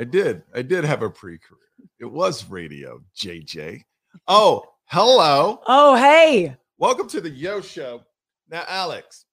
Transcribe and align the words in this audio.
I 0.00 0.04
did. 0.04 0.42
I 0.54 0.62
did 0.62 0.84
have 0.84 1.02
a 1.02 1.10
pre-career. 1.10 1.58
It 1.98 2.04
was 2.04 2.48
radio, 2.48 3.00
JJ. 3.16 3.82
Oh, 4.26 4.64
hello. 4.86 5.60
Oh, 5.66 5.94
hey. 5.94 6.56
Welcome 6.78 7.08
to 7.08 7.20
the 7.20 7.28
Yo 7.30 7.60
Show. 7.60 8.02
Now, 8.48 8.64
Alex. 8.66 9.26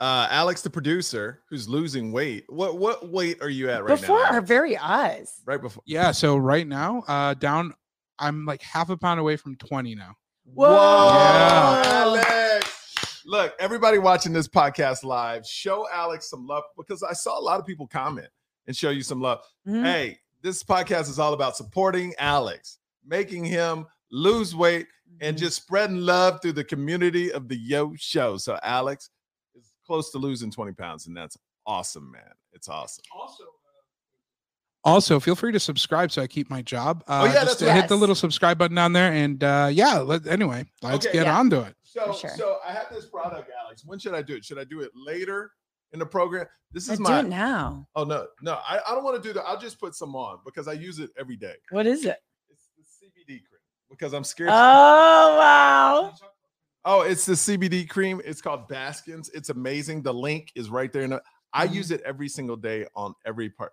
Uh, 0.00 0.26
Alex, 0.30 0.62
the 0.62 0.70
producer, 0.70 1.42
who's 1.48 1.68
losing 1.68 2.10
weight. 2.10 2.44
What 2.48 2.78
what 2.78 3.08
weight 3.08 3.40
are 3.42 3.50
you 3.50 3.70
at 3.70 3.84
right 3.84 4.00
Before 4.00 4.18
now? 4.18 4.22
Before 4.24 4.34
our 4.34 4.40
very 4.40 4.76
eyes. 4.78 5.40
right 5.46 5.60
before. 5.60 5.82
Yeah, 5.86 6.10
so 6.10 6.36
right 6.36 6.66
now, 6.66 7.04
uh 7.06 7.34
down 7.34 7.74
I'm 8.18 8.44
like 8.46 8.62
half 8.62 8.88
a 8.90 8.96
pound 8.96 9.20
away 9.20 9.36
from 9.36 9.56
20 9.56 9.94
now. 9.94 10.14
Whoa. 10.44 10.70
Yeah. 10.72 11.82
Alex. 11.86 13.22
Look, 13.26 13.54
everybody 13.60 13.98
watching 13.98 14.32
this 14.32 14.48
podcast 14.48 15.04
live, 15.04 15.46
show 15.46 15.86
Alex 15.92 16.28
some 16.30 16.46
love 16.46 16.64
because 16.76 17.02
I 17.02 17.12
saw 17.12 17.38
a 17.38 17.42
lot 17.42 17.60
of 17.60 17.66
people 17.66 17.86
comment 17.86 18.28
and 18.66 18.76
show 18.76 18.90
you 18.90 19.02
some 19.02 19.20
love. 19.20 19.44
Mhm. 19.66 19.84
Hey, 19.84 20.18
this 20.42 20.62
podcast 20.62 21.08
is 21.08 21.18
all 21.18 21.32
about 21.34 21.56
supporting 21.56 22.14
Alex, 22.18 22.78
making 23.04 23.44
him 23.44 23.86
lose 24.10 24.54
weight 24.54 24.86
and 25.20 25.36
Mhm. 25.36 25.40
just 25.40 25.56
spreading 25.62 25.98
love 26.00 26.40
through 26.42 26.52
the 26.52 26.64
community 26.64 27.32
of 27.32 27.48
the 27.48 27.56
Yo 27.56 27.94
Show. 27.96 28.36
So 28.36 28.58
Alex 28.62 29.10
is 29.54 29.72
close 29.86 30.10
to 30.12 30.18
losing 30.18 30.50
20 30.50 30.72
pounds, 30.72 31.06
and 31.06 31.16
that's 31.16 31.36
awesome, 31.66 32.10
man. 32.10 32.32
It's 32.52 32.68
awesome. 32.68 33.04
Also, 33.14 33.44
also 34.84 35.20
feel 35.20 35.36
free 35.36 35.52
to 35.52 35.60
subscribe 35.60 36.10
so 36.10 36.22
I 36.22 36.26
keep 36.26 36.50
my 36.50 36.60
job. 36.62 37.04
Uh, 37.06 37.20
Oh, 37.22 37.24
yeah, 37.26 37.32
just 37.44 37.60
that's 37.60 37.62
right. 37.62 37.80
hit 37.82 37.88
the 37.88 37.96
little 37.96 38.14
subscribe 38.16 38.58
button 38.58 38.74
down 38.74 38.92
there, 38.92 39.12
and 39.12 39.42
uh, 39.44 39.68
yeah. 39.72 39.98
Let, 39.98 40.26
anyway, 40.26 40.64
let's 40.82 41.06
Okay, 41.06 41.12
get 41.18 41.26
yeah. 41.26 41.38
on 41.38 41.50
to 41.50 41.62
it. 41.62 41.76
So, 41.84 42.12
sure. 42.14 42.30
so 42.36 42.58
I 42.66 42.72
have 42.72 42.86
this 42.90 43.06
product, 43.06 43.50
Alex. 43.64 43.84
When 43.84 43.98
should 43.98 44.14
I 44.14 44.22
do 44.22 44.34
it? 44.34 44.44
Should 44.44 44.58
I 44.58 44.64
do 44.64 44.80
it 44.80 44.90
later 44.94 45.52
in 45.92 45.98
the 45.98 46.06
program? 46.06 46.46
This 46.72 46.88
is 46.88 46.98
do 46.98 47.12
it 47.12 47.26
now. 47.28 47.86
Oh 47.94 48.04
no, 48.04 48.26
no, 48.40 48.54
I, 48.66 48.80
I 48.88 48.94
don't 48.94 49.04
want 49.04 49.22
to 49.22 49.28
do 49.28 49.32
that. 49.34 49.42
I'll 49.44 49.58
just 49.60 49.78
put 49.78 49.94
some 49.94 50.16
on 50.16 50.38
because 50.44 50.68
I 50.68 50.72
use 50.72 50.98
it 50.98 51.10
every 51.18 51.36
day. 51.36 51.54
What 51.70 51.86
is 51.86 52.04
it? 52.04 52.16
It's 52.48 52.68
the 52.76 52.82
CBD 53.06 53.26
cream 53.44 53.60
because 53.90 54.14
I'm 54.14 54.24
scared. 54.24 54.50
Oh, 54.52 55.38
wow. 55.38 56.14
Oh, 56.84 57.02
it's 57.02 57.26
the 57.26 57.34
CBD 57.34 57.88
cream. 57.88 58.20
It's 58.24 58.40
called 58.40 58.66
Baskins. 58.68 59.30
It's 59.34 59.50
amazing. 59.50 60.02
The 60.02 60.12
link 60.14 60.50
is 60.56 60.68
right 60.70 60.92
there. 60.92 61.02
In 61.02 61.10
the, 61.10 61.22
I 61.52 61.68
Mhm. 61.68 61.74
use 61.74 61.90
it 61.90 62.00
every 62.00 62.28
single 62.28 62.56
day 62.56 62.86
on 62.96 63.14
every 63.26 63.50
part. 63.50 63.72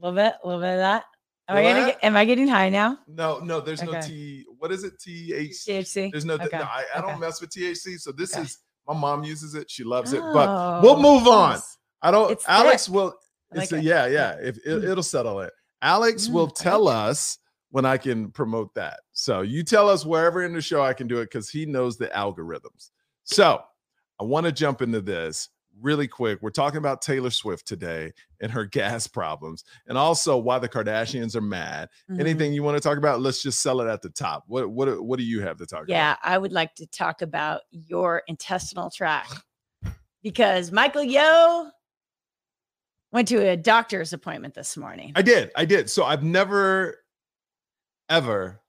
A 0.00 0.06
little 0.06 0.14
bit, 0.16 0.34
a 0.42 0.46
little 0.46 0.60
bit 0.60 0.72
of 0.74 0.78
that. 0.78 1.04
Am 1.48 1.56
I 1.56 1.62
gonna 1.62 1.86
get, 1.86 2.04
am 2.04 2.14
I 2.14 2.26
getting 2.26 2.46
high 2.46 2.68
now? 2.68 2.98
No, 3.08 3.38
no, 3.38 3.58
there's 3.60 3.82
no 3.82 3.98
T. 4.02 4.44
What 4.58 4.70
is 4.70 4.84
it? 4.84 4.98
THC. 4.98 5.64
THC. 5.66 6.10
There's 6.12 6.26
no. 6.26 6.34
Okay, 6.34 6.48
no 6.58 6.64
I, 6.64 6.84
I 6.94 7.00
don't 7.00 7.18
mess 7.18 7.40
with 7.40 7.48
THC. 7.50 7.98
So 7.98 8.12
this 8.12 8.34
Okay. 8.34 8.42
is 8.44 8.58
my 8.88 8.94
mom 8.94 9.22
uses 9.22 9.54
it. 9.54 9.70
She 9.70 9.84
loves 9.84 10.12
it. 10.12 10.22
But 10.32 10.50
we'll 10.82 10.96
Oh, 10.96 11.02
move 11.02 11.28
on. 11.28 11.60
I 12.02 12.10
don't. 12.10 12.30
It's 12.30 12.48
Alex 12.48 12.88
will. 12.88 13.14
It's 13.52 13.72
like 13.72 13.80
a, 13.80 13.82
yeah, 13.82 14.06
yeah. 14.06 14.36
If 14.40 14.56
it, 14.58 14.64
Mm. 14.66 14.88
it'll 14.88 15.02
settle 15.02 15.40
it. 15.40 15.52
Alex 15.82 16.26
Mm, 16.28 16.32
will 16.32 16.42
I 16.42 16.44
like 16.46 16.54
tell 16.54 16.88
us 16.88 17.38
when 17.70 17.84
I 17.84 17.98
can 17.98 18.30
promote 18.30 18.74
that. 18.74 19.00
So 19.12 19.42
you 19.42 19.62
tell 19.62 19.88
us 19.88 20.04
wherever 20.06 20.42
in 20.44 20.54
the 20.54 20.60
show 20.62 20.82
I 20.82 20.94
can 20.94 21.06
do 21.06 21.18
it 21.20 21.26
because 21.26 21.50
he 21.50 21.66
knows 21.66 21.98
the 21.98 22.08
algorithms. 22.08 22.90
So 23.24 23.62
I 24.20 24.24
want 24.24 24.46
to 24.46 24.52
jump 24.52 24.80
into 24.82 25.00
this 25.00 25.48
really 25.80 26.08
quick. 26.08 26.38
We're 26.42 26.50
talking 26.50 26.78
about 26.78 27.02
Taylor 27.02 27.30
Swift 27.30 27.66
today 27.66 28.12
and 28.40 28.50
her 28.50 28.64
gas 28.78 29.06
problems, 29.06 29.64
and 29.86 29.98
also 29.98 30.36
why 30.36 30.58
the 30.58 30.68
Kardashians 30.68 31.34
are 31.36 31.40
mad. 31.40 31.88
Mhm. 32.10 32.20
Anything 32.20 32.52
you 32.52 32.62
want 32.62 32.76
to 32.76 32.80
talk 32.80 32.98
about? 32.98 33.20
Let's 33.20 33.42
just 33.42 33.62
sell 33.62 33.80
it 33.80 33.88
at 33.88 34.02
the 34.02 34.10
top. 34.10 34.44
What 34.46 34.70
what 34.70 35.02
what 35.04 35.18
do 35.18 35.24
you 35.24 35.42
have 35.42 35.56
to 35.58 35.66
talk 35.66 35.80
about? 35.84 35.90
Yeah, 35.90 36.16
I 36.22 36.38
would 36.38 36.52
like 36.52 36.74
to 36.76 36.86
talk 36.86 37.22
about 37.22 37.62
your 37.70 38.22
intestinal 38.26 38.90
tract 38.90 39.34
because 40.22 40.72
Michael 40.72 41.04
Yo 41.04 41.70
went 43.12 43.28
to 43.28 43.48
a 43.48 43.56
doctor's 43.56 44.12
appointment 44.12 44.54
this 44.54 44.76
morning. 44.76 45.12
I 45.14 45.22
did. 45.22 45.50
I 45.56 45.64
did. 45.64 45.90
So 45.90 46.04
I've 46.04 46.22
never 46.22 46.96
ever 48.08 48.60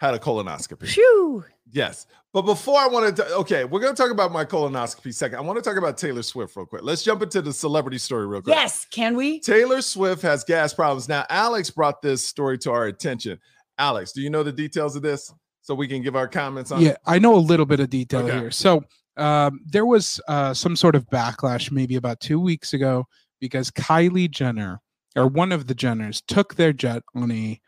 had 0.00 0.14
a 0.14 0.18
colonoscopy. 0.18 0.88
Phew. 0.88 1.44
Yes. 1.70 2.06
But 2.32 2.42
before 2.42 2.78
I 2.80 2.86
want 2.86 3.14
to, 3.16 3.34
okay, 3.36 3.64
we're 3.64 3.80
going 3.80 3.94
to 3.94 4.02
talk 4.02 4.10
about 4.10 4.32
my 4.32 4.46
colonoscopy 4.46 5.12
second. 5.12 5.36
I 5.38 5.42
want 5.42 5.62
to 5.62 5.68
talk 5.68 5.76
about 5.76 5.98
Taylor 5.98 6.22
Swift 6.22 6.56
real 6.56 6.64
quick. 6.64 6.82
Let's 6.82 7.02
jump 7.02 7.22
into 7.22 7.42
the 7.42 7.52
celebrity 7.52 7.98
story 7.98 8.26
real 8.26 8.40
quick. 8.40 8.56
Yes, 8.56 8.86
can 8.90 9.14
we? 9.14 9.40
Taylor 9.40 9.82
Swift 9.82 10.22
has 10.22 10.42
gas 10.42 10.72
problems. 10.72 11.06
Now, 11.06 11.26
Alex 11.28 11.68
brought 11.68 12.00
this 12.00 12.24
story 12.24 12.56
to 12.58 12.72
our 12.72 12.86
attention. 12.86 13.38
Alex, 13.78 14.12
do 14.12 14.22
you 14.22 14.30
know 14.30 14.42
the 14.42 14.52
details 14.52 14.96
of 14.96 15.02
this 15.02 15.32
so 15.60 15.74
we 15.74 15.86
can 15.86 16.02
give 16.02 16.16
our 16.16 16.28
comments 16.28 16.72
on 16.72 16.80
Yeah, 16.80 16.90
it? 16.92 16.98
I 17.04 17.18
know 17.18 17.34
a 17.34 17.36
little 17.36 17.66
bit 17.66 17.80
of 17.80 17.90
detail 17.90 18.20
Okay. 18.24 18.38
here. 18.38 18.50
So 18.50 18.82
um, 19.18 19.60
there 19.66 19.84
was 19.86 20.18
uh, 20.28 20.54
some 20.54 20.76
sort 20.76 20.94
of 20.94 21.06
backlash 21.10 21.70
maybe 21.70 21.96
about 21.96 22.20
two 22.20 22.40
weeks 22.40 22.72
ago 22.72 23.06
because 23.38 23.70
Kylie 23.70 24.30
Jenner 24.30 24.80
or 25.14 25.26
one 25.26 25.52
of 25.52 25.66
the 25.66 25.74
Jenners 25.74 26.22
took 26.26 26.54
their 26.54 26.72
jet 26.72 27.02
on 27.14 27.30
a 27.30 27.60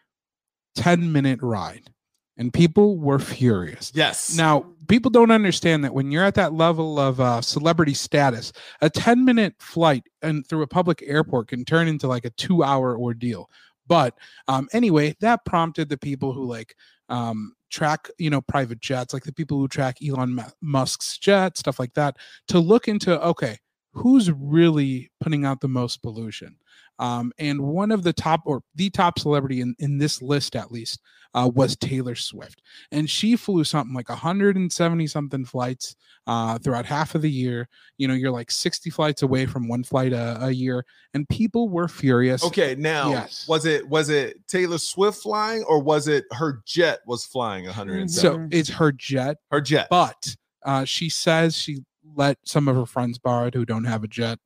10 0.76 1.12
minute 1.12 1.40
ride 1.42 1.90
and 2.36 2.52
people 2.52 2.98
were 2.98 3.18
furious. 3.18 3.92
Yes. 3.94 4.36
Now, 4.36 4.66
people 4.88 5.10
don't 5.10 5.30
understand 5.30 5.84
that 5.84 5.94
when 5.94 6.10
you're 6.10 6.24
at 6.24 6.34
that 6.34 6.54
level 6.54 6.98
of 6.98 7.20
uh, 7.20 7.40
celebrity 7.42 7.94
status, 7.94 8.52
a 8.80 8.88
10 8.88 9.24
minute 9.24 9.54
flight 9.58 10.04
and 10.22 10.46
through 10.46 10.62
a 10.62 10.66
public 10.66 11.02
airport 11.06 11.48
can 11.48 11.64
turn 11.64 11.88
into 11.88 12.06
like 12.06 12.24
a 12.24 12.30
two 12.30 12.62
hour 12.62 12.98
ordeal. 12.98 13.50
But 13.86 14.16
um, 14.48 14.68
anyway, 14.72 15.16
that 15.20 15.44
prompted 15.44 15.88
the 15.88 15.98
people 15.98 16.32
who 16.32 16.44
like 16.44 16.74
um, 17.08 17.54
track, 17.70 18.08
you 18.18 18.30
know, 18.30 18.40
private 18.40 18.80
jets, 18.80 19.12
like 19.12 19.24
the 19.24 19.32
people 19.32 19.58
who 19.58 19.68
track 19.68 19.96
Elon 20.06 20.40
Musk's 20.60 21.18
jet, 21.18 21.58
stuff 21.58 21.78
like 21.78 21.94
that, 21.94 22.16
to 22.48 22.58
look 22.58 22.88
into 22.88 23.20
okay, 23.22 23.58
who's 23.92 24.30
really 24.30 25.10
putting 25.20 25.44
out 25.44 25.60
the 25.60 25.68
most 25.68 26.02
pollution? 26.02 26.56
Um, 26.98 27.32
and 27.38 27.60
one 27.60 27.90
of 27.90 28.02
the 28.04 28.12
top 28.12 28.42
or 28.44 28.62
the 28.74 28.90
top 28.90 29.18
celebrity 29.18 29.60
in, 29.60 29.74
in 29.78 29.98
this 29.98 30.22
list, 30.22 30.54
at 30.56 30.70
least, 30.70 31.00
uh, 31.34 31.50
was 31.54 31.76
Taylor 31.76 32.14
Swift 32.14 32.60
and 32.92 33.08
she 33.08 33.36
flew 33.36 33.64
something 33.64 33.94
like 33.94 34.10
170 34.10 35.06
something 35.06 35.46
flights 35.46 35.96
uh, 36.26 36.58
throughout 36.58 36.84
half 36.84 37.14
of 37.14 37.22
the 37.22 37.30
year. 37.30 37.68
You 37.96 38.06
know, 38.06 38.12
you're 38.14 38.30
like 38.30 38.50
60 38.50 38.90
flights 38.90 39.22
away 39.22 39.46
from 39.46 39.66
one 39.66 39.82
flight 39.82 40.12
a, 40.12 40.44
a 40.44 40.50
year, 40.50 40.84
and 41.14 41.26
people 41.28 41.70
were 41.70 41.88
furious. 41.88 42.44
Okay, 42.44 42.74
now 42.74 43.10
Yes. 43.10 43.46
was 43.48 43.64
it 43.64 43.88
was 43.88 44.10
it 44.10 44.46
Taylor 44.46 44.76
Swift 44.78 45.22
flying 45.22 45.64
or 45.64 45.82
was 45.82 46.06
it 46.06 46.24
her 46.32 46.60
jet 46.66 47.00
was 47.06 47.24
flying 47.24 47.64
170? 47.64 48.08
So 48.12 48.36
Mhm. 48.36 48.48
it's 48.54 48.68
her 48.68 48.92
jet, 48.92 49.38
her 49.50 49.60
jet. 49.62 49.88
but 49.88 50.36
uh, 50.64 50.84
she 50.84 51.08
says 51.08 51.56
she 51.56 51.82
let 52.14 52.38
some 52.44 52.68
of 52.68 52.76
her 52.76 52.86
friends 52.86 53.18
borrow 53.18 53.46
it 53.46 53.54
who 53.54 53.64
don't 53.64 53.84
have 53.84 54.04
a 54.04 54.08
jet. 54.08 54.38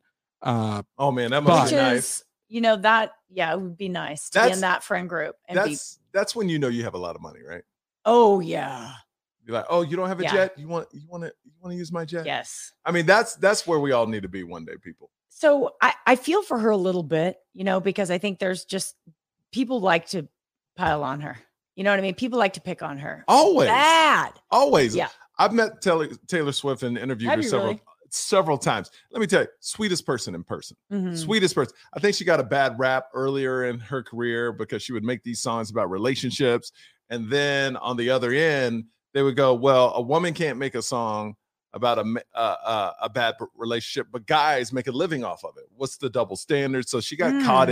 Uh, 0.42 0.82
oh 0.98 1.10
man, 1.12 1.30
that 1.30 1.44
But- 1.44 1.50
must 1.50 1.64
Which 1.64 1.70
be 1.72 1.76
nice. 1.76 2.24
you 2.48 2.60
know, 2.60 2.76
that, 2.76 3.12
yeah, 3.30 3.52
it 3.52 3.60
would 3.60 3.76
be 3.76 3.88
nice 3.88 4.30
to 4.30 4.44
be 4.46 4.52
in 4.52 4.60
that 4.60 4.84
friend 4.84 5.08
group 5.08 5.34
and 5.48 5.56
be, 5.64 5.70
That's 5.70 5.98
that's 6.12 6.36
when 6.36 6.48
you 6.48 6.58
know 6.58 6.68
you 6.68 6.84
have 6.84 6.94
a 6.94 6.98
lot 6.98 7.16
of 7.16 7.22
money, 7.22 7.40
right? 7.46 7.62
oh, 8.04 8.40
yeah. 8.40 8.92
You're 9.44 9.54
like, 9.54 9.66
oh, 9.68 9.82
you 9.82 9.96
don't 9.96 10.08
have 10.08 10.18
a 10.20 10.24
Yeah. 10.24 10.32
jet? 10.32 10.58
You 10.58 10.66
want 10.68 10.88
you 10.92 11.02
want 11.08 11.22
to 11.24 11.32
you 11.44 11.52
want 11.60 11.72
to 11.72 11.76
use 11.78 11.92
my 11.92 12.04
jet? 12.04 12.26
Yes. 12.26 12.72
I 12.84 12.90
mean, 12.90 13.06
that's 13.06 13.36
that's 13.36 13.64
where 13.66 13.78
we 13.78 13.92
all 13.92 14.06
need 14.06 14.22
to 14.22 14.28
be 14.28 14.42
one 14.42 14.64
day, 14.64 14.74
people. 14.82 15.10
So 15.28 15.74
I, 15.80 15.92
I 16.06 16.16
feel 16.16 16.42
for 16.42 16.58
her 16.58 16.70
a 16.70 16.76
little 16.76 17.02
bit, 17.04 17.36
you 17.52 17.62
know, 17.62 17.78
because 17.78 18.10
I 18.10 18.18
think 18.18 18.38
there's 18.40 18.64
just 18.64 18.96
people 19.52 19.80
like 19.80 20.06
to 20.08 20.26
pile 20.76 21.04
on 21.04 21.20
her. 21.20 21.36
You 21.76 21.84
know 21.84 21.90
what 21.90 21.98
I 21.98 22.02
mean? 22.02 22.14
People 22.14 22.38
like 22.40 22.54
to 22.54 22.60
pick 22.60 22.82
on 22.82 22.98
her. 22.98 23.24
Always, 23.28 23.68
Bad. 23.68 24.32
always. 24.50 24.96
Yeah. 24.96 25.08
I've 25.38 25.52
met 25.52 25.80
Taylor, 25.82 26.08
Taylor 26.26 26.52
Swift 26.52 26.82
and 26.82 26.96
interviewed 26.96 27.30
Have 27.30 27.38
her 27.38 27.42
several 27.42 27.66
really? 27.68 27.82
several 28.10 28.56
times. 28.58 28.90
Let 29.10 29.20
me 29.20 29.26
tell 29.26 29.42
you, 29.42 29.48
sweetest 29.60 30.06
person 30.06 30.34
in 30.34 30.44
person. 30.44 30.76
Mhm. 30.92 31.16
Sweetest 31.16 31.54
person. 31.54 31.74
I 31.92 32.00
think 32.00 32.14
she 32.16 32.24
got 32.24 32.40
a 32.40 32.44
bad 32.44 32.78
rap 32.78 33.08
earlier 33.12 33.64
in 33.64 33.78
her 33.80 34.02
career 34.02 34.52
because 34.52 34.82
she 34.82 34.92
would 34.92 35.04
make 35.04 35.22
these 35.22 35.40
songs 35.40 35.70
about 35.70 35.90
relationships. 35.90 36.72
And 37.10 37.28
then 37.30 37.76
on 37.76 37.96
the 37.96 38.10
other 38.10 38.32
end, 38.32 38.84
they 39.12 39.22
would 39.22 39.36
go, 39.36 39.54
Well, 39.54 39.92
a 39.94 40.00
woman 40.02 40.34
can't 40.34 40.58
make 40.58 40.74
a 40.74 40.82
song 40.82 41.36
about 41.72 41.98
a, 41.98 42.22
uh, 42.34 42.92
a 43.02 43.08
bad 43.08 43.34
relationship, 43.54 44.06
but 44.10 44.26
guys 44.26 44.72
make 44.72 44.86
a 44.86 44.92
living 44.92 45.24
off 45.24 45.44
of 45.44 45.56
it. 45.58 45.64
What's 45.76 45.98
the 45.98 46.08
double 46.08 46.36
standard? 46.36 46.88
So 46.88 47.00
she 47.00 47.16
got 47.16 47.44
caught 47.44 47.68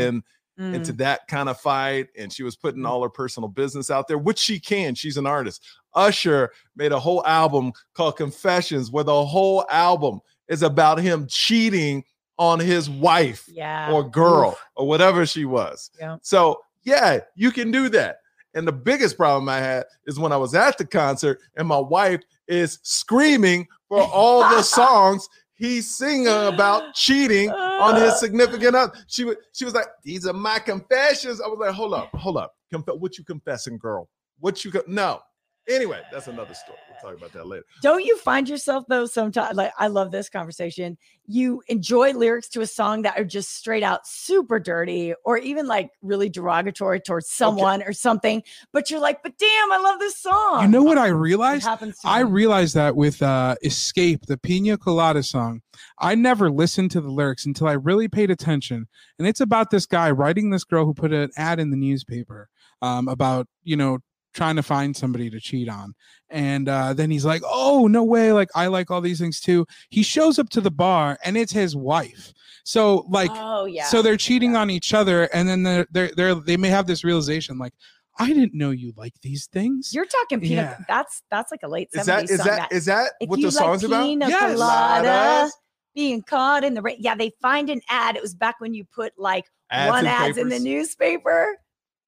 Mm. 0.59 0.73
into 0.75 0.93
that 0.93 1.27
kind 1.27 1.49
of 1.49 1.61
fight 1.61 2.11
and 2.17 2.33
she 2.33 2.45
was 2.45 2.55
putting 2.55 2.83
Mm. 2.83 2.89
all 2.89 3.03
her 3.03 3.09
personal 3.09 3.49
business 3.49 3.91
out 3.91 4.07
there 4.07 4.19
which 4.19 4.39
she 4.39 4.61
can 4.61 4.95
she's 4.95 5.17
an 5.17 5.27
artist 5.27 5.61
usher 5.95 6.53
made 6.77 6.93
a 6.93 6.99
whole 7.01 7.27
album 7.27 7.73
called 7.95 8.17
confessions 8.17 8.89
where 8.93 9.03
the 9.03 9.25
whole 9.25 9.67
album 9.69 10.21
is 10.47 10.63
about 10.63 10.99
him 11.01 11.27
cheating 11.29 12.05
on 12.39 12.61
his 12.61 12.89
wife 12.89 13.49
Yeah. 13.51 13.91
or 13.91 14.09
girl 14.09 14.51
Oof. 14.51 14.65
or 14.77 14.87
whatever 14.87 15.27
she 15.27 15.45
was 15.45 15.91
Yeah. 15.99 16.19
so 16.23 16.61
yeah 16.85 17.19
you 17.35 17.51
can 17.51 17.73
do 17.73 17.89
that 17.89 18.19
and 18.55 18.65
the 18.65 18.73
biggest 18.73 19.17
problem 19.17 19.49
i 19.49 19.59
had 19.59 19.85
is 20.07 20.21
when 20.21 20.31
i 20.31 20.37
was 20.37 20.55
at 20.55 20.79
the 20.79 20.87
concert 20.87 21.41
and 21.57 21.67
my 21.67 21.79
wife 21.81 22.21
is 22.47 22.79
screaming 22.85 23.67
for 23.89 24.03
all 24.03 24.49
the 24.51 24.63
songs 24.81 25.29
he's 25.55 25.97
singing 25.97 26.27
about 26.27 26.95
cheating 26.95 27.51
on 27.51 27.97
his 27.97 28.13
ah. 28.13 28.17
significant 28.17 28.75
other. 28.75 28.93
She 29.07 29.25
was 29.25 29.37
she 29.53 29.65
was 29.65 29.75
like, 29.75 29.87
"These 30.03 30.27
are 30.27 30.33
my 30.33 30.59
confessions." 30.59 31.41
I 31.41 31.49
was 31.49 31.59
like, 31.59 31.75
"Hold 31.75 31.95
up, 31.95 32.11
hold 32.15 32.37
up. 32.37 32.55
Conf- 32.73 32.99
what 32.99 33.19
you 33.19 33.25
confessing, 33.25 33.79
girl? 33.79 34.09
What 34.41 34.65
you 34.65 34.73
co- 34.73 34.83
no?" 34.87 35.21
Anyway, 35.69 36.01
that's 36.13 36.27
another 36.27 36.53
story. 36.53 36.79
We'll 36.91 37.11
talk 37.11 37.19
about 37.19 37.33
that 37.33 37.47
later. 37.47 37.65
Don't 37.81 38.05
you 38.05 38.19
find 38.19 38.49
yourself 38.49 38.85
though 38.89 39.07
sometimes 39.07 39.57
like 39.57 39.73
I 39.79 39.87
love 39.87 40.11
this 40.11 40.29
conversation. 40.29 40.99
You 41.27 41.63
enjoy 41.69 42.13
lyrics 42.13 42.49
to 42.51 42.61
a 42.61 42.67
song 42.67 43.03
that 43.03 43.19
are 43.19 43.25
just 43.25 43.55
straight 43.57 43.83
out 43.83 44.07
super 44.07 44.59
dirty 44.59 45.15
or 45.25 45.39
even 45.39 45.67
like 45.67 45.89
really 46.03 46.29
derogatory 46.29 47.01
towards 47.01 47.31
someone 47.31 47.83
or 47.83 47.95
something, 47.95 48.43
but 48.75 48.91
you're 48.91 49.01
like, 49.01 49.23
but 49.23 49.39
damn, 49.39 49.73
I 49.73 49.79
love 49.79 50.01
this 50.01 50.19
song. 50.19 50.63
You 50.63 50.69
know 50.69 50.83
what 50.83 50.99
I 50.99 51.07
realized? 51.07 51.65
happens 51.65 51.99
to 52.01 52.09
I 52.09 52.25
me. 52.25 52.31
realized 52.31 52.75
that 52.75 52.95
with 52.95 53.23
uh, 53.23 53.55
Escape, 53.63 54.27
the 54.27 54.37
Pina 54.37 54.77
Colada 54.77 55.23
song, 55.23 55.63
I 55.99 56.15
never 56.15 56.51
listened 56.51 56.91
to 56.91 57.01
the 57.01 57.11
lyrics 57.11 57.47
until 57.47 57.69
I 57.69 57.73
really 57.73 58.07
paid 58.09 58.31
attention. 58.31 58.87
And 59.19 59.27
it's 59.27 59.41
about 59.41 59.71
this 59.71 59.87
guy 59.87 60.11
writing 60.11 60.51
this 60.51 60.65
girl 60.65 60.85
who 60.85 60.93
put 60.93 61.13
an 61.13 61.31
ad 61.39 61.59
in 61.59 61.71
the 61.71 61.77
newspaper 61.77 62.51
um, 62.83 63.09
about, 63.09 63.47
you 63.63 63.77
know, 63.77 64.01
trying 64.35 64.57
to 64.57 64.63
find 64.63 64.97
somebody 64.97 65.31
to 65.31 65.41
cheat 65.41 65.69
on. 65.69 65.95
And 66.31 66.69
uh, 66.69 66.95
then 66.95 67.11
he's 67.11 67.25
like, 67.25 67.43
oh, 67.45 67.87
no 67.87 68.03
way. 68.05 68.33
Like, 68.33 68.49
I 68.55 68.67
like 68.67 68.91
all 68.91 69.01
these 69.01 69.21
things 69.21 69.41
too. 69.41 69.67
He 69.91 70.03
shows 70.03 70.39
up 70.39 70.49
to 70.51 70.61
the 70.61 70.71
bar 70.71 71.17
and 71.25 71.37
it's 71.37 71.53
his 71.53 71.77
wife. 71.77 72.33
So, 72.65 73.07
like, 73.09 73.31
oh 73.35 73.67
yeah. 73.67 73.85
so 73.85 74.03
they're 74.03 74.17
cheating 74.17 74.53
yeah. 74.53 74.61
on 74.61 74.71
each 74.71 74.93
other. 74.95 75.25
And 75.35 75.49
then 75.49 75.63
they're, 75.63 75.87
they're, 75.91 76.11
they're, 76.17 76.35
they 76.35 76.57
may 76.57 76.69
have 76.69 76.87
this 76.87 77.05
realization 77.05 77.59
like, 77.59 77.73
I 78.19 78.29
didn't 78.29 78.55
know 78.55 78.71
you 78.71 78.93
like 78.97 79.15
these 79.23 79.47
things. 79.53 79.93
you're 79.93 80.07
talking 80.07 80.41
pina 80.41 80.55
Yeah. 80.55 80.77
that's 80.87 81.23
that's 81.33 81.51
like 81.51 81.63
a 81.65 81.69
late 81.69 81.91
70s 81.93 81.99
Is 82.01 82.07
that 82.07 82.31
is 82.31 82.37
song 82.39 82.47
that 82.47 82.73
is 82.73 82.85
that 82.85 83.13
if 83.21 83.29
what 83.29 83.41
you 83.41 83.47
the 83.47 83.53
song's 83.53 83.83
like 83.83 83.91
about? 83.91 84.05
pina 84.05 84.29
Yes. 84.29 84.53
colada, 84.55 85.09
Coladas, 85.09 85.51
being 85.97 86.23
caught 86.23 86.63
in 86.65 86.75
the 86.75 86.83
rain. 86.83 86.97
Yeah, 87.01 87.15
they 87.17 87.33
find 87.43 87.71
an 87.71 87.81
ad. 87.89 88.15
It 88.17 88.23
was 88.23 88.35
back 88.35 88.61
when 88.61 88.73
you 88.75 88.85
put 88.85 89.13
like 89.19 89.47
ads 89.71 89.91
one 89.91 90.05
in 90.05 90.07
ads 90.07 90.39
in 90.39 90.49
the 90.49 90.61
newspaper 90.61 91.57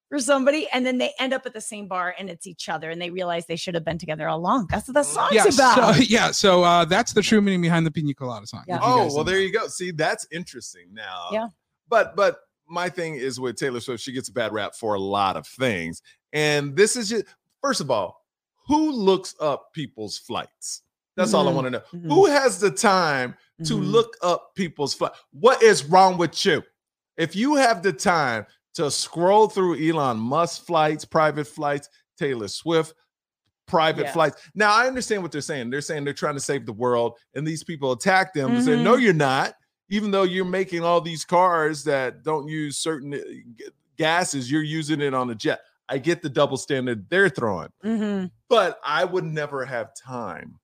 for 0.08 0.18
somebody, 0.18 0.68
and 0.72 0.86
then 0.86 0.98
they 0.98 1.12
end 1.18 1.32
up 1.32 1.46
at 1.46 1.52
the 1.52 1.60
same 1.60 1.88
bar 1.88 2.14
and 2.18 2.30
it's 2.30 2.46
each 2.46 2.68
other, 2.68 2.90
and 2.90 3.00
they 3.00 3.10
realize 3.10 3.46
they 3.46 3.56
should 3.56 3.74
have 3.74 3.84
been 3.84 3.98
together 3.98 4.28
all 4.28 4.38
along. 4.38 4.68
That's 4.70 4.86
what 4.88 4.94
the 4.94 5.02
song's 5.02 5.34
yeah, 5.34 5.44
about. 5.52 5.94
so, 5.96 6.00
yeah. 6.08 6.30
So 6.30 6.62
uh, 6.62 6.84
that's 6.84 7.12
the 7.12 7.22
true 7.22 7.40
meaning 7.40 7.62
behind 7.62 7.84
the 7.86 7.90
Pina 7.90 8.14
Colada 8.14 8.46
song. 8.46 8.64
Yeah. 8.68 8.78
Oh 8.82 8.98
well, 8.98 9.08
didn't 9.08 9.26
there 9.26 9.40
you 9.40 9.52
go. 9.52 9.66
See, 9.68 9.90
that's 9.90 10.26
interesting. 10.30 10.88
Now, 10.92 11.28
Yeah. 11.32 11.48
But 11.88 12.16
but 12.16 12.38
my 12.68 12.88
thing 12.88 13.14
is 13.16 13.38
with 13.40 13.56
Taylor 13.56 13.80
Swift, 13.80 14.02
she 14.02 14.12
gets 14.12 14.28
a 14.28 14.32
bad 14.32 14.52
rap 14.52 14.74
for 14.74 14.94
a 14.94 15.00
lot 15.00 15.36
of 15.36 15.46
things, 15.46 16.02
and 16.32 16.76
this 16.76 16.96
is 16.96 17.08
just 17.08 17.24
first 17.62 17.80
of 17.80 17.90
all, 17.90 18.24
who 18.68 18.90
looks 18.92 19.34
up 19.40 19.72
people's 19.72 20.18
flights? 20.18 20.82
That's 21.16 21.32
all 21.32 21.48
I 21.48 21.52
Mhm. 21.52 21.54
want 21.54 21.66
to 21.66 21.70
know. 21.70 21.82
Mhm. 21.94 22.12
Who 22.12 22.26
has 22.26 22.60
the 22.60 22.70
time 22.70 23.36
to 23.64 23.74
Mhm. 23.74 23.90
look 23.90 24.16
up 24.22 24.54
people's 24.54 24.92
flight? 24.94 25.12
What 25.32 25.62
is 25.62 25.84
wrong 25.84 26.18
with 26.18 26.44
you? 26.44 26.62
If 27.16 27.34
you 27.34 27.54
have 27.54 27.82
the 27.82 27.92
time 27.92 28.44
to 28.76 28.90
scroll 28.90 29.48
through 29.48 29.76
Elon 29.86 30.18
Musk 30.18 30.64
flights, 30.64 31.04
private 31.04 31.46
flights, 31.46 31.88
Taylor 32.18 32.48
Swift 32.48 32.94
private 33.66 34.04
Yeah. 34.06 34.12
flights. 34.12 34.48
Now 34.54 34.72
I 34.72 34.86
understand 34.86 35.22
what 35.24 35.32
they're 35.32 35.40
saying. 35.40 35.70
They're 35.70 35.80
saying 35.80 36.04
they're 36.04 36.14
trying 36.14 36.34
to 36.36 36.40
save 36.40 36.66
the 36.66 36.72
world, 36.72 37.18
and 37.34 37.44
these 37.44 37.64
people 37.64 37.90
attack 37.90 38.32
them 38.32 38.54
and 38.54 38.64
say. 38.64 38.80
"No, 38.80 38.94
you're 38.96 39.12
not." 39.12 39.54
Even 39.88 40.12
though 40.12 40.22
you're 40.22 40.44
making 40.44 40.84
all 40.84 41.00
these 41.00 41.24
cars 41.24 41.82
that 41.84 42.22
don't 42.22 42.46
use 42.48 42.78
certain 42.78 43.12
uh, 43.14 43.18
gases, 43.96 44.50
you're 44.50 44.62
using 44.62 45.00
it 45.00 45.14
on 45.14 45.30
a 45.30 45.34
jet. 45.34 45.60
I 45.88 45.98
get 45.98 46.22
the 46.22 46.28
double 46.28 46.56
standard 46.56 47.08
they're 47.10 47.28
throwing, 47.28 47.70
Mhm. 47.84 48.30
but 48.48 48.78
I 48.84 49.04
would 49.04 49.24
never 49.24 49.64
have 49.64 49.90
time 49.96 50.60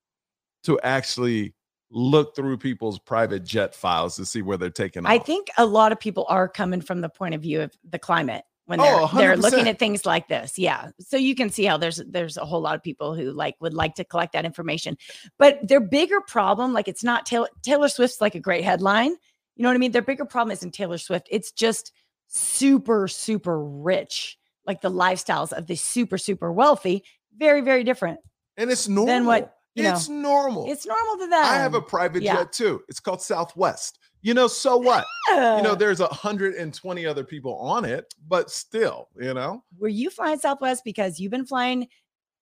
to 0.63 0.79
actually 0.81 1.53
look 1.93 2.35
through 2.35 2.57
people's 2.57 2.97
private 2.99 3.43
jet 3.43 3.75
files 3.75 4.15
to 4.17 4.25
see 4.25 4.41
where 4.41 4.57
they're 4.57 4.69
taking 4.69 5.05
off. 5.05 5.11
I 5.11 5.19
think 5.19 5.47
a 5.57 5.65
lot 5.65 5.91
of 5.91 5.99
people 5.99 6.25
are 6.27 6.49
coming 6.49 6.81
from 6.81 7.01
the 7.01 7.09
point 7.09 7.35
of 7.35 7.41
view 7.41 7.61
of 7.61 7.71
the 7.89 7.99
climate 7.99 8.43
when 8.65 8.79
Oh, 8.81 9.09
they're 9.13 9.27
they're 9.27 9.37
looking 9.37 9.67
at 9.67 9.77
things 9.77 10.05
like 10.05 10.27
this. 10.27 10.57
Yeah. 10.57 10.89
So 10.99 11.17
you 11.17 11.35
can 11.35 11.49
see 11.49 11.65
how 11.65 11.77
there's 11.77 12.01
there's 12.07 12.37
a 12.37 12.45
whole 12.45 12.61
lot 12.61 12.75
of 12.75 12.81
people 12.81 13.13
who 13.13 13.31
like 13.31 13.55
would 13.59 13.73
like 13.73 13.95
to 13.95 14.03
collect 14.03 14.33
that 14.33 14.43
information. 14.45 14.97
But 15.37 15.59
their 15.67 15.79
bigger 15.81 16.19
problem, 16.21 16.73
like 16.73 16.87
it's 16.87 17.03
not 17.03 17.25
Taylor 17.25 17.49
Taylor 17.61 17.89
Swift's 17.89 18.21
like 18.21 18.35
a 18.35 18.39
great 18.39 18.63
headline. 18.63 19.11
You 19.55 19.61
know 19.63 19.69
what 19.69 19.75
I 19.75 19.79
mean? 19.79 19.91
Their 19.91 20.01
bigger 20.01 20.25
problem 20.25 20.51
isn't 20.51 20.71
Taylor 20.73 20.97
Swift. 20.97 21.27
It's 21.29 21.51
just 21.51 21.91
super, 22.27 23.07
super 23.07 23.63
rich. 23.63 24.37
Like 24.65 24.81
the 24.81 24.89
lifestyles 24.89 25.51
of 25.51 25.67
the 25.67 25.75
super, 25.75 26.17
super 26.17 26.51
wealthy, 26.51 27.03
very, 27.37 27.61
very 27.61 27.83
different. 27.83 28.19
and 28.57 28.71
it's 28.71 28.87
normal. 28.87 29.07
Then 29.07 29.25
what, 29.25 29.55
you 29.75 29.83
know, 29.83 29.93
it's 29.93 30.09
normal. 30.09 30.71
It's 30.71 30.85
normal 30.85 31.17
to 31.17 31.27
them. 31.27 31.43
I 31.43 31.55
have 31.55 31.73
a 31.73 31.81
private 31.81 32.23
yeah. 32.23 32.35
jet 32.35 32.53
too. 32.53 32.83
It's 32.87 32.99
called 32.99 33.21
Southwest. 33.21 33.99
You 34.21 34.33
know, 34.33 34.47
so 34.47 34.77
what? 34.77 35.05
you 35.29 35.61
know, 35.61 35.75
there's 35.77 35.99
a 35.99 36.07
hundred 36.07 36.55
and 36.55 36.73
twenty 36.73 37.05
other 37.05 37.23
people 37.23 37.55
on 37.57 37.83
it, 37.83 38.13
but 38.27 38.49
still, 38.49 39.09
you 39.19 39.33
know, 39.33 39.63
were 39.77 39.89
you 39.89 40.09
flying 40.09 40.39
Southwest 40.39 40.83
because 40.85 41.19
you've 41.19 41.31
been 41.31 41.45
flying 41.45 41.87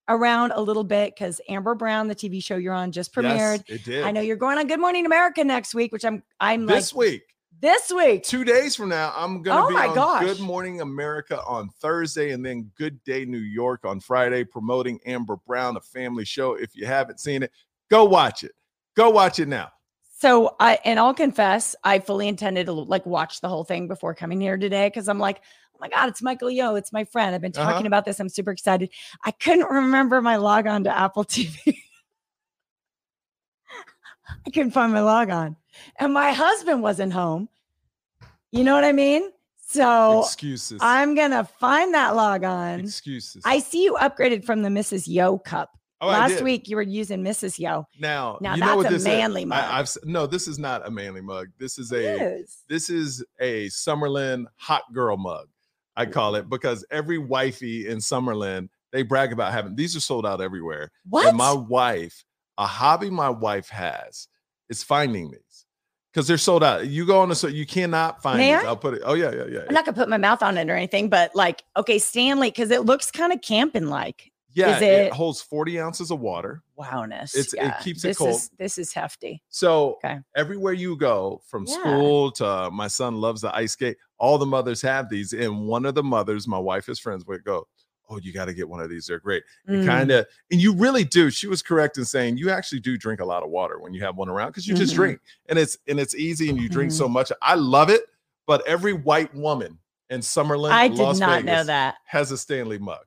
around 0.09 0.51
a 0.51 0.61
little 0.61 0.83
bit 0.83 1.15
because 1.15 1.39
Amber 1.47 1.73
Brown, 1.73 2.07
the 2.07 2.15
TV 2.15 2.43
show 2.43 2.57
you're 2.57 2.73
on, 2.73 2.91
just 2.91 3.13
premiered. 3.13 3.63
Yes, 3.67 3.79
it 3.79 3.83
did. 3.85 4.03
I 4.03 4.11
know 4.11 4.21
you're 4.21 4.35
going 4.35 4.57
on 4.57 4.67
Good 4.67 4.79
Morning 4.79 5.05
America 5.05 5.43
next 5.43 5.73
week, 5.73 5.91
which 5.91 6.05
I'm 6.05 6.21
I'm 6.39 6.65
this 6.65 6.93
like 6.93 6.99
week, 6.99 7.23
this 7.61 7.91
week. 7.95 8.23
two 8.23 8.43
days 8.43 8.75
from 8.75 8.89
now, 8.89 9.13
I'm 9.15 9.41
gonna 9.41 9.63
Oh 9.63 9.67
be 9.69 9.75
on 9.75 9.95
gosh. 9.95 10.23
Good 10.23 10.39
Morning 10.39 10.81
America 10.81 11.41
on 11.45 11.69
Thursday, 11.79 12.31
and 12.31 12.45
then 12.45 12.71
Good 12.77 13.03
Day 13.03 13.25
New 13.25 13.37
York 13.39 13.85
on 13.85 13.99
Friday, 13.99 14.43
promoting 14.43 14.99
Amber 15.05 15.37
Brown, 15.47 15.77
a 15.77 15.81
family 15.81 16.25
show. 16.25 16.55
If 16.55 16.75
you 16.75 16.85
haven't 16.85 17.19
seen 17.19 17.43
it, 17.43 17.51
go 17.89 18.05
watch 18.05 18.43
it. 18.43 18.51
Go 18.95 19.09
watch 19.11 19.39
it 19.39 19.47
now. 19.47 19.69
So 20.19 20.55
I 20.59 20.79
and 20.85 20.99
I'll 20.99 21.13
confess, 21.13 21.75
I 21.83 21.99
fully 21.99 22.27
intended 22.27 22.65
to 22.67 22.73
like 22.73 23.05
watch 23.05 23.41
the 23.41 23.49
whole 23.49 23.63
thing 23.63 23.87
before 23.87 24.13
coming 24.13 24.39
here 24.41 24.57
today 24.57 24.87
because 24.87 25.07
I'm 25.07 25.17
like, 25.19 25.41
oh 25.73 25.77
my 25.79 25.89
god, 25.89 26.09
it's 26.09 26.21
Michael 26.21 26.51
Yo, 26.51 26.75
it's 26.75 26.93
my 26.93 27.03
friend. 27.05 27.33
I've 27.33 27.41
been 27.41 27.53
Uh-huh. 27.55 27.71
talking 27.71 27.87
about 27.87 28.05
this. 28.05 28.19
I'm 28.19 28.29
super 28.29 28.51
excited. 28.51 28.91
I 29.23 29.31
couldn't 29.31 29.67
remember 29.69 30.21
my 30.21 30.35
log 30.35 30.67
on 30.67 30.83
to 30.83 30.95
Apple 30.95 31.23
TV. 31.25 31.77
I 34.45 34.49
couldn't 34.49 34.71
find 34.71 34.91
my 34.93 35.01
log 35.01 35.29
on, 35.29 35.55
and 35.99 36.13
my 36.13 36.31
husband 36.31 36.81
wasn't 36.81 37.13
home. 37.13 37.49
You 38.51 38.63
know 38.63 38.73
what 38.75 38.83
I 38.83 38.91
mean? 38.91 39.31
So 39.67 40.19
Excuses. 40.23 40.79
I'm 40.81 41.15
gonna 41.15 41.45
find 41.45 41.93
that 41.93 42.15
log 42.15 42.43
on. 42.43 42.81
Excuses. 42.81 43.41
I 43.45 43.59
see 43.59 43.83
you 43.83 43.93
upgraded 43.95 44.43
from 44.43 44.61
the 44.63 44.69
Mrs. 44.69 45.05
Yo 45.07 45.37
cup. 45.37 45.71
Oh, 46.03 46.07
Last 46.07 46.41
week 46.41 46.67
you 46.67 46.75
were 46.75 46.81
using 46.81 47.23
Mrs. 47.23 47.59
Yo. 47.59 47.85
Now, 47.99 48.39
Now 48.41 48.55
you 48.55 48.59
know 48.61 48.75
what 48.75 48.83
that's 48.83 48.95
a 48.95 48.97
this 48.97 49.03
manly 49.05 49.43
is. 49.43 49.47
mug. 49.47 49.63
I, 49.63 49.79
I've 49.79 49.97
no, 50.03 50.25
this 50.25 50.47
is 50.47 50.57
not 50.57 50.85
a 50.85 50.91
manly 50.91 51.21
mug. 51.21 51.49
This 51.59 51.77
is 51.77 51.91
a 51.93 52.01
Yes. 52.01 52.63
this 52.67 52.89
is 52.89 53.23
a 53.39 53.67
Summerlin 53.67 54.45
hot 54.55 54.81
girl 54.93 55.15
mug. 55.15 55.47
I 55.95 56.05
call 56.07 56.35
it 56.35 56.49
because 56.49 56.83
every 56.89 57.19
wifey 57.19 57.87
in 57.87 57.99
Summerlin 57.99 58.67
they 58.91 59.03
brag 59.03 59.31
about 59.31 59.53
having 59.53 59.75
these 59.75 59.95
are 59.95 59.99
sold 60.01 60.25
out 60.25 60.41
everywhere. 60.41 60.91
What? 61.07 61.27
And 61.27 61.37
my 61.37 61.53
wife, 61.53 62.25
a 62.61 62.67
hobby 62.67 63.09
my 63.09 63.29
wife 63.29 63.69
has 63.69 64.27
is 64.69 64.83
finding 64.83 65.31
these 65.31 65.65
because 66.13 66.27
they're 66.27 66.37
sold 66.37 66.63
out. 66.63 66.85
You 66.87 67.05
go 67.07 67.19
on 67.21 67.29
the 67.29 67.35
so 67.35 67.47
you 67.47 67.65
cannot 67.65 68.21
find 68.21 68.37
May 68.37 68.53
these. 68.53 68.63
I? 68.63 68.67
I'll 68.67 68.77
put 68.77 68.93
it. 68.93 69.01
Oh 69.03 69.15
yeah, 69.15 69.31
yeah, 69.31 69.45
yeah. 69.49 69.59
I'm 69.67 69.73
not 69.73 69.83
gonna 69.85 69.97
put 69.97 70.07
my 70.09 70.17
mouth 70.17 70.43
on 70.43 70.57
it 70.57 70.69
or 70.69 70.75
anything, 70.75 71.09
but 71.09 71.35
like, 71.35 71.63
okay, 71.75 71.97
Stanley, 71.99 72.49
because 72.49 72.69
it 72.71 72.85
looks 72.85 73.09
kind 73.11 73.33
of 73.33 73.41
camping 73.41 73.87
like. 73.87 74.31
yeah, 74.53 74.75
is 74.75 74.81
it, 74.81 74.91
it- 75.07 75.13
holds 75.13 75.41
40 75.41 75.79
ounces 75.79 76.11
of 76.11 76.19
water. 76.19 76.61
Wowness. 76.77 77.35
It's- 77.35 77.53
it 77.53 77.73
keeps 77.83 78.03
it 78.03 78.09
this 78.09 78.17
cold. 78.17 78.31
Is, 78.35 78.49
this 78.59 78.77
is 78.77 78.93
hefty. 78.93 79.41
So 79.49 79.97
Okay. 80.03 80.19
everywhere 80.35 80.73
you 80.73 80.95
go, 80.97 81.41
from 81.47 81.65
Yeah. 81.67 81.75
school 81.79 82.31
to 82.33 82.45
uh, 82.45 82.69
my 82.71 82.87
son 82.87 83.15
loves 83.15 83.41
the 83.41 83.55
ice 83.55 83.71
skate, 83.73 83.97
all 84.19 84.37
the 84.37 84.45
mothers 84.45 84.81
have 84.81 85.09
these. 85.09 85.31
And 85.33 85.67
one 85.67 85.85
of 85.85 85.95
the 85.95 86.03
mothers, 86.03 86.47
my 86.47 86.57
wife 86.59 86.89
is 86.89 86.99
friends 86.99 87.25
with, 87.25 87.43
go, 87.45 87.65
Oh, 88.11 88.19
you 88.21 88.33
got 88.33 88.45
to 88.45 88.53
get 88.53 88.67
one 88.67 88.81
of 88.81 88.89
these. 88.89 89.07
They're 89.07 89.19
great. 89.19 89.43
Mm. 89.69 89.85
Kind 89.85 90.11
of, 90.11 90.25
and 90.51 90.59
you 90.61 90.73
really 90.73 91.05
do. 91.05 91.29
She 91.29 91.47
was 91.47 91.61
correct 91.61 91.97
in 91.97 92.03
saying 92.03 92.37
you 92.37 92.49
actually 92.49 92.81
do 92.81 92.97
drink 92.97 93.21
a 93.21 93.25
lot 93.25 93.41
of 93.41 93.49
water 93.49 93.79
when 93.79 93.93
you 93.93 94.03
have 94.03 94.17
one 94.17 94.27
around 94.27 94.49
because 94.49 94.67
you 94.67 94.75
just 94.75 94.91
Mhm. 94.93 94.97
drink 94.97 95.19
and 95.47 95.57
it's 95.57 95.77
and 95.87 95.97
it's 95.99 96.13
easy 96.13 96.49
and 96.49 96.59
you 96.59 96.67
drink 96.67 96.91
Mhm. 96.91 96.97
so 96.97 97.07
much. 97.07 97.31
I 97.41 97.55
love 97.55 97.89
it, 97.89 98.01
but 98.47 98.67
every 98.67 98.91
white 98.93 99.33
woman 99.33 99.79
in 100.09 100.19
Summerlin, 100.19 100.71
I 100.71 100.89
did 100.89 100.97
Las 100.99 101.19
not 101.19 101.45
know 101.45 101.63
that. 101.63 101.95
has 102.05 102.31
a 102.31 102.37
Stanley 102.37 102.77
mug, 102.77 103.05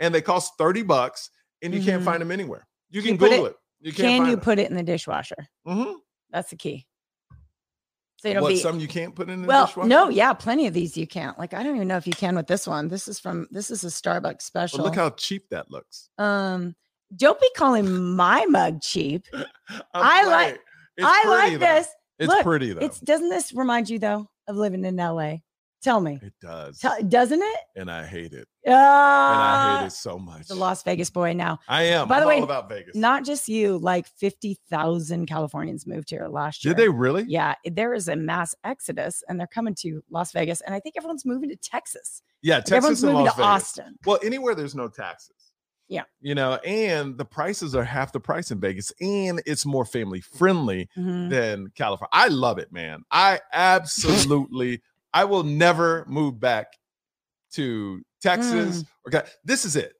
and 0.00 0.14
they 0.14 0.20
cost 0.20 0.52
30 0.58 0.82
bucks, 0.82 1.30
and 1.62 1.72
you 1.74 1.82
can't 1.82 2.02
Mhm. 2.02 2.04
find 2.04 2.20
them 2.20 2.30
anywhere. 2.30 2.66
You 2.90 3.00
Can 3.00 3.12
you 3.12 3.16
Google 3.16 3.46
it- 3.46 3.50
it. 3.52 3.56
You 3.80 3.92
can't 3.92 3.96
Can 3.96 4.18
find 4.20 4.30
you 4.30 4.36
them. 4.36 4.44
put 4.44 4.58
it 4.58 4.68
in 4.70 4.76
the 4.76 4.82
dishwasher? 4.82 5.48
Mhm. 5.66 5.96
That's 6.30 6.50
the 6.50 6.56
key. 6.56 6.86
So 8.22 8.32
don't 8.32 8.42
What 8.42 8.50
be 8.50 8.56
some 8.56 8.78
you 8.78 8.86
can't 8.86 9.14
put 9.16 9.28
in 9.28 9.42
the 9.42 9.48
well. 9.48 9.66
dishwasher? 9.66 9.88
No, 9.88 10.08
yeah, 10.08 10.32
plenty 10.32 10.68
of 10.68 10.74
these 10.74 10.96
you 10.96 11.06
can't. 11.08 11.36
Like 11.38 11.54
I 11.54 11.62
don't 11.64 11.74
even 11.74 11.88
know 11.88 11.96
if 11.96 12.06
you 12.06 12.12
can 12.12 12.36
with 12.36 12.46
this 12.46 12.66
one. 12.68 12.86
This 12.88 13.08
is 13.08 13.18
from 13.18 13.48
this 13.50 13.68
is 13.70 13.82
a 13.82 13.88
Starbucks 13.88 14.42
special. 14.42 14.78
But 14.78 14.84
look 14.84 14.94
how 14.94 15.10
cheap 15.10 15.48
that 15.50 15.70
looks. 15.70 16.08
um 16.18 16.74
don't 17.16 17.40
be 17.40 17.50
calling 17.56 18.14
my 18.16 18.46
mug 18.46 18.80
cheap. 18.80 19.26
I'm 19.94 20.26
like-. 20.28 20.60
It's 20.96 21.06
I 21.06 21.24
like 21.28 21.52
though. 21.54 21.58
this. 21.58 21.88
It's 22.18 22.28
Look, 22.28 22.42
pretty 22.44 22.72
though. 22.72 22.80
It's 22.80 23.00
doesn't 23.00 23.28
this 23.28 23.52
remind 23.52 23.90
you 23.90 23.98
though 23.98 24.28
of 24.46 24.56
living 24.56 24.84
in 24.84 24.96
LA? 24.96 25.36
Tell 25.82 26.00
me. 26.00 26.20
it 26.22 26.32
does, 26.40 26.78
Tell, 26.78 27.02
doesn't 27.02 27.42
it? 27.42 27.58
and 27.76 27.90
I 27.90 28.06
hate 28.06 28.32
it, 28.34 28.46
and 28.64 28.74
I 28.74 28.78
Ah, 28.78 29.78
hate 29.80 29.86
it 29.86 29.92
so 29.92 30.18
much. 30.18 30.46
the 30.48 30.54
Las 30.54 30.82
Vegas 30.82 31.10
boy 31.10 31.32
now. 31.32 31.58
I 31.68 31.82
am. 31.84 32.06
By 32.08 32.16
the 32.20 32.22
I'm 32.22 32.28
way, 32.28 32.36
all 32.38 32.44
about 32.44 32.68
Vegas. 32.68 32.94
Not 32.94 33.24
just 33.24 33.48
you, 33.48 33.78
like 33.78 34.06
50,000 34.06 35.26
Californians 35.26 35.86
moved 35.86 36.10
here 36.10 36.28
last 36.28 36.64
year. 36.64 36.74
Did 36.74 36.82
they 36.82 36.88
really? 36.88 37.24
Yeah, 37.26 37.54
there 37.64 37.94
is 37.94 38.08
a 38.08 38.16
mass 38.16 38.54
exodus 38.64 39.22
and 39.28 39.38
they're 39.38 39.46
coming 39.46 39.74
to 39.80 40.02
Las 40.10 40.32
Vegas. 40.32 40.60
And 40.62 40.74
I 40.74 40.80
think 40.80 40.96
everyone's 40.96 41.24
moving 41.24 41.48
to 41.50 41.56
Texas. 41.56 42.22
Yeah, 42.42 42.56
Like, 42.56 42.72
everyone's 42.72 43.00
Texas 43.00 43.02
and 43.04 43.12
moving 43.12 43.24
Las 43.26 43.34
to 43.34 43.40
Vegas. 43.40 43.46
Austin. 43.62 43.98
Well, 44.06 44.18
anywhere 44.22 44.54
there's 44.54 44.74
no 44.74 44.88
taxes. 44.88 45.36
Yeah. 45.88 46.04
You 46.22 46.34
know, 46.34 46.54
and 46.64 47.18
the 47.18 47.24
prices 47.24 47.74
are 47.74 47.84
half 47.84 48.12
the 48.12 48.20
price 48.20 48.50
in 48.50 48.60
Vegas, 48.60 48.92
and 49.00 49.42
it's 49.44 49.66
more 49.66 49.84
family 49.84 50.20
friendly 50.22 50.88
Mhm. 50.96 51.28
than 51.28 51.66
California. 51.74 52.08
I 52.12 52.28
love 52.28 52.58
it, 52.58 52.72
man. 52.72 53.02
I 53.10 53.40
absolutely, 53.52 54.80
I 55.12 55.24
will 55.24 55.42
never 55.42 56.06
move 56.08 56.40
back 56.40 56.68
to 57.54 58.00
Texas. 58.22 58.82
Mm. 58.82 58.86
or 59.06 59.10
Ca- 59.10 59.28
this 59.44 59.64
is 59.64 59.76
it. 59.76 59.92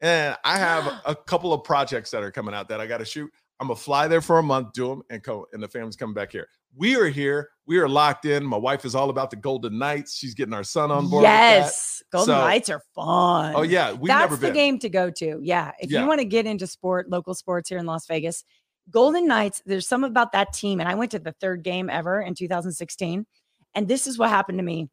And 0.00 0.36
I 0.44 0.58
have 0.58 1.00
a 1.06 1.14
couple 1.14 1.52
of 1.52 1.64
projects 1.64 2.10
that 2.12 2.22
are 2.22 2.30
coming 2.30 2.54
out 2.54 2.68
that 2.68 2.80
I 2.80 2.86
got 2.86 2.98
to 2.98 3.04
shoot. 3.04 3.30
I'm 3.60 3.66
gonna 3.66 3.76
fly 3.76 4.06
there 4.06 4.20
for 4.20 4.38
a 4.38 4.42
month, 4.42 4.72
do 4.72 4.86
them, 4.88 5.02
and 5.10 5.20
come. 5.22 5.44
And 5.52 5.60
the 5.62 5.66
family's 5.68 5.96
coming 5.96 6.14
back 6.14 6.30
here. 6.30 6.46
We 6.76 6.94
are 6.96 7.06
here. 7.06 7.48
We 7.66 7.78
are 7.78 7.88
locked 7.88 8.24
in. 8.24 8.44
My 8.44 8.56
wife 8.56 8.84
is 8.84 8.94
all 8.94 9.10
about 9.10 9.30
the 9.30 9.36
Golden 9.36 9.78
Knights. 9.78 10.14
She's 10.16 10.34
getting 10.34 10.54
our 10.54 10.62
son 10.62 10.92
on 10.92 11.08
board. 11.10 11.24
Yes, 11.24 12.00
Golden 12.12 12.26
So- 12.26 12.40
Knights 12.40 12.68
are 12.70 12.82
fun. 12.94 13.54
Oh 13.56 13.62
yeah, 13.62 13.92
we've 13.92 14.06
that's 14.08 14.36
the 14.36 14.46
been. 14.46 14.54
game 14.54 14.78
to 14.78 14.88
go 14.88 15.10
to. 15.10 15.40
Yeah, 15.42 15.72
if 15.80 15.90
Yeah. 15.90 16.02
you 16.02 16.06
want 16.06 16.20
to 16.20 16.24
get 16.24 16.46
into 16.46 16.68
sport, 16.68 17.10
local 17.10 17.34
sports 17.34 17.68
here 17.68 17.78
in 17.78 17.86
Las 17.86 18.06
Vegas, 18.06 18.44
Golden 18.90 19.26
Knights. 19.26 19.60
There's 19.66 19.88
some 19.88 20.04
about 20.04 20.30
that 20.32 20.52
team, 20.52 20.78
and 20.78 20.88
I 20.88 20.94
went 20.94 21.10
to 21.10 21.18
the 21.18 21.32
third 21.40 21.64
game 21.64 21.90
ever 21.90 22.20
in 22.20 22.34
2016, 22.36 23.26
and 23.74 23.88
this 23.88 24.06
is 24.06 24.18
what 24.18 24.30
happened 24.30 24.58
to 24.58 24.64
me. 24.64 24.88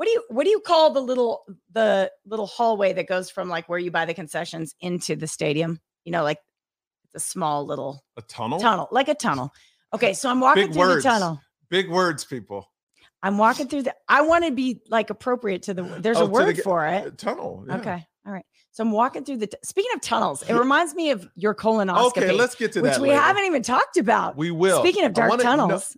What 0.00 0.06
do 0.06 0.12
you 0.12 0.24
what 0.30 0.44
do 0.44 0.50
you 0.50 0.60
call 0.60 0.94
the 0.94 1.02
little 1.02 1.42
the 1.74 2.10
little 2.24 2.46
hallway 2.46 2.94
that 2.94 3.06
goes 3.06 3.28
from 3.30 3.50
like 3.50 3.68
where 3.68 3.78
you 3.78 3.90
buy 3.90 4.06
the 4.06 4.14
concessions 4.14 4.74
into 4.80 5.14
the 5.14 5.26
stadium? 5.26 5.78
You 6.06 6.12
know, 6.12 6.22
like 6.22 6.38
it's 7.04 7.22
a 7.22 7.28
small 7.28 7.66
little 7.66 8.02
A 8.16 8.22
tunnel. 8.22 8.58
tunnel, 8.60 8.88
like 8.90 9.08
a 9.08 9.14
tunnel. 9.14 9.52
Okay, 9.92 10.14
so 10.14 10.30
I'm 10.30 10.40
walking 10.40 10.68
Big 10.68 10.72
through 10.72 10.82
words. 10.88 11.02
the 11.04 11.10
tunnel. 11.10 11.40
Big 11.68 11.90
words, 11.90 12.24
people. 12.24 12.66
I'm 13.22 13.36
walking 13.36 13.68
through 13.68 13.82
the. 13.82 13.94
I 14.08 14.22
want 14.22 14.46
to 14.46 14.52
be 14.52 14.80
like 14.88 15.10
appropriate 15.10 15.64
to 15.64 15.74
the. 15.74 15.82
There's 15.82 16.16
Oh, 16.16 16.20
a 16.20 16.24
to 16.24 16.28
the 16.28 16.32
word 16.32 16.58
for 16.62 16.86
it. 16.86 17.06
Uh, 17.06 17.10
tunnel. 17.18 17.66
yeah. 17.68 17.76
Okay. 17.76 18.06
All 18.26 18.32
right. 18.32 18.46
So 18.70 18.82
I'm 18.82 18.92
walking 18.92 19.26
through 19.26 19.36
the. 19.36 19.48
T- 19.48 19.58
Speaking 19.62 19.90
of 19.94 20.00
tunnels, 20.00 20.42
it 20.48 20.54
reminds 20.58 20.94
me 20.94 21.10
of 21.10 21.28
your 21.36 21.54
colonoscopy, 21.54 22.06
Okay, 22.06 22.32
let's 22.32 22.54
get 22.54 22.72
to 22.72 22.80
which 22.80 22.92
that. 22.92 23.00
Which 23.02 23.08
we 23.08 23.14
later. 23.14 23.20
haven't 23.20 23.44
even 23.44 23.62
talked 23.62 23.98
about. 23.98 24.38
We 24.38 24.50
will. 24.50 24.80
Speaking 24.80 25.04
of 25.04 25.12
dark 25.12 25.28
wanna- 25.28 25.42
no, 25.44 25.50
tunnels. 25.56 25.94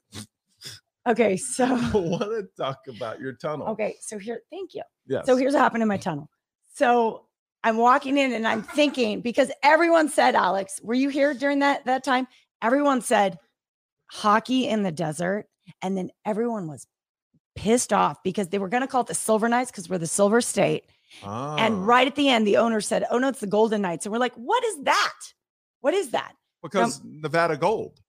Okay. 1.09 1.37
So. 1.37 1.65
I 1.67 1.91
want 1.95 2.23
to 2.23 2.47
talk 2.57 2.81
about 2.89 3.21
your 3.21 3.35
tunnel. 3.35 3.69
Okay. 3.69 3.97
So 4.01 4.19
here. 4.19 4.41
Thank 4.51 4.75
you. 4.75 4.83
Yes. 5.07 5.27
So 5.27 5.37
here's 5.37 5.55
what 5.55 5.61
happened 5.61 5.83
in 5.83 5.89
my 5.89 5.97
tunnel. 5.99 6.29
So 6.75 7.27
I'm 7.65 7.77
walking 7.77 8.19
in 8.19 8.33
and 8.33 8.47
I'm 8.47 8.63
thinking 8.63 9.21
because 9.21 9.51
everyone 9.63 10.09
said, 10.09 10.35
Alex, 10.35 10.81
were 10.83 10.95
you 10.95 11.09
here 11.09 11.35
during 11.35 11.61
that 11.61 11.85
that 11.87 12.05
time? 12.05 12.27
Everyone 12.63 13.01
said 13.01 13.39
hockey 14.11 14.69
in 14.69 14.83
the 14.83 14.93
desert, 14.93 15.47
and 15.81 15.97
then 15.97 16.11
everyone 16.25 16.69
was 16.69 16.87
pissed 17.55 17.93
off 17.93 18.23
because 18.23 18.49
they 18.49 18.59
were 18.59 18.69
going 18.69 18.83
to 18.83 18.87
call 18.87 19.03
it 19.03 19.07
the 19.09 19.15
Silver 19.15 19.49
Knights 19.49 19.71
because 19.71 19.89
we're 19.89 19.99
the 19.99 20.07
Silver 20.07 20.41
State. 20.41 20.85
Ah. 21.23 21.57
And 21.57 21.87
right 21.87 22.07
at 22.07 22.15
the 22.15 22.29
end, 22.29 22.47
the 22.47 22.57
owner 22.57 22.81
said, 22.81 23.05
"Oh 23.11 23.19
no, 23.19 23.29
it's 23.29 23.41
the 23.41 23.47
Golden 23.47 23.83
Knights," 23.83 24.07
and 24.07 24.13
we're 24.13 24.19
like, 24.19 24.35
"What 24.35 24.65
is 24.65 24.85
that? 24.85 25.15
What 25.81 25.95
is 25.95 26.11
that?" 26.11 26.35
because 26.63 27.03
Nevada 27.05 27.57
Gold. 27.57 28.01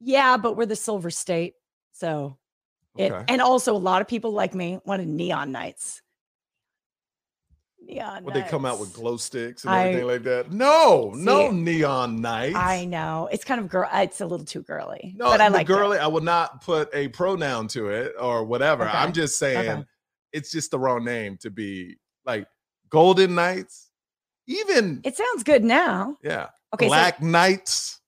Yeah, 0.00 0.36
but 0.36 0.56
we're 0.56 0.66
the 0.66 0.76
Silver 0.76 1.10
State, 1.10 1.54
so 2.00 2.38
it. 2.96 3.12
Okay. 3.12 3.24
And 3.28 3.40
also, 3.40 3.74
a 3.74 3.78
lot 3.78 4.02
of 4.02 4.08
people 4.08 4.32
like 4.32 4.54
me 4.54 4.80
wanted 4.84 5.06
neon 5.08 5.52
Knights. 5.52 6.02
Neon. 7.82 8.24
Would 8.24 8.34
they 8.34 8.42
come 8.42 8.64
out 8.64 8.78
with 8.78 8.92
glow 8.92 9.16
sticks 9.16 9.64
and 9.64 9.72
I- 9.72 9.88
everything 9.88 10.06
like 10.06 10.22
that? 10.24 10.52
No, 10.52 11.12
no 11.14 11.50
neon 11.50 12.20
Knights. 12.20 12.56
I 12.56 12.84
know 12.84 13.28
it's 13.32 13.44
kind 13.44 13.60
of 13.60 13.68
girl. 13.68 13.88
Uh, 13.90 14.00
it's 14.00 14.20
a 14.20 14.26
little 14.26 14.46
too 14.46 14.62
girly, 14.62 15.14
No, 15.16 15.26
but 15.26 15.40
I 15.40 15.48
like 15.48 15.66
girly. 15.66 15.98
I 15.98 16.06
will 16.06 16.20
not 16.20 16.62
put 16.62 16.88
a 16.94 17.08
pronoun 17.08 17.68
to 17.68 17.88
it 17.88 18.14
or 18.20 18.44
whatever. 18.44 18.84
I'm 18.84 19.12
just 19.12 19.38
saying 19.38 19.70
okay. 19.70 19.84
it's 20.32 20.50
just 20.50 20.70
the 20.70 20.78
wrong 20.78 21.04
name 21.04 21.36
to 21.38 21.50
be 21.50 21.96
like 22.24 22.46
Golden 22.90 23.34
Knights. 23.34 23.90
Even 24.46 25.00
It 25.04 25.16
sounds 25.16 25.44
good 25.44 25.64
now. 25.64 26.16
yeah, 26.24 26.48
Okay, 26.74 26.88
Black 26.88 27.22
Knights, 27.22 28.00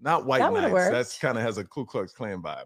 not 0.00 0.26
White 0.26 0.40
That 0.40 0.52
Knights. 0.52 0.90
That's 0.90 1.18
kind 1.18 1.38
of 1.38 1.44
has 1.44 1.58
a 1.58 1.64
Ku 1.64 1.84
Klux 1.86 2.12
Klan 2.12 2.42
vibe. 2.42 2.64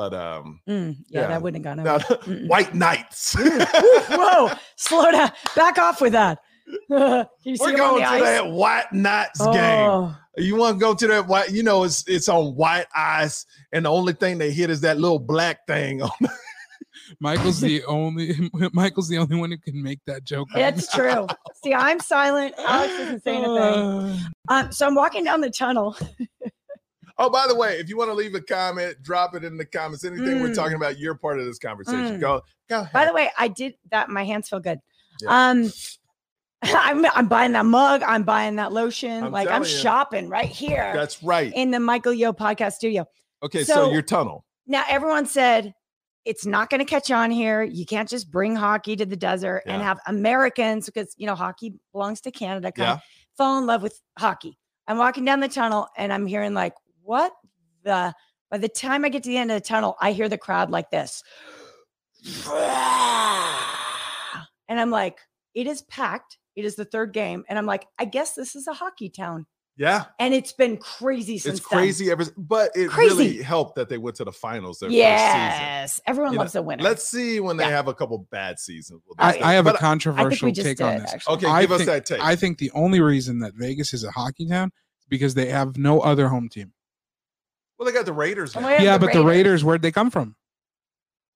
But 0.00 0.14
um, 0.14 0.60
mm, 0.66 0.96
yeah, 1.10 1.20
yeah. 1.20 1.26
that 1.28 1.42
wouldn't 1.42 1.62
have 1.66 1.76
gone 1.76 1.86
over. 1.86 2.46
White 2.46 2.74
Knights. 2.74 3.36
Whoa, 3.38 4.50
slow 4.76 5.10
down, 5.12 5.30
back 5.54 5.76
off 5.76 6.00
with 6.00 6.12
that. 6.14 6.38
You 7.44 7.56
see 7.56 7.64
We're 7.64 7.70
him 7.74 7.80
on 7.80 7.88
going 7.90 7.94
the 7.96 8.00
to 8.00 8.06
ice? 8.14 8.22
that 8.22 8.46
White 8.50 8.92
Knights 8.94 9.40
game. 9.40 9.90
Oh, 9.90 10.16
You 10.38 10.56
want 10.56 10.76
to 10.76 10.80
go 10.80 10.94
to 10.94 11.06
that 11.08 11.26
white? 11.26 11.50
You 11.50 11.62
know, 11.64 11.84
it's 11.84 12.02
it's 12.08 12.28
on 12.30 12.54
white 12.54 12.86
ice, 12.96 13.44
and 13.74 13.84
the 13.84 13.90
only 13.90 14.14
thing 14.14 14.38
they 14.38 14.52
hit 14.52 14.70
is 14.70 14.80
that 14.82 14.96
little 14.98 15.18
black 15.18 15.66
thing. 15.66 16.00
On 16.00 16.10
Michael's 17.20 17.60
the 17.60 17.84
only 17.88 18.50
Michael's 18.72 19.08
the 19.08 19.18
only 19.18 19.36
one 19.36 19.50
who 19.50 19.58
can 19.58 19.82
make 19.82 19.98
that 20.06 20.24
joke. 20.24 20.48
right 20.54 20.72
It's 20.74 20.96
now. 20.96 21.26
true. 21.26 21.26
See, 21.62 21.74
I'm 21.74 22.00
silent. 22.00 22.54
Alex 22.58 22.96
doesn't 22.96 23.22
say 23.24 23.34
anything. 23.36 23.50
Uh, 23.58 24.16
Um, 24.48 24.72
so 24.72 24.86
I'm 24.86 24.94
walking 24.94 25.24
down 25.24 25.40
the 25.42 25.50
tunnel. 25.50 25.94
Oh, 27.20 27.30
by 27.30 27.46
the 27.46 27.54
way, 27.54 27.74
if 27.78 27.88
you 27.88 27.96
want 27.96 28.10
to 28.10 28.14
leave 28.14 28.34
a 28.34 28.40
comment, 28.40 28.96
drop 29.02 29.34
it 29.36 29.44
in 29.44 29.56
the 29.56 29.64
comments. 29.64 30.04
Anything 30.04 30.40
we're 30.40 30.48
Mm. 30.48 30.54
talking 30.56 30.74
about, 30.76 30.98
you're 30.98 31.14
part 31.14 31.38
of 31.38 31.46
this 31.46 31.58
conversation. 31.58 32.16
Mm. 32.16 32.20
Go, 32.20 32.42
go. 32.68 32.80
Ahead. 32.80 32.92
By 32.92 33.04
the 33.04 33.12
way, 33.12 33.30
I 33.38 33.48
did 33.48 33.74
that. 33.90 34.08
My 34.08 34.24
hands 34.24 34.48
feel 34.48 34.60
good. 34.60 34.80
Yeah. 35.22 35.28
Um, 35.50 35.70
I'm 36.62 37.06
I'm 37.14 37.28
buying 37.28 37.52
that 37.52 37.64
mug. 37.66 38.02
I'm 38.02 38.22
buying 38.22 38.56
that 38.56 38.72
lotion. 38.72 39.24
I'm 39.24 39.32
like 39.32 39.48
I'm 39.48 39.62
you. 39.62 39.68
shopping 39.68 40.28
right 40.28 40.44
here 40.48 40.92
that's 40.94 41.22
right. 41.22 41.52
in 41.54 41.70
the 41.70 41.80
Michael 41.80 42.12
Yo 42.12 42.32
podcast 42.32 42.72
studio. 42.72 43.06
Okay, 43.42 43.64
so, 43.64 43.74
so- 43.74 43.92
your 43.92 44.02
tunnel. 44.02 44.44
Now 44.66 44.84
everyone 44.88 45.26
said 45.26 45.74
it's 46.26 46.44
not 46.44 46.68
going 46.68 46.80
to 46.80 46.84
catch 46.84 47.10
on 47.10 47.30
here. 47.30 47.62
You 47.62 47.86
can't 47.86 48.08
just 48.08 48.30
bring 48.30 48.54
hockey 48.54 48.94
to 48.94 49.06
the 49.06 49.16
desert 49.16 49.62
and 49.66 49.80
have 49.82 49.98
Americans 50.06 50.84
because 50.86 51.14
you 51.16 51.26
know 51.26 51.34
hockey 51.34 51.74
belongs 51.92 52.20
to 52.22 52.30
Canada. 52.30 52.70
Kind 52.70 52.88
Yeah. 52.88 52.98
fall 53.38 53.58
in 53.58 53.66
love 53.66 53.82
with 53.82 53.98
hockey. 54.18 54.58
I'm 54.86 54.98
walking 54.98 55.24
down 55.24 55.40
the 55.40 55.48
tunnel 55.48 55.88
and 55.96 56.12
I'm 56.12 56.26
hearing 56.26 56.52
like, 56.52 56.74
what 57.02 57.32
the? 57.84 58.14
By 58.50 58.58
the 58.58 58.68
time 58.68 59.04
I 59.04 59.10
get 59.10 59.22
to 59.22 59.28
the 59.28 59.36
end 59.36 59.50
of 59.52 59.62
the 59.62 59.66
tunnel, 59.66 59.96
I 60.00 60.10
hear 60.12 60.28
the 60.28 60.36
crowd 60.38 60.70
like 60.70 60.90
this. 60.90 61.22
And 64.68 64.78
I'm 64.80 64.90
like, 64.90 65.18
it 65.54 65.66
is 65.66 65.82
packed. 65.82 66.38
It 66.56 66.64
is 66.64 66.76
the 66.76 66.84
third 66.84 67.12
game. 67.12 67.44
And 67.48 67.58
I'm 67.58 67.66
like, 67.66 67.86
I 67.98 68.04
guess 68.04 68.34
this 68.34 68.54
is 68.56 68.66
a 68.66 68.72
hockey 68.72 69.08
town. 69.08 69.46
Yeah, 69.76 70.04
And 70.18 70.34
it's 70.34 70.52
been 70.52 70.76
crazy 70.76 71.38
since 71.38 71.60
it's 71.60 71.68
then. 71.70 71.78
crazy. 71.78 72.10
Ever, 72.10 72.24
but 72.36 72.70
it 72.74 72.94
really 72.98 73.40
helped 73.40 73.76
that 73.76 73.88
they 73.88 73.96
went 73.96 74.16
to 74.16 74.24
the 74.24 74.32
finals 74.32 74.78
their 74.80 74.90
first 74.90 74.96
Yes. 74.96 76.00
Everyone 76.06 76.32
You 76.32 76.36
know, 76.38 76.42
loves 76.42 76.54
a 76.54 76.60
winner. 76.60 76.82
Let's 76.82 77.08
see 77.08 77.40
when 77.40 77.56
they 77.56 77.64
Yeah. 77.64 77.70
have 77.70 77.88
a 77.88 77.94
couple 77.94 78.18
bad 78.30 78.58
seasons. 78.58 79.00
We'll 79.06 79.14
I, 79.18 79.38
I 79.40 79.54
have 79.54 79.66
a 79.66 79.72
but- 79.72 79.76
I 79.76 79.78
think 79.78 79.82
we 79.82 79.86
controversial 80.12 80.50
just 80.52 80.66
take 80.66 80.80
on 80.82 80.94
did, 80.96 81.02
this. 81.04 81.14
actually. 81.14 81.34
Okay, 81.36 81.46
I 81.46 81.60
give 81.62 81.72
us 81.72 81.78
think- 81.78 81.86
that 81.90 82.04
take. 82.04 82.20
I 82.20 82.36
think 82.36 82.58
the 82.58 82.70
only 82.74 83.00
reason 83.00 83.38
that 83.38 83.54
Vegas 83.54 83.94
is 83.94 84.04
a 84.04 84.10
hockey 84.10 84.46
town 84.46 84.70
is 85.00 85.06
because 85.08 85.32
they 85.34 85.46
have 85.48 85.78
no 85.78 86.00
other 86.00 86.28
home 86.28 86.50
team. 86.50 86.72
Well, 87.80 87.86
they 87.86 87.92
got 87.92 88.04
the 88.04 88.12
Raiders. 88.12 88.54
Now. 88.54 88.66
we 88.68 88.84
Yeah, 88.84 88.98
the 88.98 89.06
but 89.06 89.14
the 89.14 89.24
Raiders, 89.24 89.64
where'd 89.64 89.80
they 89.82 89.90
come 89.90 90.10
from? 90.10 90.36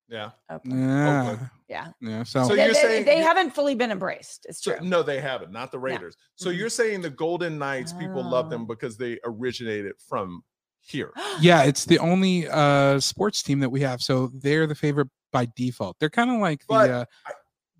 Yeah. 0.08 0.30
Okay. 0.52 0.68
Yeah, 0.68 1.20
Oakland. 1.30 1.50
Yeah. 1.68 1.86
yeah. 2.02 2.22
So, 2.24 2.44
So 2.44 2.54
they, 2.54 2.64
you're 2.66 2.74
they- 2.74 2.80
saying 2.80 3.04
they 3.06 3.16
you- 3.18 3.22
haven't 3.24 3.54
fully 3.54 3.74
been 3.74 3.90
embraced. 3.90 4.44
It's 4.48 4.62
So, 4.62 4.76
true. 4.76 4.86
no, 4.86 5.02
they 5.02 5.20
haven't. 5.20 5.50
Not 5.50 5.72
the 5.72 5.78
Raiders. 5.78 6.14
So 6.36 6.50
Mhm. 6.50 6.58
you're 6.58 6.68
saying 6.68 7.00
the 7.00 7.08
Golden 7.10 7.58
Knights 7.58 7.94
people 7.94 8.22
love 8.22 8.50
them 8.50 8.62
Oh. 8.62 8.66
because 8.66 8.98
they 8.98 9.18
originated 9.24 9.94
from 10.06 10.44
here. 10.80 11.12
yeah, 11.40 11.62
it's 11.62 11.86
the 11.86 11.98
only 11.98 12.46
uh 12.48 13.00
sports 13.00 13.42
team 13.42 13.60
that 13.60 13.70
we 13.70 13.80
have. 13.80 14.02
So 14.02 14.26
they're 14.34 14.66
the 14.66 14.74
favorite 14.74 15.08
by 15.32 15.48
default. 15.56 15.96
They're 15.98 16.10
kind 16.10 16.30
of 16.30 16.38
like 16.38 16.60
the 16.60 16.66
But- 16.68 16.90
uh, 16.90 17.04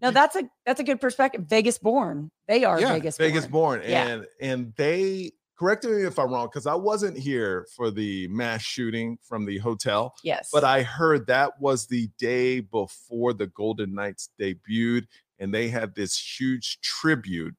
no, 0.00 0.10
that's 0.10 0.34
a 0.36 0.44
that's 0.64 0.80
a 0.80 0.84
good 0.84 1.00
perspective. 1.02 1.42
Vegas 1.46 1.76
born. 1.78 2.30
They 2.48 2.64
are 2.64 2.80
Yeah, 2.80 2.94
Vegas. 2.94 3.18
Vegas 3.18 3.46
born. 3.46 3.80
born, 3.80 3.90
Yeah. 3.90 4.06
and 4.06 4.26
and 4.40 4.72
they 4.76 5.32
correct 5.58 5.84
me 5.84 6.02
if 6.02 6.18
I'm 6.18 6.32
wrong 6.32 6.46
because 6.46 6.66
I 6.66 6.74
wasn't 6.74 7.16
here 7.18 7.66
for 7.76 7.90
the 7.90 8.26
mass 8.28 8.62
shooting 8.62 9.18
from 9.22 9.44
the 9.44 9.58
hotel, 9.58 10.14
Yes. 10.22 10.50
but 10.52 10.64
I 10.64 10.82
heard 10.82 11.26
that 11.28 11.60
was 11.60 11.86
the 11.86 12.08
day 12.18 12.60
before 12.60 13.32
the 13.32 13.46
Golden 13.48 13.94
Knights 13.94 14.30
debuted, 14.40 15.06
and 15.38 15.52
they 15.54 15.68
had 15.68 15.94
this 15.94 16.16
huge 16.38 16.80
tribute 16.80 17.56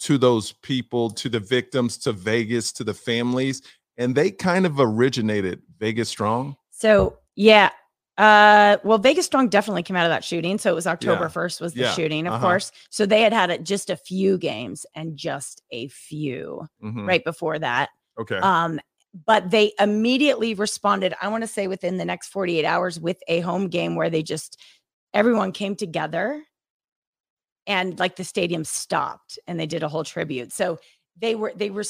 to 0.00 0.18
those 0.18 0.52
people, 0.62 1.10
to 1.10 1.28
the 1.28 1.40
victims, 1.40 1.96
to 1.98 2.12
Vegas, 2.12 2.72
to 2.72 2.84
the 2.84 2.94
families, 2.94 3.62
and 3.96 4.14
they 4.14 4.30
kind 4.30 4.66
of 4.66 4.80
originated 4.80 5.62
Vegas 5.78 6.08
Strong. 6.08 6.56
so 6.70 7.18
yeah. 7.36 7.70
Uh 8.18 8.76
well 8.84 8.98
Vegas 8.98 9.26
Strong 9.26 9.48
definitely 9.48 9.82
came 9.82 9.96
out 9.96 10.04
of 10.04 10.10
that 10.10 10.22
shooting. 10.24 10.58
So 10.58 10.70
it 10.70 10.74
was 10.74 10.86
October 10.86 11.24
Yeah. 11.24 11.28
1st 11.28 11.60
was 11.60 11.72
the 11.72 11.80
Yeah. 11.82 11.92
shooting, 11.94 12.26
of 12.26 12.34
Uh-huh. 12.34 12.42
course. 12.46 12.72
So 12.90 13.06
they 13.06 13.22
had 13.22 13.32
had 13.32 13.50
it 13.50 13.64
just 13.64 13.88
a 13.88 13.96
few 13.96 14.36
games 14.38 14.84
and 14.94 15.16
just 15.16 15.62
a 15.70 15.88
few 15.88 16.66
Mhm. 16.82 17.06
right 17.06 17.24
before 17.24 17.58
that. 17.58 17.88
Okay. 18.20 18.36
Um, 18.38 18.80
but 19.26 19.50
they 19.50 19.72
immediately 19.78 20.54
responded, 20.54 21.14
I 21.22 21.28
want 21.28 21.42
to 21.42 21.48
say 21.48 21.68
within 21.68 21.96
the 21.96 22.04
next 22.04 22.28
48 22.28 22.64
hours 22.66 23.00
with 23.00 23.18
a 23.28 23.40
home 23.40 23.68
game 23.68 23.94
where 23.96 24.10
they 24.10 24.22
just 24.22 24.60
everyone 25.14 25.52
came 25.52 25.74
together 25.76 26.42
and 27.66 27.98
like 27.98 28.16
the 28.16 28.24
stadium 28.24 28.64
stopped 28.64 29.38
and 29.46 29.58
they 29.58 29.66
did 29.66 29.82
a 29.82 29.88
whole 29.88 30.04
tribute. 30.04 30.52
So 30.52 30.78
they 31.16 31.34
were 31.34 31.52
they 31.56 31.70
were 31.70 31.84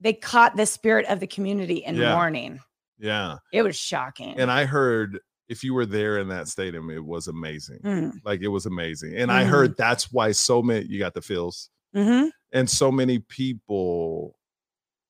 they 0.00 0.12
caught 0.14 0.56
the 0.56 0.66
spirit 0.66 1.06
of 1.06 1.20
the 1.20 1.26
community 1.26 1.76
in 1.84 1.96
Yeah. 1.96 2.14
mourning. 2.14 2.60
yeah. 2.98 3.36
It 3.52 3.62
was 3.62 3.76
shocking. 3.76 4.38
And 4.38 4.50
I 4.50 4.64
heard 4.66 5.20
if 5.50 5.62
you 5.64 5.74
were 5.74 5.84
there 5.84 6.18
in 6.18 6.28
that 6.28 6.48
stadium, 6.48 6.88
it 6.90 7.04
was 7.04 7.26
amazing. 7.28 7.80
Mm, 7.84 8.12
Like 8.24 8.40
it 8.40 8.48
was 8.48 8.64
amazing. 8.66 9.16
And 9.16 9.30
I 9.32 9.44
heard 9.44 9.76
that's 9.76 10.10
why 10.12 10.30
so 10.32 10.62
many 10.62 10.86
you 10.86 10.98
got 10.98 11.12
the 11.12 11.20
feels. 11.20 11.68
mhm. 11.94 12.30
and 12.52 12.70
so 12.70 12.90
many 12.92 13.18
people 13.18 14.36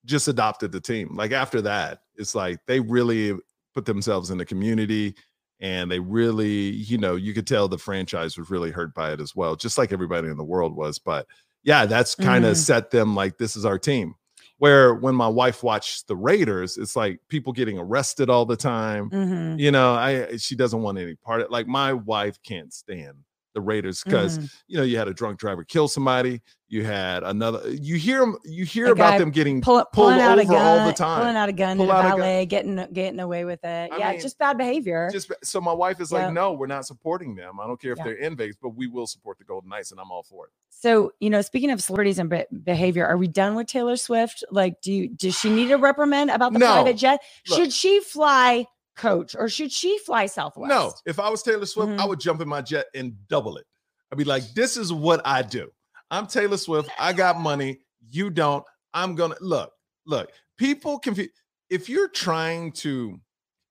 just 0.06 0.28
adopted 0.28 0.72
the 0.72 0.80
team. 0.80 1.14
Like 1.14 1.32
after 1.32 1.60
that, 1.62 2.00
it's 2.16 2.34
like 2.34 2.58
they 2.66 2.80
really 2.80 3.34
put 3.74 3.84
themselves 3.84 4.30
in 4.30 4.38
the 4.38 4.46
community 4.46 5.14
and 5.60 5.90
they 5.90 5.98
really, 6.00 6.70
you 6.70 6.96
know, 6.96 7.16
you 7.16 7.34
could 7.34 7.46
tell 7.46 7.68
the 7.68 7.76
franchise 7.78 8.38
was 8.38 8.48
really 8.50 8.70
hurt 8.70 8.94
by 8.94 9.12
it 9.12 9.20
as 9.20 9.36
well, 9.36 9.56
just 9.56 9.76
like 9.76 9.92
everybody 9.92 10.28
in 10.28 10.38
the 10.38 10.44
world 10.44 10.74
was. 10.74 10.98
But 10.98 11.26
yeah, 11.64 11.84
that's 11.84 12.14
kind 12.14 12.46
of 12.46 12.56
Mhm. 12.56 12.64
set 12.64 12.90
them 12.90 13.14
like 13.14 13.36
this 13.36 13.56
is 13.56 13.66
our 13.66 13.78
team. 13.78 14.14
Where 14.60 14.94
when 14.94 15.16
my 15.16 15.28
wife 15.28 15.64
watched 15.64 16.08
the 16.08 16.16
Raiders, 16.16 16.78
it's 16.78 16.96
like 16.96 17.20
people 17.28 17.52
getting 17.52 17.78
arrested 17.78 18.30
all 18.30 18.46
the 18.46 18.56
time. 18.58 19.10
Mhm. 19.10 19.58
You 19.58 19.72
know, 19.72 19.94
I 19.94 20.36
she 20.38 20.54
doesn't 20.56 20.82
want 20.82 20.98
any 20.98 21.16
part 21.16 21.40
of 21.40 21.46
it. 21.46 21.50
like 21.52 21.66
my 21.66 21.94
wife 21.94 22.38
can't 22.44 22.72
stand 22.72 23.24
the 23.54 23.60
Raiders 23.60 24.02
because 24.04 24.38
Mhm. 24.38 24.54
you 24.68 24.76
know 24.78 24.82
you 24.84 24.96
had 24.98 25.08
a 25.08 25.14
drunk 25.14 25.38
driver 25.38 25.64
kill 25.64 25.88
somebody, 25.88 26.40
you 26.68 26.84
had 26.84 27.22
another 27.24 27.60
you 27.70 27.96
hear 27.96 28.22
'em- 28.22 28.38
you 28.44 28.64
hear 28.64 28.86
A 28.86 28.92
about 28.92 29.18
them 29.18 29.30
getting 29.30 29.60
Pull, 29.60 29.76
pulled 29.76 29.92
pulling 29.92 30.20
out 30.20 30.38
a 30.38 30.42
over 30.42 30.56
all 30.56 30.86
the 30.86 30.92
time. 30.92 31.20
pulling 31.20 31.36
out 31.36 31.48
a 31.48 31.52
gun 31.52 31.76
Pull 31.76 31.86
in 31.86 31.90
a 31.90 31.94
gun. 32.02 32.10
ballet, 32.18 32.46
getting 32.46 32.86
getting 32.92 33.18
away 33.20 33.44
with 33.44 33.64
it. 33.64 33.90
I 33.92 33.96
yeah, 33.98 34.10
mean, 34.12 34.20
just 34.20 34.38
bad 34.38 34.56
behavior. 34.56 35.08
just 35.12 35.32
so 35.42 35.60
my 35.60 35.72
wife 35.72 36.00
is 36.00 36.12
Yeah. 36.12 36.26
like, 36.26 36.32
no, 36.34 36.52
we're 36.52 36.66
not 36.68 36.86
supporting 36.86 37.34
them. 37.34 37.58
I 37.60 37.66
don't 37.66 37.80
care 37.80 37.92
if 37.92 37.98
Yeah. 37.98 38.04
they're 38.04 38.14
in 38.14 38.36
Vegas, 38.36 38.56
but 38.62 38.70
we 38.70 38.86
will 38.86 39.06
support 39.06 39.38
the 39.38 39.44
Golden 39.44 39.68
Knights, 39.70 39.90
and 39.90 39.98
I'm 40.00 40.10
all 40.12 40.22
for 40.22 40.46
it. 40.46 40.52
So, 40.68 41.12
you 41.20 41.28
know, 41.28 41.42
speaking 41.42 41.70
of 41.72 41.82
celebrities 41.82 42.18
and 42.18 42.30
be- 42.30 42.46
behavior, 42.62 43.04
are 43.06 43.16
we 43.18 43.26
done 43.28 43.54
with 43.56 43.66
Taylor 43.66 43.96
Swift? 43.96 44.44
Like, 44.50 44.80
do 44.80 44.92
you, 44.92 45.08
does 45.08 45.34
she 45.38 45.50
need 45.50 45.70
a 45.72 45.76
reprimand 45.76 46.30
about 46.30 46.52
the 46.52 46.60
No. 46.60 46.66
private 46.72 46.96
jet? 46.96 47.20
Look. 47.48 47.58
should 47.58 47.72
she 47.72 48.00
fly 48.00 48.66
coach 48.96 49.34
or 49.38 49.48
should 49.48 49.72
she 49.72 49.98
fly 49.98 50.26
Southwest? 50.26 50.68
No, 50.68 50.92
if 51.06 51.18
I 51.18 51.28
was 51.28 51.42
Taylor 51.42 51.66
Swift, 51.66 51.92
I 51.98 52.04
Mhm. 52.04 52.08
would 52.08 52.20
jump 52.20 52.40
in 52.40 52.48
my 52.48 52.60
jet 52.60 52.86
and 52.94 53.16
double 53.28 53.56
it. 53.56 53.66
I'd 54.12 54.18
be 54.18 54.24
like, 54.24 54.42
this 54.54 54.76
is 54.76 54.92
what 54.92 55.20
I 55.24 55.42
do. 55.42 55.70
I'm 56.10 56.26
Taylor 56.26 56.56
Swift. 56.56 56.90
I 56.98 57.12
got 57.12 57.38
money. 57.40 57.80
You 58.10 58.30
don't. 58.30 58.64
I'm 58.92 59.14
gonna 59.14 59.36
look, 59.40 59.72
look, 60.06 60.32
people 60.58 60.98
confuse. 60.98 61.30
If 61.68 61.88
you're 61.88 62.08
trying 62.08 62.72
to, 62.72 63.20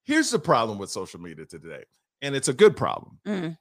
here's 0.06 0.32
the 0.32 0.40
problem 0.40 0.78
with 0.78 0.90
social 0.90 1.20
media 1.20 1.46
today, 1.46 1.84
and 2.22 2.36
it's 2.36 2.48
a 2.48 2.54
good 2.54 2.78
problem. 2.78 3.20
Mm. 3.28 3.58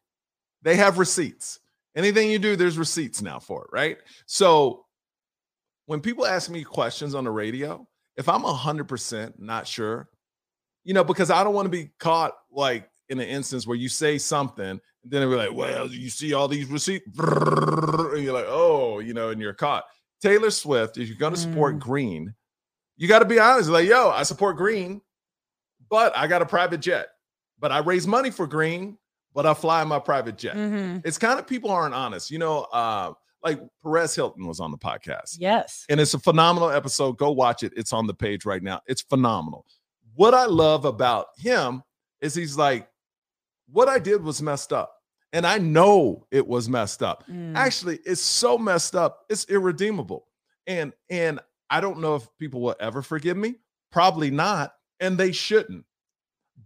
They 0.63 0.77
have 0.77 0.99
receipts. 0.99 1.59
Anything 1.97 2.31
you 2.31 2.39
do, 2.39 2.55
there's 2.55 2.79
receipts 2.79 3.21
now 3.21 3.41
for 3.41 3.65
it, 3.65 3.71
right? 3.73 3.99
So 4.27 4.87
when 5.87 6.01
people 6.01 6.25
ask 6.27 6.49
me 6.49 6.63
questions 6.63 7.15
on 7.17 7.25
the 7.25 7.31
radio, 7.33 7.89
if 8.17 8.29
I'm 8.29 8.45
100% 8.45 9.41
not 9.41 9.67
sure, 9.67 10.09
you 10.89 10.95
know, 10.95 11.05
because 11.05 11.31
I 11.31 11.45
don't 11.45 11.53
want 11.53 11.67
to 11.67 11.71
be 11.71 11.91
caught 11.99 12.33
like 12.51 12.89
in 13.11 13.21
an 13.21 13.29
instance 13.29 13.67
where 13.67 13.77
you 13.77 13.91
say 13.91 14.17
something, 14.17 14.65
and 14.65 14.81
then 15.05 15.21
they'll 15.21 15.29
be 15.31 15.37
like, 15.37 15.53
well, 15.53 15.87
you 15.87 16.09
see 16.09 16.33
all 16.33 16.49
these 16.49 16.65
receipts, 16.65 17.07
and 17.19 18.25
you're 18.25 18.33
like, 18.33 18.47
oh, 18.49 18.99
you 19.01 19.13
know, 19.13 19.29
and 19.29 19.39
you're 19.39 19.53
caught. 19.53 19.85
Taylor 20.23 20.51
Swift, 20.51 20.97
if 20.97 21.07
you're 21.07 21.19
going 21.19 21.35
to 21.35 21.39
support 21.39 21.77
Mm. 21.77 21.81
Green, 21.81 22.35
you 22.97 23.07
got 23.07 23.19
to 23.19 23.27
be 23.27 23.39
honest. 23.39 23.69
Like, 23.69 23.87
yo, 23.87 24.09
I 24.09 24.23
support 24.23 24.57
Green, 24.57 25.03
but 25.91 26.17
I 26.17 26.27
got 26.27 26.41
a 26.41 26.47
private 26.47 26.81
jet. 26.81 27.09
But 27.59 27.71
I 27.71 27.81
raise 27.81 28.07
money 28.07 28.31
for 28.31 28.47
Green, 28.47 28.97
but 29.35 29.45
I 29.45 29.53
fly 29.53 29.83
in 29.83 29.89
my 29.89 29.99
private 29.99 30.39
jet. 30.39 30.57
Mhm. 30.57 31.03
It's 31.05 31.19
kind 31.19 31.39
of 31.39 31.47
people 31.47 31.71
aren't 31.71 31.95
honest. 31.95 32.31
You 32.31 32.39
know, 32.39 32.63
uh, 32.73 33.13
like 33.45 33.61
Perez 33.83 34.15
Hilton 34.15 34.47
was 34.47 34.59
on 34.59 34.71
the 34.71 34.79
podcast. 34.79 35.37
Yes. 35.39 35.85
And 35.91 36.01
it's 36.01 36.15
a 36.15 36.19
phenomenal 36.19 36.71
episode. 36.71 37.19
Go 37.19 37.31
watch 37.31 37.63
it. 37.63 37.75
It's 37.77 37.93
on 37.93 38.07
the 38.07 38.15
page 38.15 38.47
right 38.47 38.63
now. 38.63 38.81
It's 38.87 39.03
phenomenal. 39.03 39.67
What 40.19 40.35
I 40.35 40.47
love 40.47 40.85
about 40.85 41.29
him 41.39 41.81
is 42.21 42.35
he's 42.35 42.59
like, 42.59 42.89
what 43.71 43.87
I 43.87 44.01
did 44.01 44.21
was 44.21 44.43
messed 44.43 44.73
up. 44.73 44.93
And 45.33 45.47
I 45.47 45.59
know 45.59 46.27
it 46.33 46.45
was 46.45 46.69
messed 46.69 47.05
up. 47.05 47.23
Mm. 47.29 47.55
Actually, 47.55 48.01
it's 48.05 48.21
so 48.21 48.59
messed 48.59 48.97
up, 48.97 49.27
it's 49.31 49.45
irredeemable. 49.49 50.27
And 50.67 50.93
and 51.09 51.39
I 51.71 51.81
don't 51.81 52.01
know 52.01 52.17
if 52.17 52.27
people 52.37 52.61
will 52.61 52.75
ever 52.81 53.01
forgive 53.01 53.37
me. 53.37 53.57
Probably 53.93 54.29
not, 54.33 54.75
and 54.99 55.17
they 55.17 55.31
shouldn't. 55.31 55.85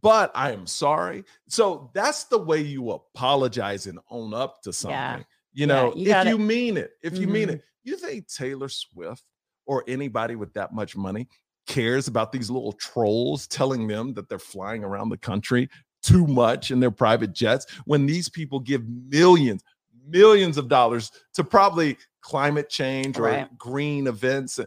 But 0.00 0.32
I 0.34 0.52
am 0.52 0.66
sorry. 0.66 1.24
So 1.46 1.90
that's 1.92 2.24
the 2.24 2.38
way 2.38 2.62
you 2.62 2.92
apologize 2.92 3.86
and 3.86 3.98
own 4.08 4.32
up 4.32 4.62
to 4.62 4.72
something. 4.72 4.96
Yeah. 4.96 5.18
You 5.52 5.66
Yeah, 5.66 5.66
know, 5.66 5.94
you 5.94 6.10
if 6.10 6.26
you 6.26 6.38
mean 6.38 6.78
it, 6.78 6.92
if 7.02 7.18
you 7.18 7.26
mean 7.26 7.50
it, 7.50 7.62
you 7.84 7.98
think 7.98 8.28
Taylor 8.28 8.70
Swift 8.70 9.24
or 9.66 9.84
anybody 9.86 10.36
with 10.36 10.54
that 10.54 10.72
much 10.72 10.96
money 10.96 11.28
cares 11.66 12.08
about 12.08 12.32
these 12.32 12.50
little 12.50 12.72
trolls 12.72 13.46
telling 13.46 13.86
them 13.86 14.14
that 14.14 14.28
they're 14.28 14.38
flying 14.38 14.84
around 14.84 15.08
the 15.08 15.16
country 15.18 15.68
too 16.02 16.26
much 16.26 16.70
in 16.70 16.80
their 16.80 16.90
private 16.90 17.32
jets 17.32 17.66
when 17.84 18.06
these 18.06 18.28
people 18.28 18.58
give 18.58 18.82
millions, 18.88 19.62
millions 20.08 20.58
of 20.58 20.68
dollars 20.68 21.12
to 21.34 21.44
probably 21.44 21.96
climate 22.20 22.68
change 22.68 23.18
or 23.18 23.22
Right. 23.22 23.58
green 23.58 24.06
events. 24.08 24.58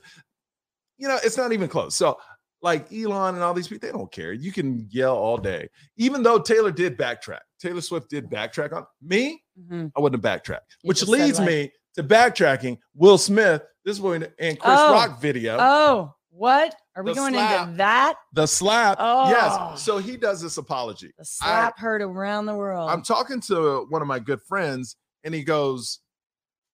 You 0.97 1.08
know, 1.10 1.19
it's 1.23 1.38
not 1.38 1.51
even 1.51 1.67
close. 1.67 1.95
So, 1.95 2.17
like 2.62 2.91
Elon 2.91 3.36
and 3.36 3.43
all 3.43 3.53
these 3.53 3.67
people, 3.67 3.86
they 3.88 3.91
don't 3.91 4.12
care. 4.12 4.31
You 4.34 4.51
can 4.51 4.88
yell 4.89 5.15
all 5.15 5.38
day, 5.38 5.69
even 5.97 6.23
though 6.23 6.39
Taylor 6.39 6.71
did 6.71 6.97
backtrack. 6.97 7.41
Taylor 7.60 7.81
Swift 7.81 8.10
did 8.10 8.29
backtrack 8.29 8.73
on 8.73 8.86
me. 9.01 9.43
Mhm. 9.60 9.91
I 9.95 9.99
wouldn't 9.99 10.15
have 10.17 10.23
backtracked, 10.23 10.77
You 10.84 10.88
which 10.88 11.03
leads 11.05 11.38
like- 11.39 11.47
me 11.47 11.71
to 11.95 12.03
backtracking. 12.03 12.79
Will 12.95 13.17
Smith, 13.17 13.62
this 13.84 13.99
one 13.99 14.23
and 14.39 14.58
Chris 14.60 14.73
Oh. 14.79 14.93
Rock 14.93 15.21
video, 15.21 15.58
Oh, 15.60 16.14
what? 16.35 16.75
Are 16.95 17.03
we 17.03 17.11
The 17.11 17.15
going 17.15 17.33
slap. 17.33 17.63
into 17.67 17.77
that? 17.77 18.15
the 18.33 18.45
slap. 18.45 18.97
Oh. 18.99 19.29
Yes. 19.29 19.81
So 19.81 19.97
he 19.97 20.17
does 20.17 20.41
this 20.41 20.57
apology. 20.57 21.11
The 21.17 21.25
slap 21.25 21.77
heard 21.79 22.01
around 22.01 22.45
the 22.45 22.55
world. 22.55 22.89
I'm 22.89 23.01
talking 23.01 23.39
to 23.41 23.85
one 23.89 24.01
of 24.01 24.07
my 24.07 24.19
good 24.19 24.41
friends, 24.41 24.97
and 25.23 25.33
he 25.33 25.43
goes, 25.43 25.99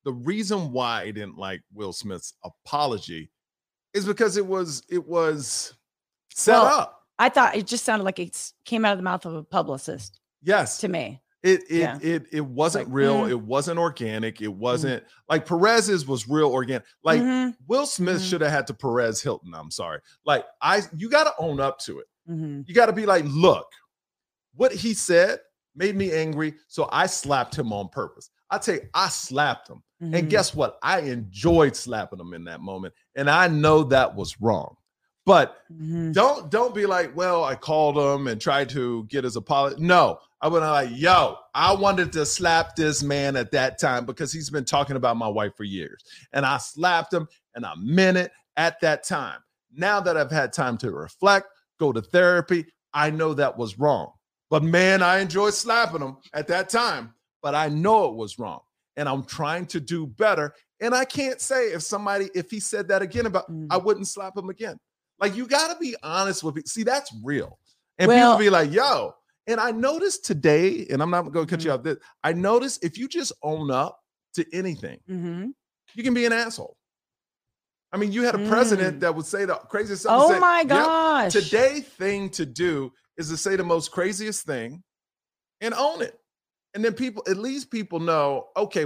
The 0.03 0.13
reason 0.13 0.71
why 0.71 1.01
I 1.03 1.11
didn't 1.11 1.37
like 1.37 1.61
Will 1.73 1.93
Smith's 1.93 2.33
apology 2.43 3.29
is 3.93 4.05
because 4.05 4.37
it 4.37 4.45
was 4.45 4.83
it 4.89 5.05
was 5.07 5.73
set 6.33 6.53
Well, 6.53 6.65
up. 6.65 7.03
I 7.19 7.29
thought 7.29 7.55
it 7.55 7.67
just 7.67 7.83
sounded 7.85 8.03
like 8.03 8.17
it 8.19 8.51
came 8.65 8.83
out 8.85 8.93
of 8.93 8.97
the 8.97 9.03
mouth 9.03 9.25
of 9.25 9.35
a 9.35 9.43
publicist 9.43 10.19
Yes. 10.41 10.79
to 10.79 10.87
me. 10.87 11.21
It 11.43 11.63
it 11.69 11.79
Yeah. 11.79 11.99
it 12.01 12.27
it 12.31 12.45
wasn't 12.45 12.87
Like, 12.87 12.93
real. 12.95 13.21
mm. 13.23 13.29
It 13.31 13.41
wasn't 13.41 13.79
organic. 13.79 14.41
It 14.41 14.53
wasn't 14.53 15.03
like 15.27 15.45
Perez's 15.45 16.05
was 16.05 16.27
real 16.29 16.49
organic. 16.51 16.85
Like 17.03 17.21
Mhm, 17.21 17.55
Will 17.67 17.85
Smith 17.87 18.21
Mhm. 18.21 18.29
should 18.29 18.41
have 18.41 18.51
had 18.51 18.67
to 18.67 18.73
Perez 18.75 19.21
Hilton. 19.21 19.53
I'm 19.55 19.71
sorry. 19.71 19.99
Like 20.25 20.45
I 20.61 20.83
you 20.95 21.09
got 21.09 21.23
to 21.23 21.33
own 21.39 21.59
up 21.59 21.79
to 21.79 21.99
it. 21.99 22.07
mhm. 22.29 22.63
You 22.67 22.75
got 22.75 22.85
to 22.87 22.93
be 22.93 23.05
like, 23.07 23.25
look, 23.27 23.67
what 24.55 24.71
he 24.71 24.93
said 24.93 25.39
made 25.75 25.95
me 25.95 26.11
angry, 26.11 26.53
so 26.67 26.87
I 26.91 27.07
slapped 27.07 27.55
him 27.57 27.71
on 27.73 27.89
purpose. 27.89 28.29
I 28.49 28.57
tell 28.59 28.75
you, 28.75 28.81
I 28.93 29.07
slapped 29.09 29.69
him. 29.69 29.81
And 30.01 30.29
guess 30.31 30.55
what? 30.55 30.79
I 30.81 31.01
enjoyed 31.01 31.75
slapping 31.75 32.19
him 32.19 32.33
in 32.33 32.43
that 32.45 32.59
moment. 32.59 32.93
And 33.15 33.29
I 33.29 33.47
know 33.47 33.83
that 33.83 34.15
was 34.15 34.41
wrong. 34.41 34.75
But 35.27 35.57
Mhm. 35.71 36.11
don't 36.13 36.49
don't 36.49 36.73
be 36.73 36.85
like, 36.87 37.15
well, 37.15 37.43
I 37.43 37.53
called 37.55 37.97
him 37.97 38.27
and 38.27 38.41
tried 38.41 38.69
to 38.69 39.05
get 39.05 39.23
his 39.23 39.35
apology. 39.35 39.75
No, 39.79 40.17
I 40.41 40.47
went 40.47 40.65
like, 40.65 40.89
yo, 40.93 41.37
I 41.53 41.73
wanted 41.73 42.11
to 42.13 42.25
slap 42.25 42.75
this 42.75 43.03
man 43.03 43.35
at 43.35 43.51
that 43.51 43.79
time 43.79 44.05
because 44.05 44.33
he's 44.33 44.49
been 44.49 44.65
talking 44.65 44.95
about 44.95 45.15
my 45.17 45.27
wife 45.27 45.55
for 45.55 45.63
years. 45.63 46.03
And 46.33 46.45
I 46.45 46.57
slapped 46.57 47.13
him 47.13 47.27
and 47.53 47.63
I 47.65 47.73
meant 47.77 48.17
it 48.17 48.31
at 48.57 48.79
that 48.81 49.03
time. 49.03 49.39
Now 49.73 50.01
that 50.01 50.17
I've 50.17 50.31
had 50.31 50.51
time 50.51 50.77
to 50.79 50.91
reflect, 50.91 51.47
go 51.79 51.91
to 51.91 52.01
therapy, 52.01 52.65
I 52.93 53.11
know 53.11 53.35
that 53.35 53.57
was 53.57 53.77
wrong. 53.77 54.13
But 54.49 54.63
man, 54.63 55.03
I 55.03 55.19
enjoyed 55.19 55.53
slapping 55.53 56.01
him 56.01 56.17
at 56.33 56.47
that 56.47 56.69
time. 56.69 57.13
But 57.43 57.55
I 57.55 57.69
know 57.69 58.09
it 58.09 58.15
was 58.15 58.37
wrong. 58.39 58.61
And 58.97 59.07
I'm 59.07 59.23
trying 59.23 59.67
to 59.67 59.79
do 59.79 60.05
better. 60.07 60.53
And 60.79 60.93
I 60.95 61.05
can't 61.05 61.39
say 61.39 61.67
if 61.73 61.83
somebody, 61.83 62.29
if 62.35 62.49
he 62.51 62.59
said 62.59 62.87
that 62.89 63.01
again 63.01 63.25
about, 63.27 63.49
Mm. 63.49 63.67
I 63.69 63.77
wouldn't 63.77 64.07
slap 64.07 64.35
him 64.35 64.49
again. 64.49 64.77
Like 65.19 65.35
you 65.35 65.45
got 65.47 65.71
to 65.71 65.79
be 65.79 65.95
honest 66.03 66.43
with 66.43 66.55
me. 66.55 66.63
See, 66.65 66.83
that's 66.83 67.13
real. 67.23 67.59
And 67.99 68.09
Well- 68.09 68.33
people 68.37 68.45
be 68.45 68.49
like, 68.49 68.71
yo. 68.71 69.13
And 69.51 69.59
I 69.59 69.71
noticed 69.71 70.23
today, 70.25 70.87
and 70.89 71.01
I'm 71.01 71.09
not 71.09 71.23
going 71.31 71.45
to 71.45 71.49
cut 71.49 71.63
you 71.63 71.71
Mhm. 71.71 71.73
off 71.75 71.83
this. 71.83 71.97
I 72.23 72.31
noticed 72.33 72.83
if 72.83 72.97
you 72.97 73.07
just 73.07 73.33
own 73.43 73.69
up 73.69 73.99
to 74.35 74.45
anything, 74.53 74.99
Mhm. 75.09 75.53
you 75.93 76.03
can 76.03 76.13
be 76.13 76.25
an 76.25 76.31
asshole. 76.33 76.77
I 77.91 77.97
mean, 77.97 78.13
you 78.13 78.23
had 78.23 78.35
a 78.35 78.47
president 78.47 78.97
Mm. 78.97 78.99
that 79.01 79.15
would 79.15 79.25
say 79.25 79.43
the 79.43 79.55
craziest 79.55 80.03
stuff. 80.03 80.21
Oh 80.23 80.31
say, 80.31 80.39
my 80.39 80.59
"Yep, 80.59 80.69
gosh. 80.69 81.33
Today, 81.33 81.81
thing 81.81 82.29
to 82.31 82.45
do 82.45 82.93
is 83.17 83.27
to 83.29 83.35
say 83.35 83.57
the 83.57 83.65
most 83.65 83.91
craziest 83.91 84.45
thing 84.45 84.81
and 85.59 85.73
own 85.73 86.01
it. 86.01 86.17
And 86.73 86.85
then 86.85 86.93
people, 86.93 87.21
at 87.27 87.35
least 87.35 87.69
people 87.69 87.99
know, 87.99 88.47
okay, 88.55 88.85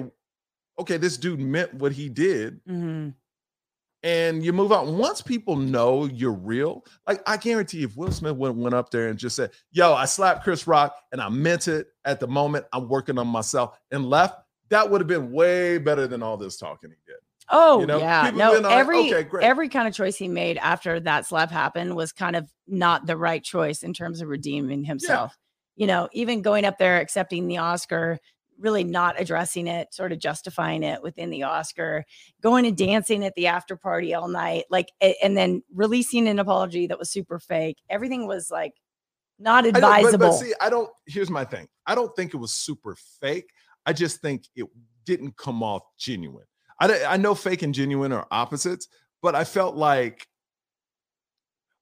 okay, 0.79 0.97
this 0.97 1.17
dude 1.17 1.39
meant 1.39 1.75
what 1.75 1.91
he 1.91 2.09
did 2.09 2.65
Mhm. 2.65 3.13
And 4.05 4.45
you 4.45 4.53
move 4.53 4.71
on. 4.71 4.99
Once 4.99 5.21
people 5.21 5.55
know 5.55 6.05
you're 6.05 6.31
real, 6.31 6.85
like 7.07 7.27
I 7.27 7.37
guarantee 7.37 7.83
if 7.83 7.97
Will 7.97 8.11
Smith 8.11 8.35
went, 8.35 8.55
went 8.55 8.75
up 8.75 8.91
there 8.91 9.07
and 9.09 9.17
just 9.17 9.35
said, 9.35 9.49
Yo, 9.71 9.93
I 9.93 10.05
slapped 10.05 10.43
Chris 10.43 10.67
Rock 10.67 10.95
and 11.11 11.19
I 11.19 11.27
meant 11.27 11.67
it 11.67 11.87
at 12.05 12.19
the 12.19 12.27
moment, 12.27 12.65
I'm 12.71 12.87
working 12.87 13.17
on 13.17 13.27
myself 13.27 13.77
and 13.91 14.05
left, 14.07 14.35
that 14.69 14.89
would 14.89 15.01
have 15.01 15.07
been 15.07 15.31
way 15.31 15.79
better 15.79 16.07
than 16.07 16.21
all 16.21 16.37
this 16.37 16.55
talking 16.55 16.91
he 16.91 17.11
did. 17.11 17.19
Oh 17.49 17.79
you 17.79 17.87
know, 17.87 17.97
yeah, 17.97 18.25
people 18.25 18.39
no. 18.39 18.53
been 18.53 18.63
like, 18.63 18.77
every 18.77 19.13
"Okay, 19.13 19.23
great." 19.23 19.43
every 19.43 19.69
kind 19.69 19.87
of 19.87 19.93
choice 19.93 20.15
he 20.15 20.27
made 20.27 20.57
after 20.57 20.99
that 21.01 21.25
slap 21.25 21.51
happened 21.51 21.95
was 21.95 22.11
kind 22.11 22.35
of 22.35 22.49
not 22.67 23.05
the 23.05 23.17
right 23.17 23.43
choice 23.43 23.83
in 23.83 23.93
terms 23.93 24.21
of 24.21 24.29
redeeming 24.29 24.83
himself. 24.83 25.37
You 25.75 25.87
know, 25.87 26.09
even 26.13 26.41
going 26.41 26.65
up 26.65 26.77
there 26.77 26.99
accepting 26.99 27.47
the 27.47 27.57
Oscar 27.57 28.19
really 28.59 28.83
not 28.83 29.19
addressing 29.19 29.67
it, 29.67 29.93
sort 29.93 30.11
of 30.11 30.19
justifying 30.19 30.83
it 30.83 31.01
within 31.03 31.29
the 31.29 31.43
Oscar, 31.43 32.05
going 32.41 32.65
and 32.65 32.77
dancing 32.77 33.23
at 33.25 33.35
the 33.35 33.47
after 33.47 33.75
party 33.75 34.13
all 34.13 34.27
night, 34.27 34.65
like, 34.69 34.89
and 35.01 35.35
then 35.37 35.61
releasing 35.73 36.27
an 36.27 36.39
apology 36.39 36.87
that 36.87 36.99
was 36.99 37.09
super 37.09 37.39
fake. 37.39 37.77
Everything 37.89 38.27
was 38.27 38.49
like 38.49 38.73
not 39.39 39.63
don't- 39.65 39.73
but- 39.73 39.83
advisable. 39.83 40.17
But, 40.29 40.31
see, 40.33 40.53
I 40.61 40.69
don't. 40.69 40.89
Here's 41.05 41.29
my 41.29 41.43
thing. 41.45 41.67
I 41.85 41.95
don't 41.95 42.15
think 42.15 42.33
it 42.33 42.37
was 42.37 42.53
super 42.53 42.95
fake. 43.21 43.49
I 43.85 43.93
just 43.93 44.21
think 44.21 44.45
it 44.55 44.67
didn't 45.05 45.37
come 45.37 45.61
off 45.61 45.83
genuine. 45.97 46.45
I 46.79 47.03
I 47.03 47.17
know 47.17 47.35
fake 47.35 47.61
and 47.61 47.73
genuine 47.73 48.11
are 48.11 48.27
opposites, 48.31 48.87
but 49.21 49.35
I 49.35 49.43
felt 49.43 49.75
like 49.75 50.25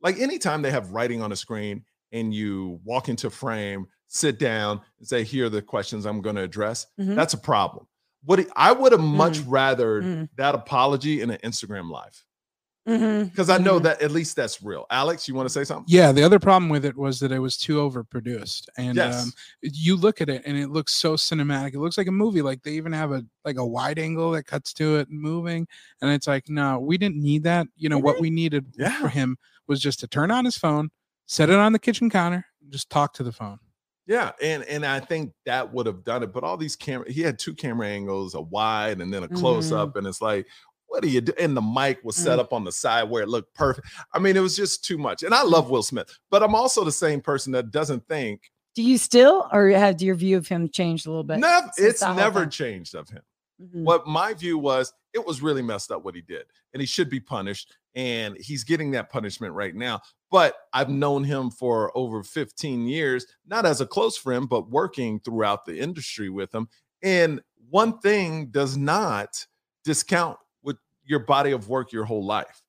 like 0.02 0.20
anytime 0.20 0.62
they 0.62 0.72
have 0.72 0.92
writing 0.92 1.22
on 1.22 1.32
a 1.32 1.36
screen 1.36 1.86
and 2.12 2.34
you 2.34 2.80
walk 2.84 3.08
into 3.10 3.30
frame, 3.30 3.88
sit 4.13 4.38
down, 4.38 4.80
and 4.99 5.08
say, 5.08 5.23
"Here 5.23 5.47
are 5.47 5.49
the 5.49 5.62
questions 5.62 6.06
I'm 6.06 6.21
going 6.21 6.36
to 6.36 6.43
address." 6.43 6.86
Mhm. 6.99 7.15
That's 7.15 7.34
a 7.34 7.38
problem. 7.38 7.88
What 8.23 8.39
it- 8.39 8.49
I 8.56 8.71
would 8.71 8.91
have 8.91 9.02
much 9.02 9.39
rather 9.39 10.02
Mm. 10.02 10.30
that 10.38 10.54
apology 10.56 11.21
in 11.21 11.30
an 11.32 11.39
Instagram 11.43 11.89
live 11.89 12.23
because 12.86 13.49
I 13.49 13.58
know 13.60 13.80
mhm. 13.80 13.84
that 13.84 14.02
at 14.02 14.12
least 14.12 14.36
that's 14.36 14.62
real. 14.62 14.86
Alex, 14.91 15.28
you 15.28 15.34
want 15.34 15.45
to 15.47 15.54
say 15.54 15.63
something? 15.63 15.86
Yeah, 15.88 16.12
the 16.12 16.21
other 16.23 16.38
problem 16.38 16.69
with 16.69 16.84
it 16.86 16.95
was 16.97 17.19
that 17.21 17.32
it 17.32 17.39
was 17.39 17.58
too 17.58 17.78
overproduced, 17.78 18.67
and 18.78 18.97
Yes. 18.97 19.23
um, 19.23 19.32
you 19.62 19.95
look 19.95 20.19
at 20.21 20.30
it 20.30 20.41
and 20.45 20.58
it 20.58 20.69
looks 20.69 20.93
so 20.93 21.15
cinematic. 21.15 21.73
It 21.73 21.80
looks 21.80 21.97
like 21.97 22.08
a 22.08 22.12
movie. 22.12 22.41
Like 22.41 22.62
they 22.63 22.73
even 22.73 22.91
have 22.93 23.12
a 23.13 23.26
like 23.45 23.58
a 23.58 23.65
wide 23.65 23.99
angle 23.99 24.32
that 24.32 24.43
cuts 24.43 24.73
to 24.73 24.97
it 24.97 25.08
and 25.10 25.19
moving, 25.19 25.65
and 26.02 26.12
it's 26.12 26.28
like, 26.28 26.49
no, 26.49 26.78
we 26.80 26.97
didn't 26.97 27.21
need 27.21 27.43
that. 27.43 27.67
You 27.78 27.89
know 27.89 27.97
what 27.99 28.19
we 28.21 28.30
needed 28.30 28.65
Yeah. 28.78 28.99
for 28.99 29.08
him 29.10 29.38
was 29.67 29.80
just 29.80 29.99
to 30.02 30.08
turn 30.08 30.30
on 30.30 30.43
his 30.45 30.58
phone, 30.58 30.91
set 31.26 31.49
it 31.49 31.56
on 31.56 31.71
the 31.73 31.80
kitchen 31.80 32.10
counter, 32.10 32.45
and 32.62 32.71
just 32.71 32.89
talk 32.89 33.13
to 33.13 33.23
the 33.23 33.32
phone. 33.32 33.60
Yeah, 34.06 34.32
and 34.42 34.63
and 34.66 34.86
I 34.86 35.00
think 35.00 35.34
that 35.46 35.74
would 35.74 35.86
have 35.86 36.04
done 36.04 36.24
it. 36.24 36.34
But 36.34 36.44
all 36.44 36.58
these 36.58 36.76
camera, 36.76 37.10
he 37.12 37.22
had 37.22 37.39
two 37.39 37.54
camera 37.54 37.88
angles, 37.88 38.34
a 38.36 38.42
wide 38.42 39.00
and 39.02 39.13
then 39.13 39.24
a 39.24 39.28
close 39.30 39.72
Mhm. 39.72 39.78
up, 39.78 39.96
and 39.96 40.06
it's 40.06 40.22
like, 40.22 40.46
what 40.88 41.02
do 41.02 41.10
you 41.10 41.22
do? 41.22 41.34
And 41.39 41.56
the 41.56 41.62
mic 41.62 42.04
was 42.04 42.16
set 42.18 42.38
Mm. 42.38 42.42
up 42.42 42.54
on 42.54 42.66
the 42.66 42.72
side 42.72 43.04
where 43.10 43.24
it 43.24 43.30
looked 43.30 43.54
perfect. 43.56 43.88
I 44.13 44.20
mean, 44.20 44.36
it 44.36 44.42
was 44.42 44.56
just 44.56 44.84
too 44.84 44.98
much. 44.98 45.24
And 45.24 45.34
I 45.34 45.42
love 45.44 45.70
Will 45.70 45.84
Smith, 45.84 46.10
but 46.30 46.44
I'm 46.44 46.54
also 46.54 46.84
the 46.84 46.92
same 46.92 47.22
person 47.22 47.54
that 47.54 47.72
doesn't 47.72 48.08
think 48.08 48.42
Do 48.76 48.82
you 48.84 48.98
still, 48.98 49.48
or 49.54 49.70
have 49.70 50.02
your 50.02 50.16
view 50.16 50.36
of 50.36 50.48
him 50.48 50.68
changed 50.70 51.06
a 51.06 51.10
little 51.10 51.24
bit? 51.24 51.39
since 51.76 51.78
It's 51.78 52.02
never 52.02 52.46
changed 52.48 52.96
of 52.96 53.08
him. 53.08 53.22
Mhm. 53.62 53.84
What 53.84 54.08
my 54.08 54.34
view 54.34 54.58
was, 54.58 54.92
it 55.13 55.24
was 55.26 55.42
really 55.44 55.62
messed 55.62 55.92
up 55.92 56.04
what 56.04 56.16
he 56.16 56.22
did, 56.22 56.46
and 56.74 56.82
he 56.82 56.88
should 56.88 57.08
be 57.10 57.20
punished. 57.20 57.72
And 57.96 58.36
he's 58.39 58.63
getting 58.63 58.89
that 58.92 59.12
punishment 59.12 59.54
right 59.54 59.76
now. 59.76 60.02
But 60.34 60.56
I've 60.74 60.89
known 60.89 61.24
him 61.24 61.52
for 61.52 61.96
over 61.96 62.24
15 62.24 62.88
years, 62.88 63.28
not 63.46 63.67
as 63.67 63.82
a 63.82 63.86
close 63.86 64.17
friend, 64.17 64.50
but 64.50 64.67
working 64.67 65.19
throughout 65.19 65.63
the 65.63 65.80
industry 65.80 66.28
with 66.28 66.56
him. 66.56 66.67
And 67.04 67.39
one 67.69 68.00
thing 68.00 68.48
does 68.48 68.76
not 68.76 69.46
discount 69.84 70.39
with 70.63 70.78
your 71.06 71.19
body 71.19 71.52
of 71.52 71.69
work 71.69 71.91
your 71.91 72.06
whole 72.06 72.26
life, 72.26 72.63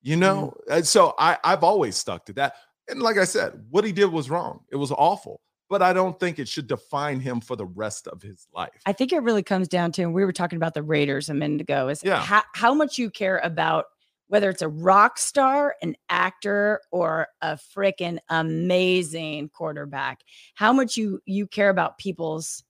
you 0.00 0.14
mm-hmm. 0.14 0.20
know? 0.20 0.54
And 0.70 0.86
so 0.86 1.12
I, 1.18 1.36
I've 1.44 1.62
always 1.62 1.94
stuck 1.94 2.24
to 2.24 2.32
that. 2.32 2.54
And 2.88 3.02
like 3.02 3.18
I 3.18 3.24
said, 3.24 3.66
what 3.68 3.84
he 3.84 3.92
did 3.92 4.06
was 4.06 4.30
wrong. 4.30 4.60
It 4.72 4.76
was 4.76 4.90
awful. 4.90 5.42
But 5.68 5.82
I 5.82 5.92
don't 5.92 6.18
think 6.18 6.38
it 6.38 6.48
should 6.48 6.68
define 6.68 7.20
him 7.20 7.42
for 7.42 7.54
the 7.54 7.66
rest 7.66 8.08
of 8.08 8.22
his 8.22 8.46
life. 8.54 8.80
I 8.86 8.94
think 8.94 9.12
it 9.12 9.22
really 9.22 9.42
comes 9.42 9.68
down 9.68 9.92
to, 9.92 10.02
and 10.02 10.14
we 10.14 10.24
were 10.24 10.32
talking 10.32 10.56
about 10.56 10.72
the 10.72 10.82
Raiders 10.82 11.28
a 11.28 11.34
minute 11.34 11.60
ago, 11.60 11.88
is 11.88 12.02
Yeah. 12.02 12.22
how, 12.22 12.44
how 12.54 12.72
much 12.72 12.96
you 12.96 13.10
care 13.10 13.40
about 13.44 13.84
whether 14.30 14.48
it's 14.48 14.62
a 14.62 14.68
rock 14.68 15.18
star, 15.18 15.74
an 15.82 15.96
actor, 16.08 16.80
or 16.92 17.26
a 17.42 17.58
freaking 17.76 18.18
amazing 18.28 19.48
quarterback. 19.48 20.20
How 20.54 20.72
much 20.72 20.96
you 20.96 21.20
you 21.26 21.48
care 21.48 21.68
about 21.68 21.98
people's, 21.98 22.62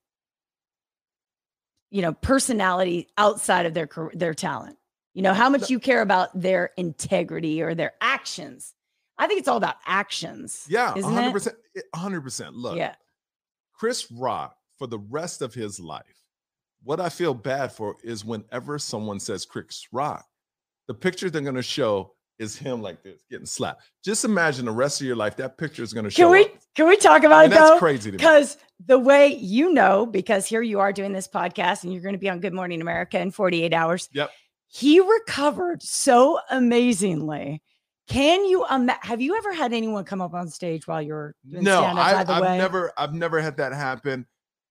you 1.91 2.01
know, 2.01 2.15
personality 2.15 3.09
outside 3.19 3.67
of 3.67 3.75
their 3.75 3.91
their 4.15 4.33
talent. 4.33 4.79
You 5.13 5.21
know, 5.21 5.35
how 5.35 5.51
much 5.51 5.69
you 5.69 5.79
care 5.79 6.01
about 6.01 6.31
their 6.41 6.71
integrity 6.79 7.61
or 7.61 7.75
their 7.75 7.93
actions. 8.01 8.73
I 9.19 9.27
think 9.27 9.41
it's 9.41 9.49
all 9.49 9.59
about 9.59 9.77
actions. 9.85 10.67
Yeah, 10.67 10.95
hundred 10.99 11.33
percent, 11.33 11.57
hundred 11.95 12.23
percent. 12.23 12.55
Look, 12.55 12.79
Yeah. 12.79 12.95
Chris 13.75 14.11
Rock 14.11 14.57
for 14.79 14.87
the 14.87 14.99
rest 14.99 15.43
of 15.43 15.53
his 15.53 15.79
life. 15.79 16.25
What 16.85 17.01
I 17.01 17.11
feel 17.11 17.35
bad 17.35 17.71
for 17.71 17.97
is 18.03 18.25
whenever 18.25 18.79
someone 18.79 19.21
says 19.21 19.45
Chris 19.45 19.87
Rock, 19.93 20.25
the 20.91 20.95
picture 20.95 21.31
they're 21.31 21.41
going 21.41 21.55
to 21.55 21.63
show 21.63 22.15
is 22.41 22.57
him 22.57 22.83
like 22.83 23.01
this 23.05 23.23
getting 23.31 23.47
slapped. 23.47 23.85
Just 24.05 24.25
imagine 24.25 24.65
the 24.65 24.73
rest 24.73 25.01
of 25.01 25.07
your 25.07 25.15
life 25.15 25.37
that 25.37 25.57
picture 25.57 25.85
is 25.85 25.93
going 25.93 26.03
to 26.03 26.11
show. 26.11 26.25
Can 26.25 26.33
we 26.33 26.45
up. 26.47 26.51
can 26.75 26.89
we 26.89 26.97
talk 26.97 27.23
about 27.23 27.45
And 27.45 27.53
it 27.53 27.57
that's 27.57 27.71
though? 27.71 27.79
crazy. 27.79 28.11
Because 28.11 28.57
the 28.87 28.99
way 28.99 29.29
you 29.29 29.73
know, 29.73 30.05
because 30.05 30.47
here 30.49 30.63
you 30.63 30.81
are 30.81 30.93
doing 30.93 31.13
this 31.13 31.29
podcast 31.29 31.85
and 31.85 31.93
you're 31.93 32.03
going 32.03 32.15
to 32.15 32.19
be 32.19 32.29
on 32.29 32.41
Good 32.41 32.53
Morning 32.55 32.81
America 32.81 33.21
in 33.21 33.31
48 33.31 33.73
hours. 33.73 34.09
Yep. 34.15 34.31
He 34.67 34.99
recovered 34.99 35.81
so 35.81 36.41
amazingly. 36.51 37.63
Can 38.09 38.45
you 38.47 38.67
ima- 38.69 38.99
have 39.03 39.21
you 39.21 39.37
ever 39.37 39.53
had 39.53 39.73
anyone 39.73 40.03
come 40.05 40.21
up 40.21 40.35
on 40.35 40.49
stage 40.49 40.89
while 40.89 41.01
you're 41.01 41.37
No, 41.45 41.85
I, 41.85 42.13
by 42.15 42.25
the 42.25 42.33
I've 42.33 42.43
way? 42.43 42.59
never, 42.59 42.93
I've 42.99 43.15
never 43.15 43.41
had 43.41 43.59
that 43.59 43.73
happen. 43.73 44.27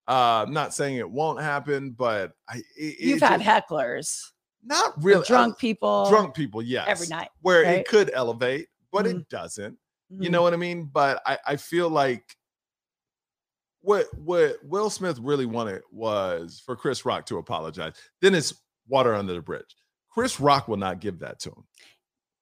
Uh, 0.07 0.43
I'm 0.45 0.53
not 0.53 0.73
saying 0.73 0.97
it 0.97 1.09
won't 1.09 1.39
happen, 1.41 1.91
but 1.91 2.33
I, 2.49 2.57
it, 2.57 2.63
it 2.75 2.99
You've 2.99 3.21
had 3.21 3.41
just- 3.41 3.69
hecklers, 3.69 4.21
not 4.63 4.93
really 5.03 5.25
drunk 5.25 5.57
people, 5.57 6.09
drunk 6.09 6.33
people, 6.35 6.61
yes, 6.61 6.87
every 6.87 7.07
night. 7.07 7.29
where 7.41 7.63
right? 7.63 7.79
it 7.79 7.87
could 7.87 8.11
elevate, 8.13 8.67
but 8.91 9.05
Mhm. 9.05 9.21
it 9.21 9.29
doesn't. 9.29 9.77
You 10.09 10.29
Mhm. 10.29 10.31
know 10.31 10.41
what 10.41 10.53
I 10.53 10.57
mean? 10.57 10.85
But 10.91 11.21
I, 11.25 11.37
I 11.45 11.55
feel 11.55 11.89
like 11.89 12.35
what 13.81 14.07
what 14.17 14.57
Will 14.63 14.89
Smith 14.89 15.17
really 15.21 15.45
wanted 15.45 15.81
was 15.91 16.61
for 16.65 16.75
Chris 16.75 17.05
Rock 17.05 17.25
to 17.27 17.37
apologize. 17.37 17.93
Then 18.21 18.35
it's 18.35 18.53
water 18.87 19.13
under 19.13 19.33
the 19.33 19.41
bridge. 19.41 19.75
Chris 20.09 20.39
Rock 20.39 20.67
will 20.67 20.77
not 20.77 20.99
give 20.99 21.19
that 21.19 21.39
to 21.41 21.49
him. 21.49 21.63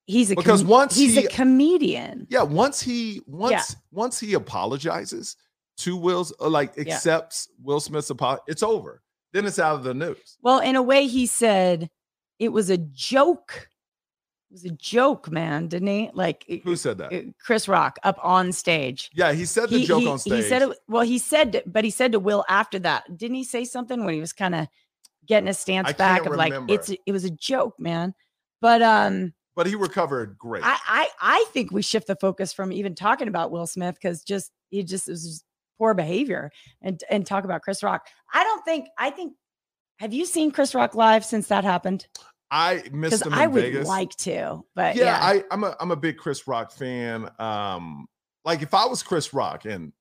he's 0.05 0.31
a 0.31 0.35
because 0.35 0.61
com- 0.61 0.69
once 0.69 0.95
he's 0.95 1.15
he- 1.15 1.25
a 1.25 1.29
comedian. 1.29 2.25
Yeah, 2.29 2.41
once 2.43 2.81
he 2.81 3.21
once 3.27 3.75
once 3.91 4.19
he 4.19 4.33
apologizes 4.33 5.35
to 5.79 5.95
Will's 5.97 6.33
uh, 6.39 6.49
like 6.49 6.73
Yeah. 6.75 6.93
accepts 6.95 7.49
Will 7.61 7.79
Smith's 7.79 8.09
apology, 8.09 8.41
it's 8.47 8.63
over. 8.63 9.03
Then 9.33 9.45
it's 9.45 9.59
out 9.59 9.75
of 9.75 9.83
the 9.83 9.93
news. 9.93 10.37
Well, 10.41 10.59
in 10.59 10.75
a 10.75 10.81
way, 10.81 11.05
he 11.07 11.25
said 11.27 11.89
it 12.39 12.49
was 12.49 12.69
a 12.69 12.77
joke. 12.77 13.69
It 14.49 14.53
was 14.53 14.65
a 14.65 14.69
joke, 14.69 15.29
man, 15.29 15.67
didn't 15.67 15.87
he? 15.89 16.09
Like 16.13 16.45
Who 16.63 16.75
said 16.77 16.97
that? 16.99 17.33
Chris 17.43 17.67
Rock 17.67 17.99
up 18.03 18.17
on 18.23 18.51
stage. 18.53 19.09
yeah, 19.13 19.33
he 19.33 19.43
said 19.45 19.69
the 19.69 19.79
He, 19.79 19.85
joke 19.85 20.01
he- 20.01 20.07
on 20.07 20.19
stage. 20.19 20.33
he 20.35 20.41
said 20.43 20.61
it. 20.61 20.77
Well, 20.87 21.03
he 21.03 21.17
said, 21.17 21.63
but 21.65 21.83
he 21.83 21.89
said 21.89 22.13
to 22.13 22.19
Will 22.19 22.45
after 22.47 22.79
that. 22.79 23.17
Didn't 23.17 23.35
he 23.35 23.43
say 23.43 23.65
something 23.65 24.05
when 24.05 24.13
he 24.13 24.19
was 24.21 24.31
kind 24.33 24.55
of 24.55 24.67
getting 25.25 25.47
his 25.47 25.59
stance 25.59 25.89
I 25.89 25.93
back 25.93 26.25
of 26.25 26.35
like 26.35 26.53
it's 26.69 26.89
it 26.89 27.11
was 27.11 27.25
a 27.25 27.29
joke, 27.29 27.77
man. 27.79 28.13
But 28.61 28.81
um, 28.81 29.33
but 29.55 29.67
he 29.67 29.75
recovered 29.75 30.37
great. 30.37 30.63
I 30.63 30.77
I 30.87 31.07
I 31.19 31.45
think 31.51 31.71
we 31.71 31.81
shift 31.81 32.07
the 32.07 32.15
focus 32.15 32.53
from 32.53 32.71
even 32.71 32.95
talking 32.95 33.27
about 33.27 33.51
Will 33.51 33.67
Smith 33.67 33.95
because 33.95 34.23
just 34.23 34.51
he 34.69 34.81
just 34.83 35.09
it 35.09 35.11
was 35.11 35.23
just 35.25 35.43
poor 35.77 35.93
behavior 35.93 36.51
and 36.81 37.03
and 37.09 37.25
talk 37.25 37.43
about 37.43 37.61
Chris 37.63 37.83
Rock. 37.83 38.07
I 38.33 38.43
don't 38.45 38.63
think 38.63 38.87
I 38.97 39.09
think. 39.09 39.33
Have 39.99 40.13
you 40.13 40.25
seen 40.25 40.51
Chris 40.51 40.75
Rock 40.75 40.95
live 40.95 41.25
since 41.25 41.47
that 41.47 41.63
happened? 41.63 42.07
I 42.51 42.83
missed 42.91 43.25
him 43.25 43.33
in 43.33 43.39
I 43.39 43.47
would 43.47 43.61
Vegas. 43.63 43.87
like 43.87 44.15
to, 44.17 44.63
but 44.75 44.95
yeah, 44.95 45.03
yeah, 45.05 45.19
I, 45.21 45.43
I'm 45.51 45.63
a 45.63 45.75
I'm 45.81 45.91
a 45.91 45.95
big 45.97 46.17
Chris 46.17 46.47
Rock 46.47 46.71
fan. 46.71 47.29
Um, 47.39 48.07
like 48.45 48.61
if 48.61 48.73
I 48.73 48.85
was 48.85 49.03
Chris 49.03 49.33
Rock, 49.33 49.65
and 49.65 49.91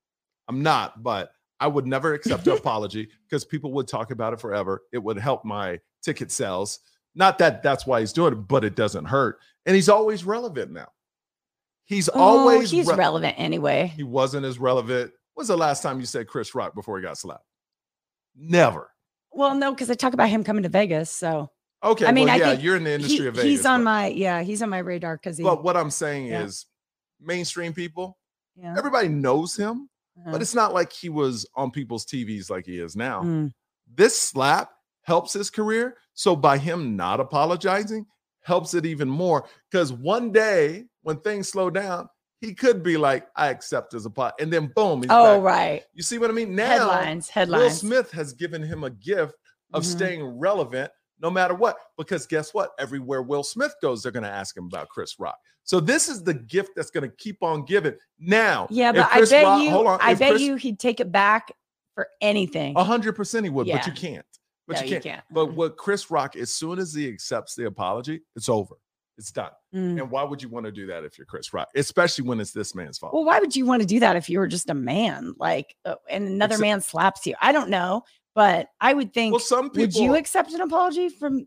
I'm 0.49 0.63
not, 0.63 1.03
but 1.03 1.31
I 1.59 1.67
would 1.67 1.87
never 1.87 2.15
accept 2.15 2.47
an 2.47 2.53
apology 2.57 3.09
because 3.29 3.45
people 3.45 3.73
would 3.73 3.89
talk 3.89 4.11
about 4.13 4.33
it 4.33 4.41
forever. 4.41 4.83
It 4.93 4.99
would 4.99 5.19
help 5.19 5.45
my 5.45 5.81
ticket 6.05 6.31
sales. 6.31 6.79
Not 7.17 7.39
that 7.39 7.63
that's 7.65 7.85
why 7.87 7.99
he's 8.01 8.13
doing 8.13 8.35
it, 8.35 8.37
but 8.37 8.63
it 8.65 8.77
doesn't 8.77 9.07
hurt. 9.07 9.39
And 9.65 9.75
he's 9.75 9.89
always 9.89 10.25
relevant 10.25 10.71
now. 10.71 10.89
He's 11.87 12.09
Oh, 12.11 12.21
always 12.21 12.71
he's 12.71 12.87
re- 12.87 12.95
relevant 12.95 13.35
anyway. 13.39 13.93
He 13.97 14.03
wasn't 14.05 14.45
as 14.47 14.59
relevant. 14.59 15.13
When's 15.35 15.49
the 15.49 15.57
last 15.57 15.83
time 15.83 15.99
you 15.99 16.07
said 16.07 16.29
Chris 16.29 16.55
Rock 16.55 16.75
before 16.75 16.99
he 16.99 17.03
got 17.03 17.17
slapped? 17.19 17.45
Never. 18.37 18.91
Well, 19.37 19.55
no, 19.55 19.73
because 19.73 19.91
I 19.91 19.95
talk 19.95 20.15
about 20.15 20.29
him 20.29 20.43
coming 20.45 20.63
to 20.63 20.69
Vegas, 20.69 21.11
so 21.11 21.51
Okay. 21.85 22.07
I 22.07 22.13
mean, 22.13 22.27
well, 22.27 22.35
I 22.35 22.39
yeah, 22.39 22.51
think 22.51 22.63
you're 22.63 22.77
in 22.77 22.85
the 22.85 22.93
industry 22.95 23.19
he- 23.21 23.27
of 23.27 23.35
Vegas. 23.35 23.51
he's 23.51 23.67
on 23.67 23.81
but- 23.81 23.85
my 23.85 24.07
yeah, 24.09 24.43
he's 24.43 24.63
on 24.63 24.71
my 24.71 24.79
radar 24.79 25.17
because 25.17 25.37
he. 25.37 25.45
But 25.45 25.63
what 25.63 25.77
I'm 25.77 25.91
saying 25.91 26.27
Yeah. 26.27 26.43
is, 26.45 26.67
mainstream 27.21 27.73
people, 27.73 28.19
yeah, 28.57 28.75
everybody 28.77 29.09
knows 29.09 29.57
him, 29.57 29.89
uh-huh. 30.19 30.33
but 30.33 30.43
it's 30.43 30.55
not 30.55 30.73
like 30.75 30.93
he 30.93 31.09
was 31.09 31.47
on 31.55 31.71
people's 31.71 32.05
TVs 32.07 32.51
like 32.51 32.67
he 32.67 32.79
is 32.79 32.97
now. 32.97 33.23
Mm. 33.23 33.53
This 33.95 34.19
slap 34.19 34.71
helps 35.03 35.33
his 35.33 35.51
career. 35.51 35.97
So 36.15 36.35
by 36.35 36.59
him 36.59 36.97
not 36.97 37.21
apologizing, 37.21 38.07
helps 38.43 38.75
it 38.75 38.87
even 38.87 39.09
more. 39.09 39.47
Because 39.71 39.93
one 39.93 40.33
day 40.33 40.85
when 41.03 41.21
things 41.21 41.49
slow 41.49 41.71
down, 41.71 42.09
he 42.41 42.55
could 42.55 42.83
be 42.83 42.97
like, 42.97 43.27
I 43.35 43.49
accept 43.49 43.93
his 43.93 44.07
apology. 44.07 44.37
And 44.41 44.53
then 44.53 44.73
boom, 44.75 45.03
he's 45.03 45.11
Oh 45.11 45.37
back. 45.37 45.45
right, 45.45 45.83
You 45.95 46.03
see 46.03 46.19
what 46.19 46.31
I 46.31 46.33
mean? 46.33 46.55
Now 46.55 46.67
headlines, 46.67 47.31
Will. 47.35 47.71
Smith 47.71 48.11
has 48.13 48.33
given 48.33 48.63
him 48.63 48.85
a 48.85 48.91
gift 48.91 49.35
of 49.73 49.83
Mhm. 49.83 49.87
staying 49.87 50.25
relevant 50.39 50.91
no 51.19 51.31
matter 51.31 51.55
what. 51.55 51.77
Because 51.97 52.27
guess 52.27 52.53
what? 52.53 52.71
Everywhere 52.79 53.23
Will 53.23 53.43
Smith 53.43 53.75
goes, 53.81 54.03
they're 54.03 54.13
going 54.13 54.23
to 54.25 54.29
ask 54.31 54.57
him 54.57 54.65
about 54.67 54.89
Chris 54.91 55.19
Rock. 55.19 55.39
So 55.65 55.81
this 55.81 56.09
is 56.09 56.23
the 56.23 56.35
gift 56.35 56.71
that's 56.77 56.91
going 56.91 57.09
to 57.09 57.17
keep 57.17 57.43
on 57.43 57.65
giving. 57.65 57.95
Now, 58.19 58.67
Yeah, 58.71 58.93
but 58.93 59.09
I 59.11 59.25
bet 59.25 59.45
Rock- 59.45 59.63
you, 59.63 59.71
hold 59.71 59.87
on, 59.87 59.99
I 60.03 60.15
bet 60.15 60.33
Chris- 60.33 60.43
you 60.43 60.57
he'd 60.57 60.79
take 60.79 61.01
it 61.01 61.11
back 61.11 61.51
for 61.95 62.07
anything. 62.21 62.75
A 62.77 62.85
hundred 62.85 63.15
percent 63.15 63.45
he 63.45 63.51
would, 63.51 63.67
but 63.67 63.87
you 63.87 63.93
can't. 63.93 64.25
But 64.69 64.77
No, 64.77 64.81
you 64.83 64.87
you 64.89 64.93
can't. 64.97 65.05
can't. 65.05 65.25
But 65.31 65.55
what 65.55 65.77
Chris 65.77 66.11
Rock, 66.11 66.37
as 66.37 66.53
soon 66.55 66.79
as 66.79 66.93
he 66.93 67.09
accepts 67.09 67.55
the 67.55 67.67
apology, 67.67 68.21
it's 68.37 68.49
over. 68.49 68.75
It's 69.19 69.33
done. 69.33 69.51
Mm. 69.75 70.01
And 70.01 70.11
why 70.11 70.23
would 70.25 70.43
you 70.43 70.49
want 70.51 70.67
to 70.67 70.73
do 70.73 70.87
that 70.89 71.03
if 71.05 71.17
you're 71.17 71.25
Chris 71.27 71.53
Rock, 71.55 71.69
especially 71.75 72.27
when 72.29 72.39
it's 72.39 72.53
this 72.53 72.75
man's 72.75 72.99
fault? 72.99 73.15
Well, 73.15 73.25
why 73.25 73.39
would 73.41 73.57
you 73.57 73.65
want 73.65 73.81
to 73.83 73.87
do 73.89 74.01
that 74.01 74.15
if 74.17 74.29
you 74.29 74.39
were 74.39 74.47
just 74.47 74.69
a 74.69 74.75
man, 74.75 75.35
like, 75.39 75.75
uh, 75.87 75.95
and 76.11 76.27
another 76.29 76.55
Except- 76.55 76.61
man 76.61 76.81
slaps 76.83 77.27
you? 77.27 77.35
I 77.41 77.53
don't 77.53 77.71
know, 77.71 78.03
but 78.35 78.69
I 78.81 78.93
would 78.93 79.15
think. 79.15 79.33
Well, 79.33 79.41
some 79.41 79.71
people 79.71 79.83
would 79.85 79.95
you 79.97 80.15
accept 80.17 80.53
an 80.53 80.61
apology 80.61 81.09
from 81.09 81.47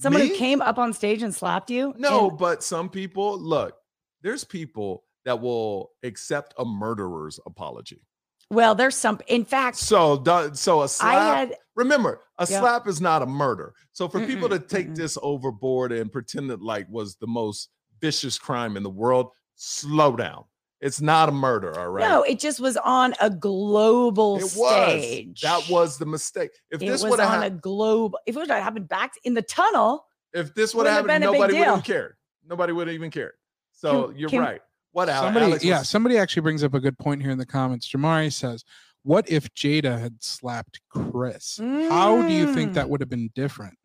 someone 0.00 0.22
Me? 0.22 0.28
who 0.28 0.34
came 0.36 0.60
up 0.60 0.78
on 0.78 0.92
stage 0.92 1.22
and 1.22 1.32
slapped 1.34 1.70
you? 1.70 1.94
No, 1.98 2.30
And- 2.30 2.38
but 2.38 2.62
some 2.64 2.88
people 2.88 3.38
look. 3.38 3.76
There's 4.22 4.42
people 4.42 5.04
that 5.24 5.40
will 5.40 5.90
accept 6.02 6.52
a 6.58 6.64
murderer's 6.64 7.38
apology. 7.46 8.02
well, 8.50 8.74
there's 8.74 8.96
some. 8.96 9.20
In 9.28 9.44
fact, 9.44 9.76
So, 9.76 10.20
so 10.54 10.82
a 10.82 10.88
slap. 10.88 11.14
I 11.14 11.36
had 11.38 11.56
remember, 11.76 12.22
a 12.38 12.46
Yeah. 12.48 12.60
slap 12.60 12.86
is 12.86 13.00
not 13.00 13.22
a 13.22 13.26
murder. 13.26 13.74
So, 13.92 14.08
for 14.08 14.24
people 14.24 14.48
to 14.48 14.58
take 14.58 14.88
mm-mm. 14.88 14.96
this 14.96 15.18
overboard 15.22 15.92
and 15.92 16.10
pretend 16.10 16.50
that 16.50 16.62
like 16.62 16.88
was 16.88 17.16
the 17.16 17.26
most 17.26 17.70
vicious 18.00 18.38
crime 18.38 18.76
in 18.76 18.82
the 18.82 18.90
world, 18.90 19.32
slow 19.56 20.16
down. 20.16 20.44
It's 20.80 21.00
not 21.00 21.28
a 21.28 21.32
murder. 21.32 21.76
All 21.78 21.88
right. 21.88 22.08
no. 22.08 22.22
It 22.22 22.38
just 22.38 22.60
was 22.60 22.76
on 22.76 23.14
a 23.20 23.28
global 23.28 24.36
it 24.36 24.42
was. 24.42 24.52
stage. 24.52 25.40
That 25.40 25.68
was 25.68 25.98
the 25.98 26.06
mistake. 26.06 26.50
If 26.70 26.80
it 26.80 26.86
this 26.86 27.02
was 27.02 27.10
would 27.10 27.20
have 27.20 27.30
on 27.30 27.38
a 27.38 27.42
happened, 27.42 27.62
globe. 27.62 28.12
If 28.26 28.36
it 28.36 28.38
would 28.38 28.50
have 28.50 28.62
happened 28.62 28.88
back 28.88 29.14
in 29.24 29.34
the 29.34 29.42
tunnel, 29.42 30.04
if 30.32 30.54
this 30.54 30.74
would 30.74 30.86
have 30.86 31.06
happened, 31.06 31.24
have 31.24 31.30
a 31.30 31.32
big 31.32 31.40
nobody 31.40 31.58
would 31.58 31.66
have 31.66 31.84
cared. 31.84 32.14
Nobody 32.46 32.72
wowould 32.72 32.86
have 32.86 32.94
even 32.94 33.10
cared. 33.10 33.32
So 33.72 34.08
Can- 34.08 34.18
you're 34.18 34.30
can- 34.30 34.40
right. 34.40 34.60
What 34.92 35.08
Alex? 35.08 35.26
Somebody, 35.26 35.46
Alex 35.46 35.64
yeah, 35.64 35.82
somebody 35.82 36.18
actually 36.18 36.42
brings 36.42 36.64
up 36.64 36.74
a 36.74 36.80
good 36.80 36.98
point 36.98 37.20
here 37.22 37.30
in 37.30 37.38
the 37.38 37.46
comments. 37.46 37.88
Jamari 37.88 38.32
says, 38.32 38.64
"What 39.08 39.26
if 39.30 39.52
Jada 39.54 39.98
had 39.98 40.22
slapped 40.22 40.80
Chris? 40.90 41.56
How 41.58 42.20
do 42.20 42.32
you 42.34 42.52
think 42.52 42.72
Mm. 42.72 42.74
that 42.74 42.90
would 42.90 43.00
have 43.00 43.08
been 43.08 43.30
different?" 43.34 43.78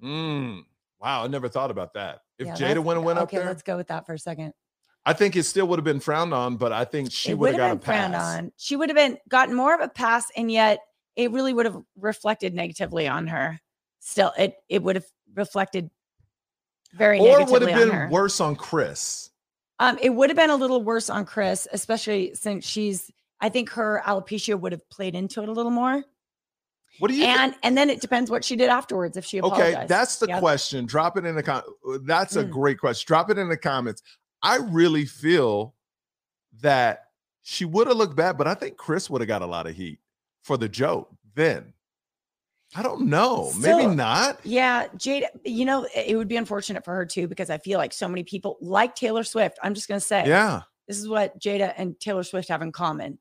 Mm, 0.00 0.64
wow, 1.00 1.24
I 1.24 1.26
never 1.26 1.48
thought 1.48 1.72
about 1.72 1.94
that. 1.94 2.20
If 2.38 2.46
Yeah, 2.46 2.54
Jada 2.54 2.58
that's- 2.58 2.78
went 2.84 3.02
went 3.02 3.18
up 3.18 3.24
okay, 3.24 3.38
there, 3.38 3.46
let's 3.46 3.64
go 3.64 3.76
with 3.76 3.88
that 3.88 4.06
for 4.06 4.12
a 4.14 4.18
second. 4.20 4.54
I 5.04 5.14
think 5.14 5.34
it 5.34 5.42
still 5.42 5.66
would 5.66 5.80
have 5.80 5.84
been 5.84 5.98
frowned 5.98 6.32
on, 6.32 6.56
but 6.58 6.72
I 6.72 6.84
think 6.84 7.10
she 7.10 7.34
would 7.34 7.40
would 7.54 7.60
have 7.60 7.70
have 7.70 7.80
got 7.80 7.86
been 7.86 7.94
a 7.94 7.98
frowned 7.98 8.14
pass. 8.14 8.38
on. 8.38 8.52
She 8.56 8.76
would 8.76 8.88
have 8.88 8.94
been 8.96 9.18
gotten 9.28 9.54
more 9.56 9.74
of 9.74 9.80
a 9.80 9.88
pass, 9.88 10.26
and 10.36 10.52
yet 10.52 10.78
it 11.16 11.32
really 11.32 11.52
would 11.52 11.66
have 11.66 11.82
reflected 11.96 12.54
negatively 12.54 13.08
on 13.08 13.26
her. 13.26 13.58
Still, 13.98 14.32
it 14.38 14.54
it 14.68 14.84
would 14.84 14.94
have 14.94 15.06
reflected 15.34 15.90
very 16.92 17.18
Or 17.18 17.44
would 17.46 17.62
have 17.62 17.74
been 17.80 17.90
her. 17.90 18.08
worse 18.10 18.40
on 18.40 18.54
Chris. 18.54 19.30
Um, 19.80 19.98
it 20.00 20.10
would 20.10 20.30
have 20.30 20.36
been 20.36 20.50
a 20.50 20.56
little 20.56 20.82
worse 20.84 21.10
on 21.10 21.24
Chris, 21.24 21.66
especially 21.72 22.34
since 22.36 22.64
she's. 22.64 23.10
I 23.40 23.48
think 23.48 23.70
her 23.70 24.02
alopecia 24.04 24.58
would 24.58 24.72
have 24.72 24.88
played 24.90 25.14
into 25.14 25.42
it 25.42 25.48
a 25.48 25.52
little 25.52 25.70
more, 25.70 26.02
What 26.98 27.08
do 27.08 27.14
you 27.14 27.22
think? 27.24 27.38
and 27.38 27.54
and 27.62 27.76
then 27.78 27.88
it 27.90 28.00
depends 28.00 28.30
what 28.30 28.44
she 28.44 28.56
did 28.56 28.68
afterwards 28.68 29.16
if 29.16 29.24
she 29.24 29.40
Okay, 29.40 29.84
that's 29.88 30.16
the 30.16 30.26
question. 30.38 30.86
Drop 30.86 31.16
it 31.16 31.24
in 31.24 31.34
the 31.36 31.42
com- 31.42 31.62
That's 32.04 32.36
a 32.36 32.44
Mm. 32.44 32.50
great 32.50 32.78
question. 32.78 33.06
Drop 33.06 33.30
it 33.30 33.38
in 33.38 33.48
the 33.48 33.56
comments. 33.56 34.02
I 34.42 34.56
really 34.56 35.04
feel 35.04 35.74
that 36.60 37.04
she 37.42 37.64
would 37.64 37.86
have 37.86 37.96
looked 37.96 38.16
bad, 38.16 38.36
but 38.36 38.46
I 38.46 38.54
think 38.54 38.76
Chris 38.76 39.08
would 39.08 39.20
have 39.20 39.28
got 39.28 39.42
a 39.42 39.46
lot 39.46 39.66
of 39.66 39.74
heat 39.76 40.00
for 40.42 40.56
the 40.56 40.68
joke 40.68 41.10
then. 41.34 41.72
I 42.76 42.82
don't 42.82 43.06
know. 43.06 43.50
Maybe 43.58 43.86
not. 43.86 44.40
Yeah, 44.44 44.88
Jade, 44.96 45.24
you 45.44 45.64
know, 45.64 45.86
it 45.94 46.16
would 46.16 46.28
be 46.28 46.36
unfortunate 46.36 46.84
for 46.84 46.94
her 46.94 47.06
too, 47.06 47.26
because 47.26 47.48
I 47.48 47.56
feel 47.58 47.78
like 47.78 47.92
so 47.94 48.06
many 48.08 48.24
people 48.24 48.58
like 48.60 48.94
Taylor 48.94 49.24
Swift. 49.24 49.58
I'm 49.62 49.72
just 49.74 49.88
going 49.88 49.98
to 50.00 50.06
say, 50.06 50.26
Yeah. 50.26 50.62
this 50.86 50.98
is 50.98 51.08
what 51.08 51.38
Jada 51.40 51.72
and 51.78 51.98
Taylor 51.98 52.22
Swift 52.24 52.48
have 52.50 52.60
in 52.60 52.70
common. 52.72 53.18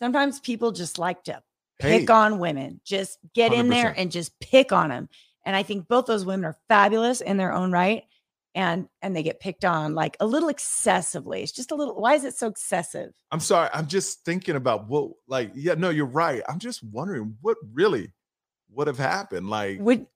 Sometimes 0.00 0.40
people 0.40 0.72
just 0.72 0.98
like 0.98 1.22
to 1.24 1.42
Hey, 1.78 2.00
pick 2.00 2.10
on 2.10 2.38
women, 2.38 2.80
just 2.84 3.18
get 3.34 3.52
in 3.52 3.68
there 3.68 3.94
and 3.96 4.10
just 4.10 4.38
pick 4.40 4.72
on 4.72 4.88
them. 4.88 5.10
And 5.44 5.54
I 5.54 5.62
think 5.62 5.88
both 5.88 6.06
those 6.06 6.24
women 6.24 6.46
are 6.46 6.56
fabulous 6.68 7.20
in 7.20 7.36
their 7.36 7.52
own 7.52 7.70
right. 7.70 8.04
And 8.54 8.88
and 9.02 9.14
they 9.14 9.22
get 9.22 9.40
picked 9.40 9.64
on 9.64 9.94
like 9.94 10.16
a 10.18 10.26
little 10.26 10.48
excessively. 10.48 11.42
It's 11.42 11.52
just 11.52 11.70
a 11.70 11.74
little. 11.74 12.00
Why 12.00 12.14
is 12.14 12.24
it 12.24 12.34
so 12.34 12.48
excessive? 12.48 13.12
I'm 13.30 13.40
sorry. 13.40 13.68
I'm 13.72 13.86
just 13.86 14.24
thinking 14.24 14.56
about 14.56 14.88
what, 14.88 15.12
like, 15.28 15.52
yeah, 15.54 15.74
no, 15.74 15.90
you're 15.90 16.06
right. 16.06 16.42
I'm 16.48 16.58
just 16.58 16.82
wondering 16.82 17.36
what 17.42 17.58
really 17.72 18.10
would 18.70 18.86
have 18.88 18.98
happened. 18.98 19.48
Like, 19.50 19.78
Would 19.80 20.06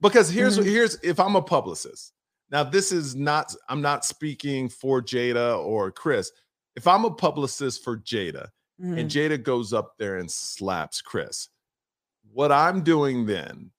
because 0.00 0.28
here's 0.28 0.58
Mhm. 0.58 0.64
here's 0.64 0.96
if 1.02 1.20
I'm 1.20 1.36
a 1.36 1.42
publicist. 1.42 2.14
Now 2.50 2.64
this 2.64 2.92
is 2.92 3.14
not 3.14 3.54
I'm 3.68 3.82
not 3.82 4.04
speaking 4.04 4.68
for 4.70 5.02
Jada 5.02 5.58
or 5.62 5.92
Chris. 5.92 6.32
If 6.76 6.86
I'm 6.88 7.04
a 7.04 7.10
publicist 7.14 7.84
for 7.84 7.98
Jada 7.98 8.48
mm, 8.80 8.98
and 8.98 9.10
Jada 9.10 9.42
goes 9.42 9.72
up 9.72 9.94
there 9.98 10.16
and 10.16 10.30
slaps 10.30 11.00
Chris, 11.02 11.48
what 12.32 12.52
I'm 12.52 12.82
doing 12.82 13.26
then 13.26 13.70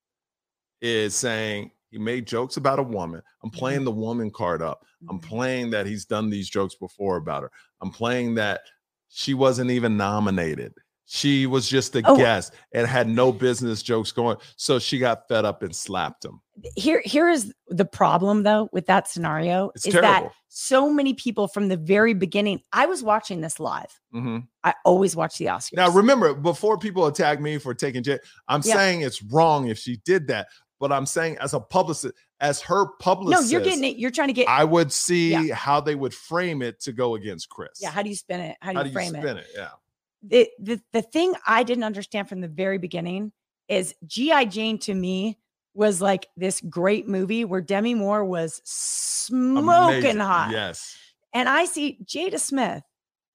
is 0.81 1.15
saying 1.15 1.71
he 1.89 1.97
made 1.97 2.27
jokes 2.27 2.57
about 2.57 2.79
a 2.79 2.83
woman. 2.83 3.21
I'm 3.43 3.49
Mm-hmm. 3.49 3.57
playing 3.59 3.83
the 3.85 3.91
woman 3.91 4.31
card 4.31 4.61
up. 4.61 4.85
I'm 5.09 5.19
Mhm. 5.19 5.23
playing 5.23 5.69
that 5.71 5.85
he's 5.85 6.05
done 6.05 6.29
these 6.29 6.49
jokes 6.49 6.75
before 6.75 7.17
about 7.17 7.43
her. 7.43 7.51
I'm 7.81 7.91
playing 7.91 8.35
that 8.35 8.61
she 9.09 9.33
wasn't 9.33 9.71
even 9.71 9.97
nominated. 9.97 10.73
She 11.07 11.45
was 11.45 11.69
just 11.69 11.95
a 11.95 12.01
Oh. 12.05 12.17
guest 12.17 12.53
and 12.73 12.87
had 12.87 13.07
no 13.07 13.31
business 13.31 13.83
jokes 13.83 14.11
going. 14.11 14.37
So 14.55 14.79
she 14.79 14.97
got 14.97 15.27
fed 15.27 15.45
up 15.45 15.61
and 15.63 15.75
slapped 15.75 16.25
him. 16.25 16.41
here 16.77 17.01
here 17.03 17.27
is 17.29 17.53
the 17.67 17.83
problem 17.83 18.43
though 18.43 18.69
with 18.71 18.85
that 18.85 19.09
scenario 19.09 19.71
It's 19.75 19.85
is 19.85 19.91
terrible. 19.93 20.29
that 20.29 20.31
so 20.47 20.89
many 20.89 21.13
people 21.13 21.47
from 21.49 21.67
the 21.67 21.75
very 21.75 22.13
beginning. 22.13 22.61
I 22.71 22.85
was 22.85 23.03
watching 23.03 23.41
this 23.41 23.59
live. 23.59 23.99
Mhm. 24.15 24.47
I 24.63 24.73
always 24.85 25.15
watch 25.17 25.37
the 25.37 25.45
Oscars. 25.47 25.73
Now, 25.73 25.89
remember, 25.89 26.33
before 26.33 26.77
people 26.77 27.05
attack 27.07 27.41
me 27.41 27.57
for 27.57 27.73
taking 27.73 28.03
Jada, 28.03 28.19
I'm 28.47 28.61
Yeah. 28.63 28.73
saying 28.75 29.01
it's 29.01 29.21
wrong 29.21 29.67
if 29.67 29.77
she 29.77 29.97
did 30.05 30.27
that. 30.27 30.47
But 30.79 30.91
I'm 30.93 31.05
saying, 31.05 31.37
as 31.39 31.53
a 31.53 31.59
publicist, 31.59 32.13
as 32.39 32.61
her 32.61 32.85
publicist. 32.99 33.43
no, 33.43 33.49
you're 33.49 33.61
getting 33.61 33.83
it. 33.83 33.97
You're 33.97 34.11
trying 34.11 34.27
to 34.29 34.33
get. 34.33 34.47
I 34.49 34.63
would 34.63 34.91
see 34.93 35.49
how 35.49 35.81
they 35.81 35.95
would 35.95 36.13
frame 36.13 36.61
it 36.61 36.79
to 36.81 36.93
go 36.93 37.15
against 37.15 37.49
Chris. 37.49 37.79
yeah. 37.81 37.91
How 37.91 38.01
do 38.01 38.09
you 38.09 38.15
spin 38.15 38.39
it? 38.39 38.57
How 38.61 38.71
do 38.71 38.77
How 38.77 38.83
you 38.83 38.83
do 38.85 38.89
you 38.89 38.93
frame 39.11 39.15
it? 39.15 39.37
it? 39.37 39.47
Yeah. 39.55 39.69
The, 40.27 40.49
the 40.59 40.81
the 40.93 41.01
thing 41.01 41.33
I 41.47 41.63
didn't 41.63 41.83
understand 41.83 42.29
from 42.29 42.41
the 42.41 42.47
very 42.47 42.77
beginning 42.77 43.31
is 43.67 43.95
G.I. 44.05 44.45
Jane 44.45 44.77
to 44.79 44.93
me 44.93 45.37
was 45.73 46.01
like 46.01 46.27
this 46.37 46.61
great 46.69 47.07
movie 47.07 47.43
where 47.45 47.61
Demi 47.61 47.93
Moore 47.95 48.23
was 48.23 48.61
smoking 48.63 49.57
Amazing. 49.57 50.17
hot. 50.19 50.49
Yes. 50.51 50.97
And 51.33 51.49
I 51.49 51.65
see 51.65 51.99
Jada 52.05 52.39
Smith 52.39 52.83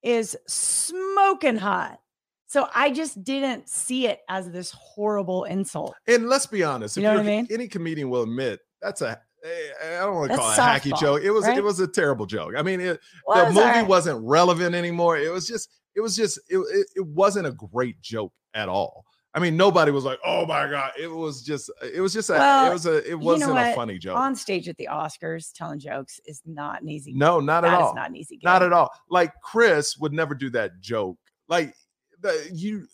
is 0.03 0.37
smoking 0.46 1.57
hot. 1.57 2.00
So 2.46 2.68
I 2.74 2.90
just 2.90 3.22
didn't 3.22 3.68
see 3.68 4.07
it 4.07 4.20
as 4.29 4.50
this 4.50 4.72
horrible 4.72 5.44
insult. 5.44 5.94
And 6.09 6.29
let's 6.29 6.46
be 6.46 6.64
honest, 6.64 6.96
You 6.96 7.03
if 7.03 7.05
know 7.05 7.14
what 7.18 7.20
I 7.26 7.29
mean? 7.29 7.46
any 7.50 7.68
comedian 7.68 8.11
will 8.11 8.22
admit 8.22 8.59
that's 8.83 9.03
a 9.03 9.20
eh, 9.44 10.00
don't 10.00 10.14
want 10.16 10.31
to 10.31 10.37
That's 10.37 10.57
call 10.57 10.66
it 10.66 10.76
a 10.76 10.81
hacky 10.90 10.98
joke. 11.00 11.22
It 11.22 11.31
was 11.31 11.46
right? 11.46 11.59
it 11.59 11.62
was 11.62 11.79
a 11.81 11.87
terrible 11.87 12.26
joke. 12.26 12.55
I 12.57 12.62
mean, 12.62 12.81
it, 12.81 12.98
Well, 13.26 13.46
the 13.46 13.53
movie 13.53 13.66
right. 13.66 13.87
wasn't 13.87 14.20
relevant 14.26 14.74
anymore. 14.74 15.16
It 15.18 15.31
was 15.33 15.46
just 15.46 15.68
it 16.00 16.02
was 16.02 16.16
just 16.16 16.38
it, 16.48 16.56
it, 16.56 16.86
it 16.96 17.06
wasn't 17.06 17.46
a 17.46 17.52
great 17.52 18.00
joke 18.00 18.32
at 18.54 18.70
all. 18.70 19.04
I 19.34 19.38
mean, 19.38 19.54
nobody 19.56 19.92
was 19.92 20.04
like, 20.04 20.18
"Oh 20.24 20.46
my 20.46 20.68
god!" 20.68 20.92
It 20.98 21.06
was 21.06 21.42
just, 21.42 21.70
it 21.82 22.00
was 22.00 22.14
just 22.14 22.30
a, 22.30 22.32
Well, 22.32 22.70
it 22.70 22.72
was 22.72 22.86
a, 22.86 23.10
it 23.10 23.18
wasn't 23.18 23.58
a 23.58 23.74
funny 23.74 23.98
joke. 23.98 24.16
on 24.16 24.34
stage 24.34 24.66
at 24.66 24.76
the 24.78 24.88
Oscars 24.90 25.52
telling 25.54 25.78
jokes 25.78 26.18
is 26.24 26.40
not 26.46 26.80
an 26.80 26.88
easy. 26.88 27.12
no, 27.12 27.38
not 27.38 27.60
that 27.60 27.74
at 27.74 27.80
all. 27.80 27.94
not 27.94 28.08
an 28.08 28.16
easy. 28.16 28.40
Not 28.42 28.62
at 28.62 28.72
all. 28.72 28.90
Like 29.10 29.32
Chris 29.42 29.98
would 29.98 30.12
never 30.14 30.34
do 30.34 30.48
that 30.50 30.80
joke. 30.80 31.18
Like 31.48 31.74
the 32.20 32.48
you 32.52 32.86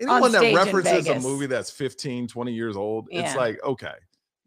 anyone 0.00 0.30
that 0.32 0.54
references 0.54 1.08
a 1.08 1.18
movie 1.18 1.46
that's 1.46 1.70
15, 1.70 2.28
20 2.28 2.52
years 2.52 2.76
old, 2.76 3.08
it's 3.10 3.34
like, 3.36 3.62
okay. 3.64 3.94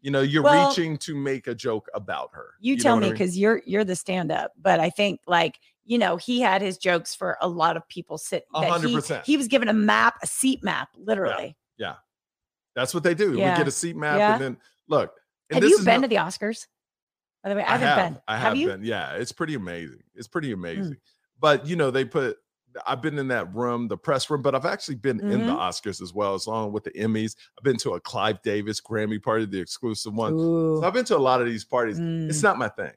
You 0.00 0.12
know, 0.12 0.20
you're 0.22 0.44
Well, 0.44 0.68
reaching 0.68 0.96
to 0.98 1.16
make 1.16 1.48
a 1.48 1.54
joke 1.54 1.88
about 1.92 2.30
her. 2.32 2.54
You, 2.60 2.76
know 2.76 2.82
tell 2.82 2.94
what 2.94 2.98
I 2.98 3.00
me 3.00 3.06
mean? 3.06 3.12
because 3.14 3.36
you're 3.36 3.62
you're 3.66 3.84
the 3.84 3.96
stand 3.96 4.30
up, 4.30 4.52
but 4.60 4.78
I 4.80 4.90
think 4.90 5.20
like 5.26 5.58
you 5.88 5.98
know 5.98 6.16
he 6.16 6.40
had 6.40 6.62
his 6.62 6.78
jokes 6.78 7.14
for 7.14 7.36
a 7.40 7.48
lot 7.48 7.76
of 7.76 7.88
people 7.88 8.18
sit. 8.18 8.44
Hundred 8.54 8.88
he- 8.90 8.94
percent. 8.94 9.24
He 9.26 9.36
was 9.36 9.48
given 9.48 9.68
a 9.68 9.72
map, 9.72 10.14
a 10.22 10.26
seat 10.26 10.62
map, 10.62 10.90
literally. 10.96 11.56
Yeah. 11.78 11.94
That's 12.76 12.94
what 12.94 13.02
they 13.02 13.14
do. 13.14 13.30
We 13.32 13.38
get 13.38 13.66
a 13.66 13.70
seat 13.72 13.96
map 13.96 14.18
Yeah. 14.18 14.34
and 14.34 14.42
then 14.42 14.56
look. 14.88 15.12
And 15.50 15.56
Have 15.56 15.62
this 15.62 15.78
you 15.80 15.84
been 15.84 16.02
no- 16.02 16.06
to 16.06 16.08
the 16.08 16.16
Oscars? 16.20 16.66
By 17.42 17.48
the 17.50 17.56
way, 17.56 17.62
I 17.62 17.74
I 17.74 17.76
haven't 17.78 17.88
have. 17.88 18.12
been. 18.14 18.22
I 18.28 18.36
have, 18.36 18.56
you? 18.56 18.66
been. 18.68 18.84
Yeah, 18.84 19.12
it's 19.14 19.32
pretty 19.32 19.54
amazing. 19.54 20.02
It's 20.14 20.28
pretty 20.28 20.52
Hmm. 20.52 20.58
amazing. 20.60 20.96
But 21.40 21.66
you 21.66 21.74
know, 21.76 21.90
they 21.90 22.04
put 22.04 22.36
I've 22.86 23.00
been 23.00 23.18
in 23.18 23.28
that 23.28 23.52
room, 23.54 23.88
the 23.88 23.96
press 23.96 24.28
room, 24.28 24.42
but 24.42 24.54
I've 24.54 24.66
actually 24.66 24.96
been 24.96 25.18
in 25.20 25.46
the 25.46 25.52
Mhm. 25.52 25.58
Oscars 25.58 26.02
as 26.02 26.12
well, 26.12 26.34
as 26.34 26.46
long 26.46 26.70
with 26.70 26.84
the 26.84 26.90
Emmys. 26.92 27.34
I've 27.58 27.64
been 27.64 27.78
to 27.78 27.94
a 27.94 28.00
Clive 28.00 28.40
Davis 28.42 28.80
Grammy 28.80 29.20
party, 29.20 29.46
the 29.46 29.58
exclusive 29.58 30.12
one. 30.14 30.38
So 30.38 30.84
I've 30.84 30.92
been 30.92 31.06
to 31.06 31.16
a 31.16 31.18
lot 31.18 31.40
of 31.40 31.46
these 31.48 31.64
parties. 31.64 31.98
It's 31.98 32.38
Mm. 32.38 32.42
not 32.42 32.58
my 32.58 32.68
thing. 32.68 32.92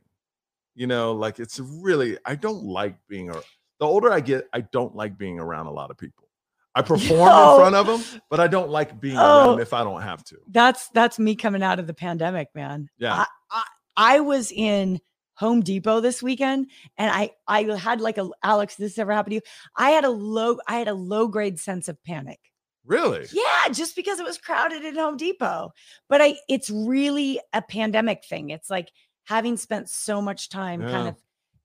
You 0.75 0.87
know, 0.87 1.13
like 1.13 1.39
it's 1.39 1.59
really, 1.59 2.17
I 2.25 2.35
don't 2.35 2.63
like 2.63 2.95
being 3.07 3.29
a 3.29 3.33
the 3.79 3.85
older 3.87 4.11
I 4.11 4.19
get, 4.19 4.47
I 4.53 4.61
don't 4.61 4.95
like 4.95 5.17
being 5.17 5.39
around 5.39 5.65
a 5.65 5.71
lot 5.71 5.91
of 5.91 5.97
people. 5.97 6.29
I 6.75 6.81
perform 6.83 7.19
No. 7.19 7.53
in 7.55 7.59
front 7.59 7.75
of 7.75 7.87
them, 7.87 8.21
but 8.29 8.39
I 8.39 8.47
don't 8.47 8.69
like 8.69 8.99
being 9.01 9.17
around 9.17 9.47
Oh. 9.47 9.51
them 9.51 9.59
if 9.59 9.73
I 9.73 9.83
don't 9.83 10.01
have 10.01 10.23
to. 10.25 10.37
That's 10.47 10.87
that's 10.89 11.19
me 11.19 11.35
coming 11.35 11.63
out 11.63 11.79
of 11.79 11.87
the 11.87 11.93
pandemic, 11.93 12.49
man. 12.55 12.89
Yeah. 12.97 13.13
I, 13.15 13.25
I, 13.49 13.63
I 13.97 14.19
was 14.21 14.51
in 14.51 14.99
Home 15.35 15.61
Depot 15.61 15.99
this 15.99 16.21
weekend 16.23 16.69
and 16.97 17.09
I 17.11 17.31
I 17.47 17.63
had 17.63 17.99
like 17.99 18.17
a 18.17 18.29
Alex, 18.43 18.75
this 18.75 18.97
ever 18.99 19.11
happened 19.11 19.31
to 19.31 19.35
you? 19.35 19.41
I 19.75 19.89
had 19.89 20.05
a 20.05 20.09
low, 20.09 20.59
I 20.67 20.77
had 20.77 20.87
a 20.87 20.93
low 20.93 21.27
grade 21.27 21.59
sense 21.59 21.89
of 21.89 22.01
panic. 22.03 22.39
Really? 22.85 23.25
Yeah, 23.33 23.69
just 23.71 23.95
because 23.95 24.19
it 24.19 24.25
was 24.25 24.37
crowded 24.37 24.85
at 24.85 24.95
Home 24.95 25.17
Depot. 25.17 25.71
But 26.07 26.21
I 26.21 26.35
it's 26.47 26.69
really 26.69 27.41
a 27.53 27.61
pandemic 27.61 28.23
thing. 28.25 28.51
It's 28.51 28.69
like 28.69 28.89
having 29.25 29.57
spent 29.57 29.89
so 29.89 30.21
much 30.21 30.49
time 30.49 30.81
kind 30.81 31.07
of 31.07 31.15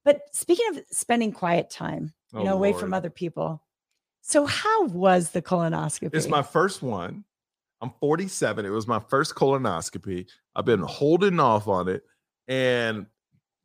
but 0.04 0.22
speaking 0.32 0.68
of 0.70 0.84
spending 0.92 1.32
quiet 1.32 1.68
time, 1.68 2.14
you 2.32 2.38
Oh, 2.38 2.44
know, 2.44 2.54
away 2.54 2.72
from 2.72 2.94
other 2.94 3.10
people. 3.10 3.60
So 4.20 4.46
how 4.46 4.86
was 4.86 5.30
the 5.30 5.42
colonoscopy? 5.42 6.14
It's 6.14 6.28
my 6.28 6.42
first 6.42 6.80
one. 6.80 7.24
I'm 7.80 7.90
47. 8.00 8.64
It 8.64 8.70
was 8.70 8.86
my 8.86 9.00
first 9.00 9.34
colonoscopy. 9.34 10.26
I've 10.54 10.64
been 10.64 10.80
holding 10.82 11.40
off 11.40 11.66
on 11.66 11.88
it. 11.88 12.04
And 12.46 13.06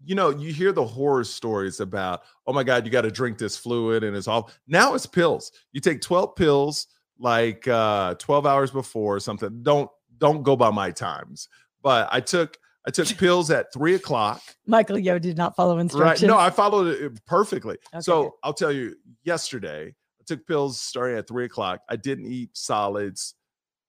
you 0.04 0.15
know, 0.15 0.32
you 0.32 0.51
hear 0.51 0.71
the 0.71 0.84
horror 0.84 1.23
stories 1.23 1.80
about, 1.80 2.21
oh 2.47 2.54
my 2.54 2.63
God, 2.63 2.86
you 2.86 2.91
got 2.91 3.01
to 3.01 3.12
drink 3.12 3.38
this 3.38 3.56
fluid 3.56 4.04
and 4.04 4.17
it's 4.17 4.27
all 4.27 4.49
now 4.67 4.95
it's 4.95 5.06
pills. 5.06 5.51
You 5.73 5.80
take 5.80 6.01
12 6.01 6.36
pills 6.36 6.88
like 7.19 7.67
uh 7.67 8.15
12 8.15 8.47
hours 8.47 8.71
before 8.71 9.17
or 9.17 9.19
something. 9.19 9.62
Don't 9.62 9.91
don't 10.17 10.41
go 10.41 10.56
by 10.56 10.71
my 10.71 10.89
times. 10.89 11.49
But 11.84 12.10
I 12.12 12.19
took 12.19 12.58
I 12.88 12.91
took 12.91 13.08
pills 13.17 13.52
at 13.52 13.72
three 13.74 13.96
o'clock. 13.96 14.41
Michael 14.65 14.98
Yo 14.98 15.20
did 15.20 15.38
not 15.38 15.56
follow 15.56 15.76
Right. 15.76 15.82
instructions. 15.82 16.28
No, 16.28 16.38
I 16.38 16.50
followed 16.50 16.88
it 16.88 17.26
perfectly. 17.26 17.78
Okay, 17.94 18.02
so. 18.02 18.36
I'll 18.44 18.54
tell 18.54 18.72
you, 18.72 18.96
yesterday 19.24 19.88
I 20.20 20.24
took 20.26 20.46
pills 20.48 20.80
starting 20.80 21.17
at 21.17 21.28
three 21.28 21.46
o'clock. 21.46 21.82
I 21.89 21.96
didn't 21.96 22.26
eat 22.26 22.50
solids 22.58 23.36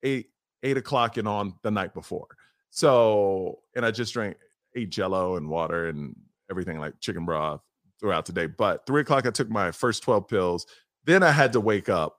eight 0.02 0.26
eight 0.62 0.76
o'clock 0.76 1.16
and 1.16 1.26
on 1.26 1.54
the 1.62 1.70
night 1.70 1.94
before. 1.94 2.28
So 2.70 3.60
and 3.76 3.84
I 3.84 3.90
just 3.90 4.12
drank 4.14 4.36
ate 4.74 4.90
jello 4.90 5.36
and 5.36 5.48
water 5.48 5.88
and 5.88 6.14
everything 6.50 6.78
like 6.78 6.94
chicken 7.00 7.24
broth 7.24 7.60
throughout 8.00 8.26
the 8.26 8.32
day. 8.32 8.46
But 8.46 8.86
three 8.86 9.02
o'clock 9.02 9.26
I 9.26 9.30
took 9.30 9.48
my 9.50 9.70
first 9.72 10.02
12 10.02 10.26
pills. 10.28 10.66
Then 11.04 11.22
I 11.22 11.30
had 11.30 11.52
to 11.54 11.60
wake 11.60 11.88
up 11.88 12.18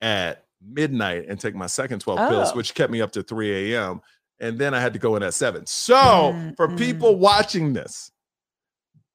at 0.00 0.44
midnight 0.62 1.26
and 1.28 1.38
take 1.38 1.54
my 1.54 1.66
second 1.66 2.00
12 2.00 2.28
pills, 2.30 2.50
Oh. 2.52 2.56
which 2.56 2.74
kept 2.74 2.90
me 2.92 3.00
up 3.00 3.12
to 3.12 3.22
3 3.22 3.72
a.m. 3.74 4.00
And 4.40 4.58
then 4.58 4.74
I 4.74 4.80
had 4.80 4.92
to 4.92 4.98
go 4.98 5.16
in 5.16 5.22
at 5.22 5.34
seven. 5.34 5.64
So 5.66 5.94
Mm, 6.34 6.56
for 6.56 6.68
mm. 6.68 6.76
people 6.78 7.16
watching 7.16 7.72
this, 7.72 8.10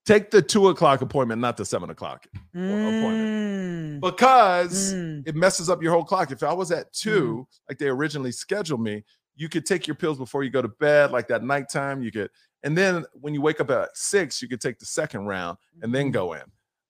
take 0.05 0.31
the 0.31 0.41
two 0.41 0.69
o'clock 0.69 1.01
appointment, 1.01 1.39
not 1.41 1.57
the 1.57 1.65
seven 1.65 1.89
o'clock 1.91 2.25
appointment. 2.53 3.29
Mm, 3.29 3.99
Because 4.01 4.93
mm. 4.95 5.27
it 5.27 5.35
messes 5.35 5.69
up 5.69 5.81
your 5.83 5.91
whole 5.91 6.03
clock. 6.03 6.31
If 6.31 6.41
I 6.43 6.53
was 6.53 6.71
at 6.71 6.91
2 6.93 7.47
like 7.69 7.77
they 7.77 7.87
originally 7.87 8.31
scheduled 8.31 8.81
me, 8.81 9.03
you 9.35 9.47
could 9.47 9.65
take 9.65 9.85
your 9.87 9.95
pills 9.95 10.17
before 10.17 10.43
you 10.43 10.49
go 10.49 10.61
to 10.61 10.67
bed, 10.67 11.11
like 11.11 11.27
that 11.27 11.43
nighttime. 11.43 12.01
You 12.01 12.11
could, 12.11 12.29
and 12.63 12.75
then 12.77 13.05
when 13.13 13.33
you 13.33 13.41
wake 13.41 13.61
up 13.61 13.69
at 13.71 13.95
six, 13.95 14.41
you 14.41 14.47
could 14.47 14.59
take 14.61 14.79
the 14.79 14.85
second 14.85 15.25
round 15.25 15.57
and 15.81 15.93
then 15.93 16.09
Mhm. 16.09 16.13
go 16.13 16.33
in. 16.33 16.41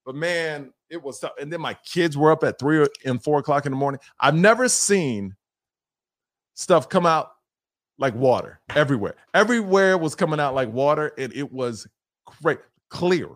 But 0.06 0.15
man, 0.15 0.74
it 0.89 1.02
was 1.02 1.20
tough. 1.20 1.34
And 1.39 1.52
then 1.52 1.62
my 1.62 1.74
kids 1.86 2.17
were 2.17 2.32
up 2.32 2.44
at 2.44 2.58
three 2.60 2.88
and 3.06 3.22
four 3.24 3.39
o'clock 3.39 3.65
in 3.65 3.72
the 3.72 3.78
morning. 3.78 4.00
I've 4.20 4.36
never 4.36 4.67
seen 4.70 5.36
stuff 6.56 6.89
come 6.89 7.06
out 7.06 7.32
like 8.01 8.15
water 8.15 8.59
everywhere. 8.75 9.15
Everywhere 9.33 9.97
was 9.97 10.15
coming 10.15 10.39
out 10.39 10.53
like 10.55 10.73
water, 10.73 11.13
and 11.17 11.31
it 11.33 11.49
was 11.53 11.87
great, 12.43 12.59
clear. 12.89 13.27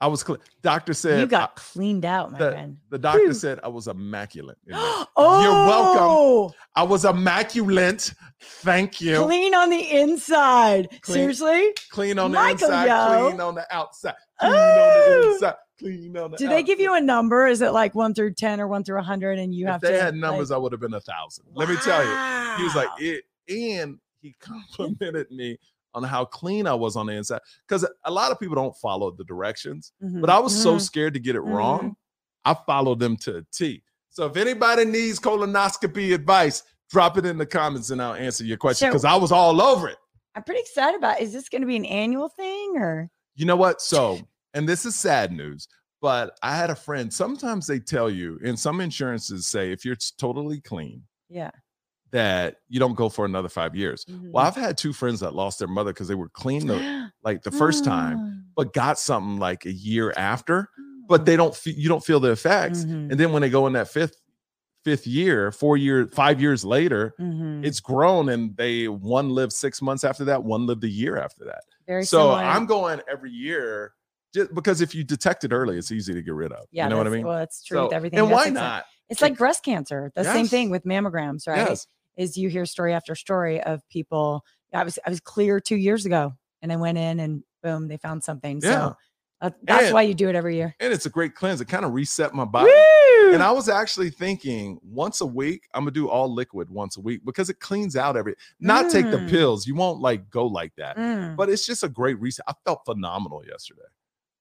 I 0.00 0.06
was 0.08 0.22
clear. 0.22 0.38
Doctor 0.60 0.92
said 0.92 1.20
you 1.20 1.26
got 1.26 1.50
uh, 1.50 1.52
cleaned 1.56 2.04
out, 2.04 2.32
my 2.32 2.38
the, 2.38 2.50
friend. 2.50 2.76
the 2.90 2.98
doctor 2.98 3.20
Whew. 3.24 3.32
said 3.32 3.60
I 3.64 3.68
was 3.68 3.88
immaculate. 3.88 4.58
oh, 4.70 5.06
you're 5.42 5.66
welcome. 5.66 6.02
Oh! 6.02 6.52
I 6.76 6.82
was 6.82 7.04
immaculate. 7.06 8.12
Thank 8.40 9.00
you. 9.00 9.24
Clean, 9.24 9.54
on 9.54 9.70
the 9.70 9.80
inside. 10.00 10.88
Clean. 11.00 11.14
Seriously? 11.16 11.72
Clean 11.90 12.18
on 12.18 12.32
the 12.32 12.36
Michael, 12.36 12.66
inside, 12.66 12.86
yo. 13.16 13.28
clean 13.28 13.40
on 13.40 13.54
the 13.54 13.66
outside, 13.74 14.14
clean 14.38 14.52
on 14.52 14.58
the 14.58 15.14
Oh. 15.22 15.32
inside, 15.32 15.54
clean 15.78 16.06
on 16.08 16.12
the 16.12 16.20
outside. 16.34 16.38
Do 16.38 16.48
they 16.48 16.62
give 16.62 16.80
you 16.80 16.94
a 16.94 17.00
number? 17.00 17.46
Is 17.46 17.62
it 17.62 17.70
like 17.72 17.94
one 17.94 18.12
through 18.12 18.34
10 18.34 18.60
or 18.60 18.68
one 18.68 18.84
through 18.84 18.96
a 18.96 18.98
100? 18.98 19.38
And 19.38 19.54
you 19.54 19.64
if 19.66 19.72
have 19.72 19.80
they 19.80 19.92
to. 19.92 20.02
had 20.02 20.14
numbers, 20.16 20.50
I 20.50 20.58
would 20.58 20.72
have 20.72 20.80
been 20.82 20.92
a 20.94 21.00
thousand. 21.00 21.46
Let 21.54 21.70
me 21.70 21.76
tell 21.76 22.02
you. 22.04 22.56
He 22.58 22.64
was 22.64 22.74
like, 22.74 22.88
it, 22.98 23.24
and 23.48 23.98
he 24.20 24.34
complimented 24.40 25.30
me 25.30 25.58
on 25.94 26.02
how 26.02 26.24
clean 26.24 26.66
I 26.66 26.74
was 26.74 26.96
on 26.96 27.06
the 27.06 27.12
inside. 27.12 27.40
Because 27.68 27.86
a 28.04 28.10
lot 28.10 28.32
of 28.32 28.40
people 28.40 28.56
don't 28.56 28.76
follow 28.78 29.10
the 29.12 29.24
directions, 29.24 29.92
but 30.00 30.28
I 30.30 30.38
was 30.40 30.54
so 30.60 30.76
Mhm. 30.76 30.80
scared 30.80 31.14
to 31.14 31.20
get 31.20 31.36
it 31.36 31.42
Mhm. 31.42 31.54
wrong. 31.54 31.96
I 32.44 32.54
followed 32.54 32.98
them 32.98 33.16
to 33.18 33.38
a 33.38 33.42
T. 33.52 33.82
So 34.10 34.26
if 34.26 34.36
anybody 34.36 34.84
needs 34.84 35.18
colonoscopy 35.20 36.12
advice, 36.14 36.62
drop 36.90 37.16
it 37.16 37.24
in 37.26 37.38
the 37.38 37.46
comments 37.46 37.90
and 37.90 38.02
I'll 38.02 38.14
answer 38.14 38.44
your 38.44 38.56
question 38.58 38.86
So- 38.86 38.90
because 38.90 39.04
I 39.04 39.14
was 39.16 39.30
all 39.32 39.60
over 39.62 39.88
it. 39.88 39.98
I'm 40.34 40.42
pretty 40.42 40.60
excited 40.60 40.96
about. 40.98 41.20
Is 41.20 41.32
this 41.32 41.48
going 41.48 41.62
to 41.62 41.66
be 41.66 41.76
an 41.76 41.84
annual 41.84 42.28
thing 42.28 42.74
or? 42.76 43.08
You 43.36 43.46
know 43.46 43.56
what? 43.56 43.80
So, 43.80 44.18
and 44.52 44.68
this 44.68 44.84
is 44.84 44.96
sad 44.96 45.30
news, 45.32 45.68
but 46.00 46.36
I 46.42 46.56
had 46.56 46.70
a 46.70 46.74
friend. 46.76 47.12
Sometimes 47.12 47.66
they 47.68 47.78
tell 47.78 48.10
you, 48.10 48.38
and 48.44 48.58
some 48.58 48.80
insurances 48.80 49.46
say 49.46 49.70
if 49.70 49.84
you're 49.84 49.96
totally 50.18 50.60
clean, 50.60 51.04
Yeah. 51.28 51.50
That 52.14 52.58
you 52.68 52.78
don't 52.78 52.94
go 52.94 53.08
for 53.08 53.24
another 53.24 53.48
five 53.48 53.74
years. 53.74 54.04
Mhm. 54.04 54.30
Well, 54.30 54.46
I've 54.46 54.54
had 54.54 54.78
two 54.78 54.92
friends 54.92 55.18
that 55.20 55.34
lost 55.34 55.58
their 55.58 55.66
mother 55.66 55.92
because 55.92 56.06
they 56.06 56.14
were 56.14 56.28
clean 56.28 56.68
the, 56.68 57.10
like 57.24 57.42
the 57.42 57.50
first 57.50 57.84
time, 57.84 58.44
but 58.54 58.72
got 58.72 59.00
something 59.00 59.40
like 59.40 59.66
a 59.66 59.72
year 59.72 60.14
after, 60.16 60.68
but 61.08 61.26
they 61.26 61.34
don't 61.36 61.54
feel 61.56 61.74
you 61.74 61.88
don't 61.88 62.04
feel 62.04 62.20
the 62.20 62.30
effects. 62.30 62.84
Mhm. 62.84 63.10
And 63.10 63.18
then 63.20 63.32
when 63.32 63.42
they 63.42 63.50
go 63.50 63.66
in 63.66 63.72
that 63.72 63.88
fifth 63.88 64.16
fifth 64.84 65.06
year, 65.08 65.50
four 65.50 65.76
year, 65.76 66.06
five 66.12 66.40
years 66.40 66.64
later, 66.64 67.14
Mhm. 67.18 67.64
it's 67.66 67.80
grown 67.80 68.28
and 68.28 68.56
they 68.56 68.86
one 68.86 69.30
lived 69.30 69.52
six 69.52 69.82
months 69.82 70.04
after 70.04 70.24
that, 70.26 70.44
one 70.44 70.66
lived 70.66 70.84
a 70.84 70.88
year 70.88 71.16
after 71.18 71.44
that. 71.46 71.62
very 71.86 72.04
so 72.04 72.18
similar. 72.18 72.38
I'm 72.44 72.64
going 72.66 73.00
every 73.10 73.30
year 73.30 73.92
just 74.32 74.54
because 74.54 74.80
if 74.80 74.94
you 74.94 75.02
detect 75.04 75.42
it 75.44 75.52
early, 75.52 75.76
it's 75.78 75.90
easy 75.92 76.14
to 76.14 76.22
get 76.22 76.32
rid 76.34 76.50
of. 76.52 76.66
Yeah, 76.70 76.84
you 76.84 76.90
know 76.90 76.96
what 76.96 77.06
I 77.06 77.10
mean? 77.10 77.26
Well, 77.26 77.38
it's 77.42 77.62
true 77.62 77.76
So- 77.78 77.84
with 77.84 77.92
everything. 77.92 78.20
And 78.20 78.30
why 78.30 78.48
not? 78.50 78.84
It's 79.10 79.20
like 79.20 79.36
breast 79.36 79.62
cancer. 79.64 80.10
The 80.14 80.24
same 80.24 80.46
thing 80.46 80.70
with 80.70 80.84
mammograms, 80.84 81.46
right? 81.46 81.58
Yes. 81.68 81.86
Is 82.16 82.36
you 82.36 82.48
hear 82.48 82.64
story 82.66 82.92
after 82.92 83.14
story 83.14 83.60
of 83.62 83.86
people. 83.88 84.44
I 84.72 84.84
was 84.84 84.98
I 85.06 85.10
was 85.10 85.20
clear 85.20 85.60
two 85.60 85.76
years 85.76 86.06
ago, 86.06 86.34
and 86.62 86.72
I 86.72 86.76
went 86.76 86.98
in 86.98 87.20
and 87.20 87.42
boom, 87.62 87.88
they 87.88 87.96
found 87.96 88.22
something. 88.24 88.60
Yeah. 88.62 88.70
So 88.70 88.96
uh, 89.40 89.50
that's 89.62 89.84
And- 89.86 89.94
why 89.94 90.02
you 90.02 90.14
do 90.14 90.28
it 90.28 90.34
every 90.34 90.56
year. 90.56 90.74
And 90.80 90.92
it's 90.92 91.06
a 91.06 91.10
great 91.10 91.34
cleanse. 91.34 91.60
It 91.60 91.66
kind 91.66 91.84
of 91.84 91.92
reset 91.92 92.34
my 92.34 92.44
body. 92.44 92.70
Woo! 92.70 93.32
And 93.34 93.42
I 93.42 93.50
was 93.50 93.68
actually 93.68 94.10
thinking 94.10 94.78
once 94.82 95.20
a 95.20 95.26
week, 95.26 95.66
I'm 95.74 95.82
gonna 95.82 95.90
do 95.92 96.08
all 96.08 96.32
liquid 96.32 96.70
once 96.70 96.96
a 96.96 97.00
week 97.00 97.22
because 97.24 97.50
it 97.50 97.58
cleans 97.60 97.96
out 97.96 98.16
every 98.16 98.34
not 98.60 98.90
take 98.90 99.10
the 99.10 99.18
Mm. 99.18 99.28
pills. 99.30 99.66
You 99.66 99.74
won't 99.74 100.00
like 100.00 100.28
go 100.30 100.46
like 100.46 100.72
that. 100.76 100.96
Mm. 100.96 101.36
But 101.36 101.48
it's 101.50 101.66
just 101.66 101.82
a 101.82 101.88
great 101.88 102.18
reset. 102.20 102.44
I 102.48 102.52
felt 102.64 102.84
phenomenal 102.84 103.42
yesterday. 103.46 103.82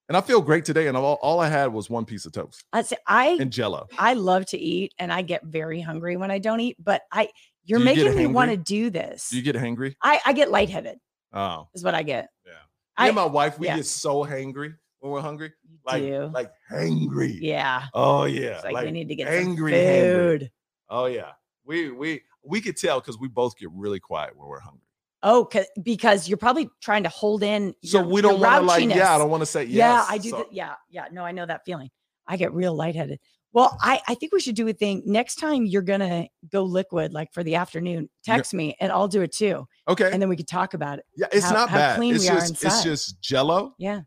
And 0.09 0.17
I 0.17 0.21
feel 0.21 0.41
great 0.41 0.65
today. 0.65 0.87
And 0.87 0.97
all, 0.97 1.17
all 1.21 1.39
I 1.39 1.47
had 1.47 1.71
was 1.71 1.89
one 1.89 2.03
piece 2.05 2.25
of 2.25 2.33
toast 2.33 2.65
I 2.73 2.81
say 2.81 2.97
I 3.07 3.37
and 3.39 3.51
jello. 3.51 3.87
I 3.97 4.13
love 4.15 4.45
to 4.47 4.57
eat, 4.57 4.93
and 4.99 5.11
I 5.13 5.21
get 5.21 5.43
very 5.45 5.79
hungry 5.81 6.17
when 6.17 6.29
I 6.29 6.39
don't 6.39 6.59
eat. 6.59 6.75
But 6.83 7.03
I 7.11 7.29
you're 7.65 7.79
you 7.79 7.85
making 7.85 8.15
me 8.15 8.27
want 8.27 8.51
to 8.51 8.57
do 8.57 8.89
this. 8.89 9.29
Do 9.29 9.37
you 9.37 9.41
get 9.43 9.55
hangry? 9.55 9.95
I 10.01 10.19
I 10.25 10.33
get 10.33 10.51
lightheaded. 10.51 10.97
Oh, 11.33 11.67
Is 11.73 11.83
what 11.83 11.95
I 11.95 12.03
get. 12.03 12.29
yeah. 12.45 12.51
Me 12.53 12.57
I 12.97 13.07
and 13.07 13.15
my 13.15 13.25
wife, 13.25 13.57
we 13.57 13.67
yeah. 13.67 13.77
get 13.77 13.85
so 13.85 14.23
hangry 14.23 14.75
when 14.99 15.11
we're 15.11 15.21
hungry. 15.21 15.51
you 15.67 15.77
Like, 15.85 16.03
do. 16.03 16.29
like 16.33 16.51
hangry. 16.71 17.37
yeah. 17.41 17.85
Oh 17.93 18.25
yeah. 18.25 18.55
It's 18.55 18.63
like, 18.65 18.73
like 18.73 18.85
we 18.85 18.91
need 18.91 19.07
to 19.09 19.15
get 19.15 19.27
angry, 19.27 19.71
hangry. 19.73 20.39
food. 20.39 20.51
Oh 20.89 21.05
yeah. 21.05 21.31
We 21.65 21.89
we 21.91 22.21
we 22.43 22.61
could 22.61 22.77
tell 22.77 22.99
because 22.99 23.17
we 23.19 23.27
both 23.29 23.57
get 23.57 23.69
really 23.71 23.99
quiet 23.99 24.37
when 24.37 24.47
we're 24.47 24.59
hungry. 24.59 24.79
Oh, 25.25 25.49
because 25.81 26.27
you're 26.27 26.37
probably 26.37 26.69
trying 26.81 27.03
to 27.03 27.09
hold 27.09 27.43
in. 27.43 27.73
So 27.83 27.99
your- 27.99 28.07
we 28.09 28.21
don't 28.21 28.41
want 28.41 28.61
to 28.61 28.65
like, 28.67 28.89
yeah, 28.93 29.15
I 29.15 29.17
don't 29.17 29.29
want 29.29 29.41
to 29.41 29.45
say 29.45 29.63
yes. 29.63 29.75
Yeah, 29.77 30.05
I 30.07 30.17
do. 30.17 30.29
So- 30.31 30.37
that. 30.39 30.51
yeah, 30.53 30.73
yeah. 30.89 31.05
No, 31.13 31.23
I 31.23 31.31
know 31.31 31.45
that 31.45 31.63
feeling. 31.65 31.89
I 32.27 32.35
get 32.37 32.53
real 32.53 32.75
lightheaded. 32.75 33.19
Well, 33.53 33.77
I, 33.81 34.01
I 34.07 34.15
think 34.15 34.33
we 34.33 34.39
should 34.39 34.55
do 34.55 34.67
a 34.67 34.73
thing 34.73 35.03
next 35.05 35.35
time 35.35 35.65
you're 35.65 35.81
gonna 35.83 36.27
go 36.51 36.63
liquid, 36.63 37.13
like 37.13 37.31
for 37.31 37.43
the 37.43 37.55
afternoon. 37.55 38.09
Yeah. 38.27 38.35
Text 38.35 38.53
me 38.53 38.75
and 38.79 38.91
I'll 38.91 39.07
do 39.07 39.21
it 39.21 39.31
too, 39.31 39.67
okay. 39.87 40.09
and 40.11 40.21
then 40.21 40.27
we 40.29 40.35
could 40.35 40.47
talk 40.47 40.73
about 40.73 40.99
it. 40.99 41.05
yeah, 41.15 41.27
it's 41.31 41.45
how- 41.45 41.53
not 41.53 41.69
how 41.69 41.77
bad. 41.77 41.95
clean 41.97 42.15
it's 42.15 42.23
we 42.23 42.29
are 42.29 42.39
just 42.39 42.63
it's 42.63 42.83
just 42.83 43.21
jello. 43.21 43.75
Yeah. 43.77 44.01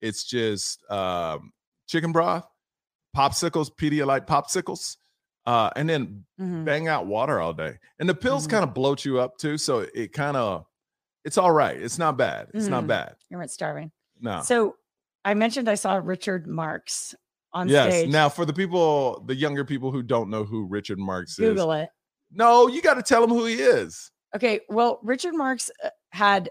It's 0.00 0.24
just 0.24 0.88
um 0.90 1.52
chicken 1.88 2.12
broth, 2.12 2.46
popsicles, 3.16 3.70
Pedialyte 3.74 4.26
popsicles, 4.26 4.96
uh, 5.46 5.70
and 5.76 5.88
then 5.88 6.24
Mhm. 6.40 6.64
bang 6.64 6.88
out 6.88 7.06
water 7.06 7.40
all 7.40 7.52
day. 7.52 7.78
And 7.98 8.08
the 8.08 8.14
pills 8.14 8.46
Mhm. 8.46 8.50
kind 8.50 8.64
of 8.64 8.72
bloat 8.74 9.04
you 9.04 9.18
up 9.20 9.36
too, 9.36 9.58
so 9.58 9.80
it 9.94 10.12
kind 10.12 10.36
of 10.36 10.64
it's 11.24 11.38
all 11.38 11.52
right. 11.52 11.76
It's 11.80 11.98
not 11.98 12.16
bad. 12.16 12.48
It's 12.54 12.66
not 12.66 12.84
Mhm. 12.84 12.88
bad. 12.88 13.16
You 13.30 13.36
weren't 13.36 13.50
starving. 13.50 13.92
No. 14.20 14.42
So 14.42 14.76
I 15.24 15.34
mentioned 15.34 15.68
I 15.68 15.74
saw 15.76 15.94
Richard 16.02 16.46
Marx 16.48 17.14
on 17.54 17.68
yes. 17.68 17.92
stage. 17.92 18.10
Now 18.10 18.28
for 18.28 18.44
the 18.44 18.52
people, 18.52 19.22
the 19.26 19.34
younger 19.34 19.64
people 19.64 19.90
who 19.90 20.02
don't 20.02 20.30
know 20.30 20.44
who 20.44 20.64
Richard 20.66 20.98
Marx 20.98 21.32
is, 21.32 21.36
Google 21.38 21.72
it. 21.72 21.88
no, 22.32 22.66
you 22.68 22.80
got 22.82 22.94
to 22.94 23.02
tell 23.02 23.20
them 23.20 23.30
who 23.30 23.44
he 23.44 23.54
is. 23.54 24.10
Okay, 24.34 24.60
well, 24.68 24.98
Richard 25.02 25.34
Marx 25.34 25.70
uh, 25.84 25.90
had 26.10 26.50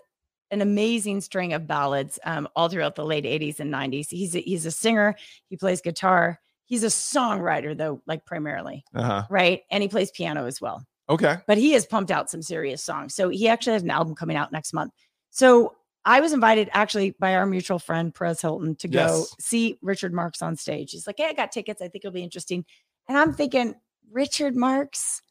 an 0.51 0.61
amazing 0.61 1.21
string 1.21 1.53
of 1.53 1.65
ballads 1.65 2.19
um, 2.25 2.47
all 2.55 2.67
throughout 2.69 2.95
the 2.95 3.05
late 3.05 3.23
80s 3.23 3.59
and 3.59 3.73
90s. 3.73 4.07
He's 4.09 4.35
a, 4.35 4.41
he's 4.41 4.65
a 4.65 4.71
singer, 4.71 5.15
he 5.49 5.57
plays 5.57 5.81
guitar. 5.81 6.39
He's 6.65 6.83
a 6.83 6.87
songwriter 6.87 7.75
though, 7.75 8.01
like 8.05 8.25
primarily, 8.25 8.85
Uh 8.95 9.03
huh. 9.03 9.23
right? 9.29 9.61
And 9.71 9.81
he 9.81 9.89
plays 9.89 10.11
piano 10.11 10.45
as 10.45 10.61
well. 10.61 10.85
Okay. 11.09 11.37
But 11.47 11.57
he 11.57 11.71
has 11.73 11.85
pumped 11.85 12.11
out 12.11 12.29
some 12.29 12.41
serious 12.41 12.81
songs. 12.83 13.13
So 13.15 13.27
he 13.29 13.47
actually 13.49 13.73
has 13.73 13.83
an 13.83 13.89
album 13.91 14.15
coming 14.15 14.37
out 14.37 14.51
next 14.53 14.73
month. 14.73 14.93
So 15.31 15.75
I 16.05 16.19
was 16.21 16.33
invited 16.33 16.69
actually 16.73 17.11
by 17.19 17.35
our 17.35 17.45
mutual 17.45 17.77
friend 17.79 18.13
Perez 18.13 18.41
Hilton 18.41 18.75
to 18.77 18.87
go 18.87 18.99
Yes. 19.19 19.35
see 19.39 19.77
Richard 19.81 20.13
Marx 20.13 20.41
on 20.41 20.55
stage. 20.55 20.91
He's 20.91 21.05
like, 21.05 21.17
"Hey, 21.17 21.27
I 21.29 21.33
got 21.33 21.51
tickets. 21.51 21.81
I 21.81 21.87
think 21.87 22.03
it'll 22.03 22.13
be 22.13 22.23
interesting." 22.23 22.65
And 23.07 23.17
I'm 23.17 23.33
thinking, 23.33 23.75
Richard 24.11 24.55
Marx, 24.55 25.21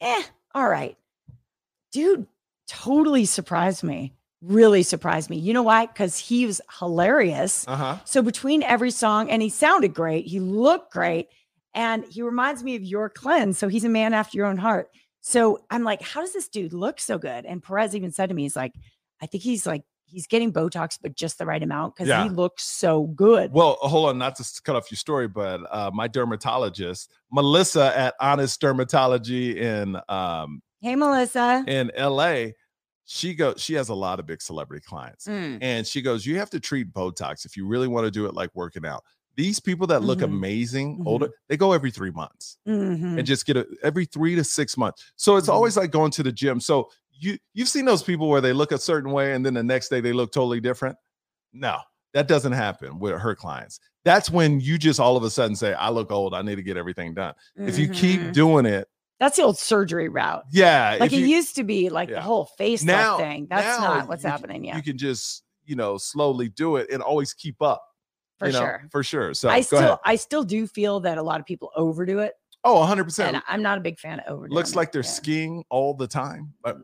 eh, 0.00 0.22
all 0.54 0.68
right. 0.68 0.96
Dude, 1.92 2.26
totally 2.66 3.24
surprised 3.24 3.82
me. 3.82 4.12
Really 4.40 4.82
surprised 4.82 5.30
me. 5.30 5.36
You 5.38 5.52
know 5.52 5.62
why? 5.62 5.86
Because 5.86 6.18
he 6.18 6.46
was 6.46 6.60
hilarious. 6.78 7.64
Uh 7.66 7.76
huh. 7.76 7.98
So 8.04 8.22
between 8.22 8.62
every 8.62 8.90
song, 8.90 9.30
and 9.30 9.42
he 9.42 9.48
sounded 9.48 9.94
great, 9.94 10.26
he 10.26 10.38
looked 10.40 10.92
great, 10.92 11.28
and 11.74 12.04
he 12.04 12.22
reminds 12.22 12.62
me 12.62 12.76
of 12.76 12.82
your 12.82 13.08
cleanse. 13.08 13.58
So 13.58 13.68
he's 13.68 13.84
a 13.84 13.88
man 13.88 14.14
after 14.14 14.36
your 14.36 14.46
own 14.46 14.58
heart. 14.58 14.90
So 15.20 15.64
I'm 15.70 15.82
like, 15.82 16.00
how 16.02 16.20
does 16.20 16.32
this 16.32 16.48
dude 16.48 16.72
look 16.72 17.00
so 17.00 17.18
good? 17.18 17.44
And 17.46 17.62
Perez 17.62 17.94
even 17.96 18.12
said 18.12 18.28
to 18.28 18.34
me, 18.34 18.42
he's 18.42 18.56
like, 18.56 18.74
I 19.20 19.26
think 19.26 19.42
he's 19.42 19.66
like, 19.66 19.82
he's 20.08 20.26
getting 20.26 20.52
Botox, 20.52 20.98
but 21.00 21.14
just 21.14 21.38
the 21.38 21.44
right 21.46 21.62
amount 21.62 21.94
because 21.94 22.08
Yeah. 22.08 22.24
he 22.24 22.30
looks 22.30 22.64
so 22.64 23.04
good. 23.08 23.52
Well, 23.52 23.76
hold 23.80 24.08
on, 24.08 24.18
not 24.18 24.36
to 24.36 24.62
cut 24.64 24.74
off 24.74 24.90
your 24.90 24.96
story, 24.96 25.28
but 25.28 25.60
uh, 25.70 25.90
my 25.92 26.08
dermatologist, 26.08 27.10
Melissa 27.30 27.92
at 27.96 28.14
Honest 28.20 28.60
Dermatology 28.60 29.56
in 29.56 29.96
um, 30.08 30.62
hey, 30.80 30.96
Melissa. 30.96 31.64
in 31.66 31.90
LA, 31.96 32.52
she 33.04 33.34
goes. 33.34 33.60
She 33.62 33.74
has 33.74 33.88
a 33.88 33.94
lot 33.94 34.18
of 34.20 34.26
big 34.26 34.40
celebrity 34.42 34.84
clients, 34.86 35.26
Mm, 35.26 35.58
and 35.60 35.86
she 35.86 36.02
goes, 36.02 36.24
"You 36.26 36.38
have 36.38 36.50
to 36.50 36.60
treat 36.60 36.92
Botox 36.92 37.44
if 37.44 37.56
you 37.56 37.66
really 37.66 37.88
want 37.88 38.04
to 38.06 38.10
do 38.10 38.26
it 38.26 38.34
like 38.34 38.50
working 38.54 38.84
out." 38.86 39.02
These 39.34 39.60
people 39.60 39.86
that 39.86 40.02
look 40.02 40.18
Mhm. 40.18 40.24
amazing 40.24 40.98
Mhm. 40.98 41.06
older, 41.06 41.30
they 41.48 41.56
go 41.56 41.72
every 41.72 41.90
three 41.92 42.10
months 42.10 42.58
mhm. 42.66 43.18
and 43.18 43.24
just 43.26 43.46
get 43.46 43.56
it 43.56 43.68
every 43.84 44.04
three 44.04 44.34
to 44.34 44.42
six 44.42 44.76
months. 44.76 45.12
So 45.16 45.36
it's 45.36 45.48
Mhm. 45.48 45.52
always 45.52 45.76
like 45.76 45.90
going 45.92 46.10
to 46.12 46.22
the 46.24 46.32
gym. 46.32 46.58
So 46.60 46.90
you 47.18 47.38
you've 47.54 47.68
seen 47.68 47.84
those 47.84 48.02
people 48.02 48.28
where 48.28 48.40
they 48.40 48.52
look 48.52 48.72
a 48.72 48.78
certain 48.78 49.12
way 49.12 49.34
and 49.34 49.44
then 49.44 49.54
the 49.54 49.62
next 49.62 49.88
day 49.88 50.00
they 50.00 50.12
look 50.12 50.32
totally 50.32 50.60
different. 50.60 50.96
No, 51.52 51.78
that 52.14 52.28
doesn't 52.28 52.52
happen 52.52 52.98
with 52.98 53.18
her 53.20 53.34
clients. 53.34 53.80
That's 54.04 54.30
when 54.30 54.60
you 54.60 54.78
just 54.78 55.00
all 55.00 55.16
of 55.16 55.22
a 55.24 55.30
sudden 55.30 55.56
say, 55.56 55.74
"I 55.74 55.88
look 55.90 56.10
old. 56.12 56.34
I 56.34 56.42
need 56.42 56.56
to 56.56 56.62
get 56.62 56.76
everything 56.76 57.14
done." 57.14 57.34
If 57.56 57.78
you 57.78 57.88
keep 57.88 58.20
Mhm. 58.20 58.32
doing 58.32 58.66
it, 58.66 58.88
that's 59.18 59.36
the 59.36 59.42
old 59.42 59.58
surgery 59.58 60.08
route. 60.08 60.44
yeah, 60.52 60.96
Like 61.00 61.12
it 61.12 61.18
you, 61.18 61.26
used 61.26 61.56
to 61.56 61.64
be 61.64 61.88
like 61.90 62.08
Yeah. 62.08 62.16
the 62.16 62.22
whole 62.22 62.46
face 62.56 62.84
now 62.84 63.16
thing. 63.18 63.46
That's 63.50 63.80
now 63.80 63.94
not 63.94 64.08
what's 64.08 64.22
you 64.24 64.30
happening. 64.30 64.64
Yeah, 64.64 64.76
you 64.76 64.82
can 64.82 64.96
just 64.98 65.42
you 65.64 65.76
know 65.76 65.98
slowly 65.98 66.48
do 66.48 66.76
it 66.76 66.88
and 66.90 67.02
always 67.02 67.34
keep 67.34 67.60
up. 67.60 67.84
for 68.38 68.46
you 68.46 68.52
know, 68.52 68.60
sure. 68.60 68.88
for 68.92 69.02
sure. 69.02 69.34
So 69.34 69.48
I 69.48 69.62
still, 69.62 69.78
ahead. 69.80 69.98
I 70.04 70.14
still 70.14 70.44
do 70.44 70.68
feel 70.68 71.00
that 71.00 71.18
a 71.18 71.22
lot 71.24 71.40
of 71.40 71.46
people 71.46 71.72
overdo 71.74 72.20
it, 72.20 72.34
Oh, 72.62 72.78
100 72.78 73.02
percent. 73.02 73.34
and 73.34 73.42
I'm 73.48 73.62
not 73.62 73.78
a 73.78 73.80
big 73.80 73.98
fan 73.98 74.20
of 74.20 74.32
overdoing. 74.32 74.54
Looks 74.54 74.76
like 74.76 74.92
they're 74.92 75.02
Yeah. 75.02 75.08
skiing 75.10 75.64
all 75.70 75.92
the 75.92 76.06
time. 76.06 76.54
But 76.62 76.76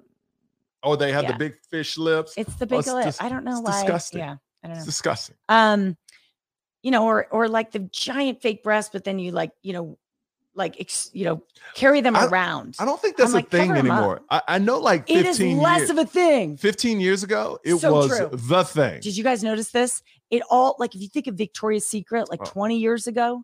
oh, 0.85 0.97
they 0.97 1.13
have 1.13 1.25
Yeah. 1.25 1.33
the 1.33 1.39
big 1.39 1.55
fish 1.71 1.97
lips. 1.99 2.35
It's 2.37 2.55
the 2.57 2.65
Oh, 2.67 2.69
big 2.69 2.79
it's 2.81 2.89
lip. 2.89 3.05
dis- 3.07 3.21
I 3.21 3.29
don't 3.29 3.45
know 3.45 3.61
why. 3.61 3.81
disgusting. 3.83 4.21
Yeah, 4.21 4.37
I 4.63 4.69
don't 4.69 4.75
know. 4.75 4.77
It's 4.79 4.87
disgusting. 4.87 5.37
Um, 5.49 5.97
you 6.83 6.91
know, 6.91 7.05
or 7.05 7.27
or 7.31 7.49
like 7.49 7.73
the 7.73 7.81
giant 7.93 8.43
fake 8.43 8.63
breasts, 8.63 8.91
but 8.93 9.05
then 9.05 9.19
you 9.19 9.33
like, 9.33 9.51
you 9.63 9.73
know, 9.73 9.99
like 10.57 10.81
ex, 10.81 11.11
you 11.13 11.25
know, 11.25 11.43
carry 11.75 12.01
them 12.01 12.15
I- 12.15 12.27
around. 12.27 12.77
I 12.79 12.85
don't 12.85 13.01
think 13.01 13.19
I'm 13.19 13.25
that's 13.25 13.35
like, 13.35 13.47
a 13.47 13.51
thing 13.51 13.71
'em 13.73 13.91
up. 13.91 13.97
anymore. 13.99 14.21
I, 14.31 14.43
I 14.47 14.59
know 14.59 14.79
like 14.79 15.09
It 15.11 15.27
is 15.27 15.39
15 15.39 15.59
less 15.59 15.79
years, 15.81 15.91
of 15.91 15.99
a 15.99 16.05
thing. 16.07 16.57
15 16.57 17.01
years 17.01 17.23
ago, 17.25 17.59
it 17.65 17.75
So 17.77 17.93
was 17.93 18.09
true. 18.17 18.29
the 18.33 18.65
thing. 18.65 19.01
Did 19.01 19.17
you 19.17 19.25
guys 19.25 19.43
notice 19.43 19.71
this? 19.71 20.03
It 20.31 20.43
all 20.51 20.77
like 20.79 20.95
if 20.95 21.01
you 21.01 21.09
think 21.09 21.27
of 21.27 21.35
Victoria's 21.37 21.87
Secret, 21.87 22.31
like 22.31 22.41
Oh. 22.43 22.45
20 22.45 22.79
years 22.79 23.07
ago, 23.09 23.43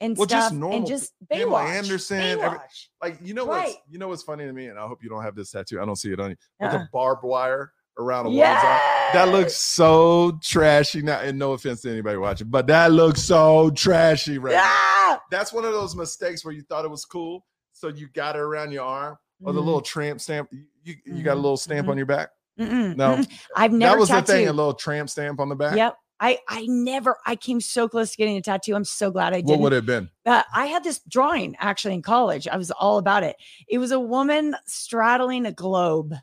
and 0.00 0.16
Well, 0.16 0.26
just 0.26 0.48
stuff, 0.48 0.58
normal 0.58 0.78
and 0.78 0.86
just 0.86 1.12
Pamela 1.30 1.58
Baywatch. 1.60 1.68
Anderson, 1.76 2.18
every- 2.40 2.58
like 3.02 3.18
you 3.22 3.34
know 3.34 3.44
what's 3.44 3.74
you 3.88 3.98
know 3.98 4.08
what's 4.08 4.22
funny 4.22 4.44
to 4.44 4.52
me, 4.52 4.66
and 4.66 4.78
I 4.78 4.86
hope 4.86 5.02
you 5.02 5.08
don't 5.10 5.22
have 5.22 5.34
this 5.34 5.50
tattoo. 5.50 5.80
I 5.80 5.84
don't 5.84 5.96
see 5.96 6.12
it 6.12 6.20
on 6.20 6.30
you. 6.30 6.36
With 6.60 6.70
Uh-uh. 6.72 6.78
the 6.78 6.88
barbed 6.92 7.22
wire 7.24 7.72
around 7.98 8.26
a 8.26 8.30
woman's 8.30 8.64
arm. 8.64 8.80
That 9.12 9.28
looks 9.28 9.56
so 9.56 10.38
trashy 10.42 11.02
now, 11.02 11.20
and 11.20 11.38
no 11.38 11.52
offense 11.52 11.82
to 11.82 11.90
anybody 11.90 12.16
watching, 12.16 12.48
but 12.48 12.66
that 12.68 12.92
looks 12.92 13.20
so 13.22 13.70
trashy 13.70 14.38
right 14.38 14.54
now. 14.54 14.62
Ah! 14.64 15.20
That's 15.30 15.52
one 15.52 15.64
of 15.64 15.72
those 15.72 15.94
mistakes 15.96 16.44
where 16.44 16.54
you 16.54 16.62
thought 16.62 16.84
it 16.84 16.90
was 16.90 17.04
cool, 17.04 17.44
so 17.72 17.88
you 17.88 18.08
got 18.14 18.36
it 18.36 18.40
around 18.40 18.72
your 18.72 18.84
arm 18.84 19.18
or 19.42 19.52
the 19.52 19.60
Mhm. 19.60 19.64
little 19.64 19.80
tramp 19.80 20.20
stamp. 20.20 20.48
You, 20.52 20.64
you, 20.84 20.94
you 21.16 21.22
got 21.22 21.32
a 21.32 21.34
Mhm, 21.34 21.42
little 21.42 21.56
stamp 21.56 21.88
mhm. 21.88 21.90
on 21.90 21.96
your 21.96 22.06
back. 22.06 22.30
Mm-mm, 22.58 22.96
No. 22.96 23.22
I've 23.56 23.72
never 23.72 23.94
that 23.94 23.98
was 23.98 24.08
tattooed. 24.08 24.26
the 24.28 24.32
thing, 24.32 24.48
a 24.48 24.52
little 24.52 24.74
tramp 24.74 25.08
stamp 25.10 25.40
on 25.40 25.48
the 25.48 25.54
back. 25.56 25.76
Yep. 25.76 25.96
I 26.20 26.38
I 26.48 26.66
never 26.68 27.16
I 27.26 27.34
came 27.36 27.60
so 27.60 27.88
close 27.88 28.10
to 28.10 28.16
getting 28.16 28.36
a 28.36 28.42
tattoo. 28.42 28.74
I'm 28.74 28.84
so 28.84 29.10
glad 29.10 29.32
I 29.32 29.38
What 29.38 29.46
didn't. 29.46 29.60
would 29.62 29.72
it 29.72 29.76
have 29.76 29.86
been? 29.86 30.10
uh, 30.26 30.42
I 30.54 30.66
had 30.66 30.84
this 30.84 31.00
drawing 31.08 31.56
actually 31.58 31.94
in 31.94 32.02
college. 32.02 32.46
I 32.46 32.56
was 32.56 32.70
all 32.70 32.98
about 32.98 33.22
it. 33.22 33.36
It 33.68 33.78
was 33.78 33.90
a 33.90 33.98
woman 34.00 34.54
straddling 34.66 35.46
a 35.46 35.52
globe. 35.52 36.14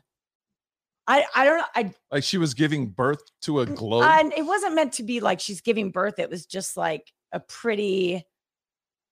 I 1.06 1.24
I 1.34 1.44
don't 1.44 1.58
know. 1.58 1.64
I 1.74 1.92
Like 2.12 2.22
she 2.24 2.38
was 2.38 2.54
giving 2.54 2.88
birth 2.88 3.22
to 3.42 3.60
a 3.60 3.66
globe. 3.66 4.04
and 4.06 4.32
it 4.34 4.46
wasn't 4.46 4.74
meant 4.74 4.92
to 4.94 5.02
be 5.02 5.20
like 5.20 5.40
she's 5.40 5.60
giving 5.60 5.90
birth. 5.90 6.18
It 6.18 6.30
was 6.30 6.46
just 6.46 6.76
like 6.76 7.12
a 7.32 7.40
pretty 7.40 8.24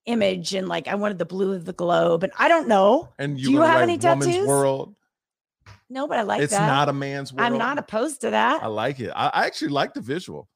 image 0.07 0.55
and 0.55 0.69
like 0.69 0.87
I 0.89 0.95
wanted 0.95 1.19
the 1.19 1.25
blue 1.25 1.53
of 1.53 1.65
the 1.65 1.73
globe. 1.73 2.23
And 2.23 2.33
I 2.39 2.49
don't 2.49 2.69
know. 2.69 3.09
and 3.19 3.39
you, 3.39 3.47
do 3.47 3.53
you 3.53 3.61
have 3.63 3.75
like 3.75 3.83
any 3.83 3.99
tattoos? 3.99 4.47
world. 4.47 4.95
No, 5.89 6.07
but 6.09 6.19
I 6.19 6.23
like 6.23 6.43
it's 6.43 6.53
that. 6.53 6.63
It's 6.63 6.67
not 6.67 6.89
a 6.89 6.93
man's 6.93 7.33
world. 7.33 7.47
I'm 7.53 7.59
not 7.59 7.79
opposed 7.79 8.21
to 8.23 8.31
that. 8.31 8.63
I 8.63 8.67
like 8.67 9.01
it. 9.01 9.11
I, 9.15 9.31
I 9.33 9.47
actually 9.47 9.69
like 9.69 9.95
the 9.95 10.01
visual. 10.01 10.49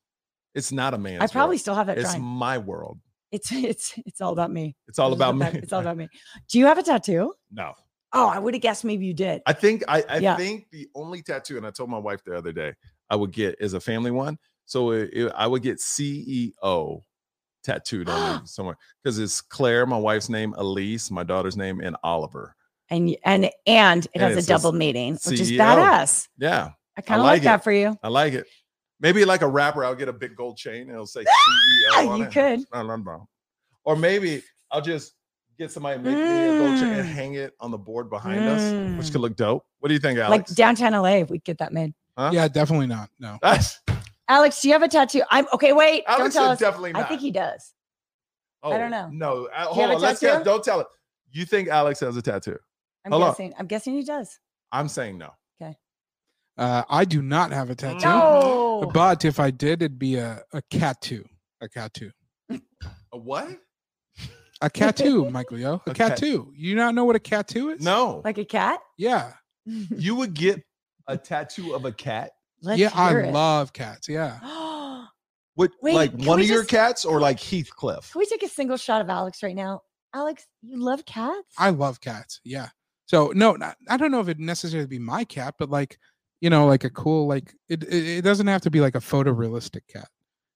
It's 0.54 0.72
not 0.72 0.94
a 0.94 0.98
man's 0.98 1.22
I 1.22 1.26
probably 1.28 1.54
world. 1.54 1.60
still 1.60 1.74
have 1.74 1.86
that 1.88 1.98
It's 1.98 2.10
drawing. 2.10 2.22
my 2.22 2.58
world. 2.58 2.98
It's 3.32 3.50
it's 3.52 3.94
it's 3.98 4.20
all 4.20 4.32
about 4.32 4.50
me. 4.52 4.76
It's 4.88 4.98
all 4.98 5.12
about 5.12 5.36
me. 5.36 5.46
It's 5.46 5.72
all 5.72 5.80
about 5.86 5.96
me. 5.96 6.08
Do 6.48 6.58
you 6.58 6.66
have 6.66 6.78
a 6.78 6.82
tattoo? 6.82 7.34
no. 7.52 7.74
Oh, 8.12 8.26
I 8.26 8.40
would 8.40 8.54
have 8.54 8.60
guessed 8.60 8.84
maybe 8.84 9.06
you 9.06 9.14
did. 9.14 9.40
I 9.46 9.52
think 9.52 9.84
I, 9.86 10.02
I 10.08 10.18
Yeah. 10.18 10.36
think 10.36 10.66
the 10.72 10.88
only 10.96 11.22
tattoo, 11.22 11.56
and 11.56 11.64
I 11.64 11.70
told 11.70 11.90
my 11.90 11.98
wife 11.98 12.24
the 12.24 12.36
other 12.36 12.50
day, 12.50 12.74
I 13.08 13.14
would 13.14 13.30
get 13.30 13.54
is 13.60 13.72
a 13.74 13.78
family 13.80 14.10
one. 14.10 14.36
So 14.66 14.90
it, 14.90 15.10
it- 15.12 15.32
I 15.36 15.46
would 15.46 15.62
get 15.62 15.78
CEO 15.78 17.02
tattooed 17.62 18.08
on 18.08 18.40
me 18.40 18.42
somewhere 18.46 18.76
because 19.02 19.18
it's 19.20 19.40
Claire, 19.40 19.86
my 19.86 19.96
wife's 19.96 20.28
name, 20.28 20.54
Elise, 20.56 21.10
my 21.10 21.22
daughter's 21.22 21.56
name, 21.56 21.80
and 21.80 21.96
Oliver. 22.02 22.56
and 22.88 23.16
and 23.24 23.48
and 23.66 24.04
it 24.06 24.10
And 24.14 24.22
has 24.34 24.44
a 24.44 24.48
double 24.48 24.72
meaning, 24.72 25.12
which 25.24 25.38
is 25.38 25.52
badass. 25.52 26.26
Yeah, 26.36 26.70
I 26.96 27.02
kind 27.02 27.20
of 27.20 27.24
like 27.26 27.34
like, 27.34 27.42
that 27.42 27.62
for 27.62 27.70
you. 27.72 27.96
I 28.02 28.08
like 28.08 28.32
it. 28.32 28.46
Maybe 29.00 29.24
like 29.24 29.42
a 29.42 29.48
rapper, 29.48 29.84
I'll 29.84 29.94
get 29.94 30.08
a 30.08 30.12
big 30.12 30.36
gold 30.36 30.56
chain 30.58 30.82
and 30.82 30.90
it'll 30.90 31.06
say 31.06 31.22
Yeah, 31.24 32.02
CEO. 32.02 32.08
on 32.10 32.18
you 32.18 32.24
it. 32.26 32.32
could. 32.32 32.60
No, 32.72 32.82
no, 32.82 32.96
no. 32.96 33.28
Or 33.84 33.96
maybe 33.96 34.42
I'll 34.70 34.82
just 34.82 35.14
get 35.58 35.70
somebody 35.72 35.96
to 35.98 36.02
make 36.02 36.16
me 36.16 36.22
a 36.22 36.58
gold 36.58 36.78
chain 36.78 36.88
and 36.92 37.08
Mm. 37.08 37.12
hang 37.12 37.34
it 37.34 37.54
on 37.60 37.70
the 37.70 37.78
board 37.78 38.10
behind 38.10 38.40
us, 38.44 38.60
which 38.98 39.06
Mm. 39.08 39.12
could 39.12 39.20
look 39.22 39.36
dope. 39.36 39.64
What 39.78 39.88
do 39.88 39.94
you 39.94 40.00
think, 40.00 40.18
Alex? 40.18 40.50
Like 40.50 40.56
downtown 40.56 40.94
LA, 40.94 41.20
if 41.20 41.30
we 41.30 41.38
could 41.38 41.44
get 41.44 41.58
that 41.58 41.72
made. 41.72 41.94
Huh? 42.16 42.30
Yeah, 42.32 42.48
definitely 42.48 42.86
not. 42.88 43.08
No. 43.18 43.38
That's, 43.42 43.80
Alex, 44.28 44.60
do 44.60 44.68
you 44.68 44.74
have 44.74 44.82
a 44.82 44.88
tattoo? 44.88 45.22
I'm 45.30 45.46
okay. 45.54 45.72
Wait, 45.72 46.04
Alex 46.06 46.34
don't 46.34 46.42
tell 46.42 46.50
us. 46.52 46.58
definitely 46.58 46.92
not. 46.92 47.02
I 47.02 47.08
think 47.08 47.20
he 47.20 47.30
does. 47.30 47.72
oh, 48.62 48.72
I 48.72 48.78
don't 48.78 48.90
know. 48.90 49.08
No, 49.10 49.46
uh, 49.54 49.64
hold 49.64 49.78
have 49.86 49.90
on. 49.96 50.00
Let's 50.02 50.20
tattoo? 50.20 50.36
guess. 50.38 50.44
Don't 50.44 50.62
tell 50.62 50.80
it. 50.80 50.86
You 51.32 51.44
think 51.46 51.68
Alex 51.68 52.00
has 52.00 52.16
a 52.16 52.22
tattoo? 52.22 52.58
I'm 53.04 53.12
Hold 53.12 53.24
on. 53.24 53.30
guessing. 53.30 53.54
I'm 53.58 53.66
guessing 53.66 53.94
he 53.94 54.02
does. 54.04 54.38
I'm 54.72 54.88
saying 54.88 55.16
no. 55.18 55.30
Uh, 56.60 56.84
I 56.90 57.06
do 57.06 57.22
not 57.22 57.52
have 57.52 57.70
a 57.70 57.74
tattoo. 57.74 58.04
No. 58.04 58.90
But 58.92 59.24
if 59.24 59.40
I 59.40 59.50
did, 59.50 59.80
it'd 59.82 59.98
be 59.98 60.16
a, 60.16 60.42
a 60.52 60.60
cat 60.70 61.00
too. 61.00 61.24
A 61.62 61.68
cat 61.70 61.94
too. 61.94 62.10
A 62.50 63.18
what? 63.18 63.58
A 64.60 64.68
cat 64.68 64.94
too, 64.94 65.30
Michael 65.30 65.58
Yo. 65.58 65.80
A 65.86 65.90
A 65.90 65.94
cat 65.94 66.10
cat- 66.10 66.18
too. 66.18 66.52
You 66.54 66.74
not 66.76 66.94
know 66.94 67.06
what 67.06 67.16
a 67.16 67.20
cat 67.20 67.48
too 67.48 67.70
is? 67.70 67.82
No. 67.82 68.20
Like 68.24 68.36
a 68.36 68.44
cat? 68.44 68.78
Yeah. 68.98 69.32
you 69.64 70.14
would 70.14 70.34
get 70.34 70.62
a 71.06 71.16
tattoo 71.16 71.74
of 71.74 71.86
a 71.86 71.92
cat. 71.92 72.32
Let's 72.60 72.78
yeah, 72.78 72.90
I 72.94 73.16
it. 73.16 73.32
love 73.32 73.72
cats. 73.72 74.08
Yeah. 74.08 74.38
What, 75.56 75.72
Wait, 75.82 75.94
like 75.94 76.12
one 76.12 76.38
we 76.38 76.44
of 76.44 76.48
your 76.48 76.64
cats 76.64 77.04
or 77.04 77.20
like 77.20 77.38
Heathcliff? 77.38 78.12
Can 78.12 78.20
we 78.20 78.24
take 78.24 78.42
a 78.42 78.48
single 78.48 78.78
shot 78.78 79.02
of 79.02 79.10
Alex 79.10 79.42
right 79.42 79.54
now? 79.54 79.82
Alex, 80.14 80.46
you 80.62 80.82
love 80.82 81.04
cats? 81.04 81.48
I 81.58 81.68
love 81.68 82.00
cats. 82.00 82.40
Yeah. 82.44 82.68
So 83.04 83.32
no, 83.34 83.56
not, 83.56 83.76
I 83.88 83.98
don't 83.98 84.10
know 84.10 84.20
if 84.20 84.28
it 84.28 84.38
necessarily 84.38 84.86
be 84.86 84.98
my 85.00 85.24
cat, 85.24 85.56
but 85.58 85.68
like, 85.68 85.98
you 86.40 86.50
know, 86.50 86.66
like 86.66 86.84
a 86.84 86.90
cool, 86.90 87.26
like 87.26 87.54
it, 87.68 87.82
it, 87.84 88.06
it 88.18 88.22
doesn't 88.22 88.46
have 88.46 88.62
to 88.62 88.70
be 88.70 88.80
like 88.80 88.94
a 88.94 89.00
photorealistic 89.00 89.86
cat. 89.88 90.08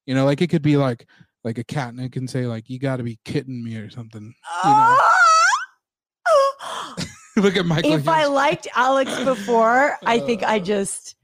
You 0.07 0.15
know, 0.15 0.25
like 0.25 0.43
it 0.43 0.51
could 0.51 0.63
be 0.63 0.77
like 0.77 1.07
like 1.45 1.59
a 1.59 1.65
cat 1.65 1.91
and 1.91 2.01
it 2.01 2.13
can 2.13 2.27
say 2.27 2.47
like 2.47 2.69
you 2.69 2.79
got 2.79 2.97
to 2.97 3.03
be 3.03 3.19
kidding 3.25 3.63
me 3.63 3.77
or 3.77 3.91
something. 3.91 4.23
You 4.23 4.71
know. 4.71 4.97
Ah! 4.99 5.21
Look 7.37 7.57
at 7.57 7.67
Michael. 7.67 7.93
if 7.93 8.09
I 8.09 8.27
liked 8.27 8.69
Alex 8.75 9.19
before, 9.25 9.99
I 10.07 10.21
think 10.21 10.43
I 10.45 10.61
just 10.61 11.17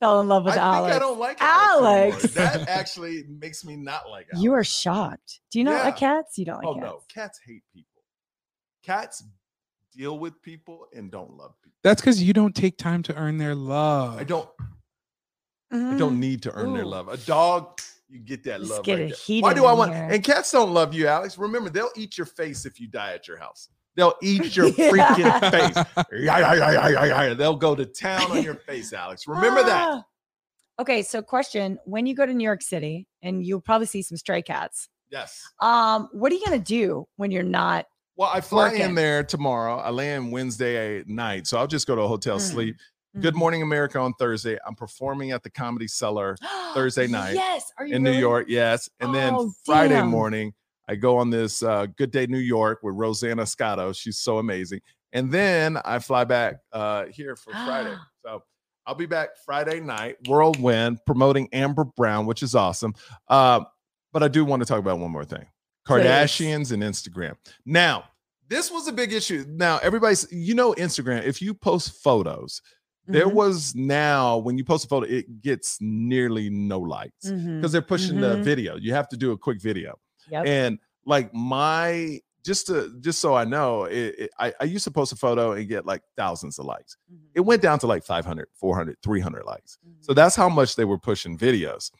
fell 0.00 0.20
in 0.20 0.28
love 0.28 0.44
with 0.44 0.54
I 0.54 0.58
Alex. 0.58 0.92
think 0.92 0.96
I 1.02 1.06
don't 1.06 1.18
like 1.18 1.36
Alex. 1.40 2.16
Alex. 2.16 2.34
That 2.34 2.68
actually 2.68 3.24
makes 3.28 3.64
me 3.64 3.76
not 3.76 4.10
like 4.10 4.26
Alex. 4.32 4.42
You 4.42 4.52
are 4.54 4.64
shocked. 4.64 5.40
Do 5.50 5.58
you 5.58 5.64
not 5.64 5.84
like 5.84 5.96
cats? 5.96 6.36
You 6.38 6.46
don't 6.46 6.56
like 6.56 6.66
oh 6.66 6.74
cats. 6.74 6.84
no, 6.84 7.00
cats 7.08 7.40
hate 7.46 7.62
people. 7.72 8.02
Cats 8.82 9.22
deal 9.96 10.18
with 10.18 10.40
people 10.42 10.86
and 10.94 11.10
don't 11.10 11.36
love 11.36 11.54
people. 11.62 11.76
That's 11.82 12.00
because 12.00 12.22
you 12.22 12.32
don't 12.32 12.54
take 12.54 12.78
time 12.78 13.02
to 13.04 13.14
earn 13.14 13.38
their 13.38 13.54
love. 13.54 14.18
I 14.18 14.24
don't. 14.24 14.48
I 15.72 15.76
Mm. 15.76 15.98
don't 15.98 16.20
need 16.20 16.42
to 16.42 16.52
earn 16.52 16.72
their 16.72 16.84
love. 16.84 17.08
A 17.08 17.16
dog, 17.16 17.80
you 18.08 18.20
get 18.20 18.44
that 18.44 18.60
Let's 18.60 18.70
love. 18.70 18.84
get 18.84 19.00
right 19.00 19.14
there. 19.28 19.40
Why 19.40 19.54
do 19.54 19.64
I 19.64 19.72
want? 19.72 19.92
here. 19.92 20.08
And 20.10 20.22
cats 20.22 20.52
don't 20.52 20.72
love 20.72 20.94
you, 20.94 21.08
Alex. 21.08 21.36
Remember, 21.36 21.68
they'll 21.68 21.90
eat 21.96 22.16
your 22.16 22.26
face 22.26 22.64
if 22.64 22.78
you 22.80 22.86
die 22.86 23.12
at 23.14 23.26
your 23.26 23.38
house. 23.38 23.68
They'll 23.96 24.14
eat 24.22 24.54
your 24.56 24.66
Yeah. 24.78 24.90
freaking 24.90 25.50
face. 25.50 26.06
Yeah, 26.12 26.38
yeah, 26.38 26.54
yeah, 26.54 26.70
yeah, 26.72 26.88
yeah, 27.04 27.22
yeah. 27.28 27.34
They'll 27.34 27.56
go 27.56 27.74
to 27.74 27.86
town 27.86 28.30
on 28.30 28.42
your 28.42 28.54
face, 28.54 28.92
Alex. 28.92 29.26
Remember 29.26 29.62
that. 29.64 29.88
Ah. 29.88 30.04
Okay, 30.80 31.02
so 31.02 31.22
question: 31.22 31.78
When 31.86 32.06
you 32.06 32.14
go 32.14 32.26
to 32.26 32.34
New 32.34 32.44
York 32.44 32.62
City, 32.62 33.06
and 33.22 33.44
you'll 33.44 33.60
probably 33.60 33.86
see 33.86 34.02
some 34.02 34.16
stray 34.18 34.42
cats, 34.42 34.88
Yes. 35.10 35.42
um, 35.60 36.08
what 36.12 36.30
are 36.32 36.34
you 36.36 36.44
gonna 36.44 36.58
do 36.58 37.06
when 37.16 37.30
you're 37.30 37.42
not 37.44 37.86
Well, 38.16 38.30
I 38.32 38.40
fly 38.40 38.68
Working. 38.68 38.80
in 38.82 38.94
there 38.94 39.24
tomorrow. 39.24 39.76
I 39.78 39.90
land 39.90 40.30
Wednesday 40.30 41.02
night, 41.06 41.46
so 41.46 41.58
I'll 41.58 41.66
just 41.66 41.86
go 41.86 41.96
to 41.96 42.02
a 42.02 42.08
hotel, 42.08 42.38
Mm. 42.38 42.40
sleep. 42.52 42.76
Good 43.20 43.34
Mhm. 43.34 43.38
Morning 43.38 43.62
America 43.62 43.98
on 43.98 44.12
Thursday. 44.14 44.58
I'm 44.66 44.74
performing 44.74 45.30
at 45.32 45.42
the 45.42 45.50
Comedy 45.50 45.86
Cellar 45.88 46.36
Thursday 46.74 47.06
night 47.06 47.34
Yes, 47.34 47.72
are 47.78 47.86
you 47.86 47.94
in 47.94 48.02
New? 48.02 48.10
York. 48.12 48.46
Yes, 48.48 48.88
and 49.00 49.14
then 49.14 49.34
Oh, 49.36 49.52
Friday 49.64 49.94
damn. 49.96 50.08
morning 50.08 50.52
I 50.88 50.96
go 50.96 51.16
on 51.16 51.30
this 51.30 51.62
uh, 51.62 51.86
Good 51.96 52.10
Day 52.10 52.26
New 52.26 52.38
York 52.38 52.80
with 52.82 52.94
Rosanna 52.96 53.46
Scotto. 53.46 53.92
She's 53.92 54.18
so 54.18 54.38
amazing. 54.38 54.80
And 55.12 55.30
then 55.32 55.78
I 55.84 55.98
fly 55.98 56.24
back 56.24 56.56
uh, 56.72 57.06
here 57.06 57.36
for 57.36 57.52
Friday. 57.52 57.94
So 58.24 58.42
I'll 58.86 58.94
be 58.94 59.06
back 59.06 59.30
Friday 59.44 59.80
night, 59.80 60.16
Whirlwind, 60.28 60.98
promoting 61.06 61.48
Amber 61.52 61.84
Brown, 61.84 62.26
which 62.26 62.42
is 62.42 62.54
awesome. 62.54 62.94
Uh, 63.28 63.60
but 64.12 64.22
I 64.22 64.28
do 64.28 64.44
want 64.44 64.60
to 64.60 64.66
talk 64.66 64.78
about 64.78 64.98
one 64.98 65.10
more 65.10 65.24
thing 65.24 65.46
Please. 65.86 66.02
Kardashians 66.04 66.72
and 66.72 66.82
Instagram. 66.82 67.34
Now, 67.64 68.04
this 68.48 68.70
was 68.70 68.88
a 68.88 68.92
big 68.92 69.12
issue. 69.12 69.44
Now, 69.48 69.78
everybody's, 69.82 70.26
you 70.30 70.54
know, 70.54 70.74
Instagram, 70.74 71.24
if 71.24 71.40
you 71.42 71.54
post 71.54 72.02
photos, 72.02 72.60
there 73.06 73.26
Mhm, 73.28 73.34
was 73.34 73.74
now 73.74 74.38
when 74.38 74.56
you 74.56 74.64
post 74.64 74.86
a 74.86 74.88
photo, 74.88 75.06
it 75.06 75.42
gets 75.42 75.76
nearly 75.80 76.48
no 76.50 76.78
likes 76.80 77.30
because 77.30 77.70
they're 77.72 77.82
pushing 77.82 78.20
the 78.20 78.36
Mhm. 78.36 78.42
video. 78.44 78.76
You 78.76 78.94
have 78.94 79.08
to 79.10 79.16
do 79.16 79.32
a 79.32 79.38
quick 79.38 79.60
video. 79.60 79.98
Yep. 80.30 80.46
And 80.46 80.78
like 81.04 81.32
my 81.34 82.20
just 82.46 82.66
to 82.66 82.94
just 83.00 83.20
so 83.20 83.34
I 83.34 83.44
know, 83.44 83.84
it, 83.84 84.14
it- 84.18 84.30
I, 84.38 84.52
I 84.60 84.64
used 84.64 84.84
to 84.84 84.90
post 84.90 85.12
a 85.12 85.16
photo 85.16 85.52
and 85.52 85.66
get 85.66 85.86
like 85.86 86.02
thousands 86.16 86.58
of 86.58 86.66
likes. 86.66 86.96
Mhm, 87.12 87.18
It 87.34 87.40
went 87.40 87.62
down 87.62 87.78
to 87.80 87.86
like 87.86 88.04
500, 88.04 88.48
400, 88.54 88.96
300 89.02 89.44
likes. 89.44 89.78
So 90.00 90.12
mhm. 90.12 90.16
that's 90.16 90.36
how 90.36 90.48
much 90.50 90.76
they 90.76 90.84
were 90.84 90.98
pushing 90.98 91.38
videos. 91.38 91.90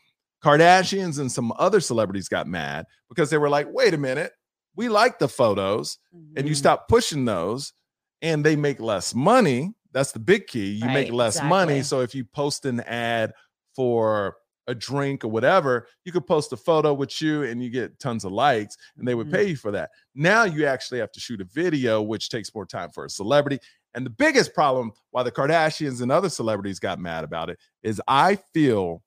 Kardashians 0.45 1.19
and 1.19 1.33
some 1.33 1.53
other 1.59 1.81
celebrities 1.81 2.29
got 2.29 2.47
mad 2.47 2.85
because 3.09 3.31
they 3.31 3.39
were 3.39 3.49
like, 3.49 3.67
wait 3.71 3.95
a 3.95 3.99
minute, 3.99 4.33
we 4.77 4.89
like 4.91 5.19
the 5.19 5.29
photos 5.29 5.99
and 6.37 6.47
you 6.47 6.55
Mhm. 6.55 6.59
stop 6.59 6.89
pushing 6.89 7.25
those 7.25 7.73
and 8.21 8.45
they 8.45 8.55
make 8.55 8.79
less 8.79 9.15
money. 9.15 9.73
That's 9.93 10.13
the 10.13 10.19
big 10.19 10.47
key. 10.47 10.71
You 10.73 10.89
make 10.89 11.09
Right, 11.09 11.15
less 11.15 11.41
money. 11.43 11.83
So 11.83 12.01
if 12.01 12.15
you 12.15 12.25
post 12.27 12.67
an 12.67 12.81
ad 12.81 13.33
for 13.75 14.37
a 14.67 14.75
drink 14.75 15.25
or 15.25 15.29
whatever, 15.29 15.87
you 16.05 16.13
could 16.13 16.27
post 16.27 16.53
a 16.53 16.57
photo 16.59 16.93
with 16.93 17.23
you 17.23 17.45
and 17.45 17.63
you 17.63 17.71
get 17.71 17.99
tons 17.99 18.25
of 18.25 18.33
likes 18.33 18.77
and 18.99 19.07
they 19.09 19.15
would 19.15 19.29
Mhm. 19.29 19.33
pay 19.33 19.45
you 19.49 19.57
for 19.57 19.71
that. 19.71 19.91
Now 20.15 20.45
you 20.45 20.67
actually 20.67 20.99
have 21.01 21.13
to 21.13 21.21
shoot 21.21 21.41
a 21.41 21.45
video, 21.45 22.03
which 22.03 22.29
takes 22.29 22.55
more 22.55 22.67
time 22.67 22.91
for 22.91 23.05
a 23.07 23.11
celebrity. 23.11 23.61
And 23.95 24.05
the 24.05 24.11
biggest 24.11 24.53
problem 24.53 24.93
why 25.11 25.23
the 25.23 25.33
Kardashians 25.33 26.03
and 26.03 26.11
other 26.13 26.29
celebrities 26.29 26.81
got 26.81 26.99
mad 26.99 27.25
about 27.25 27.49
it 27.49 27.59
is 27.83 28.01
I 28.09 28.37
feel 28.53 29.03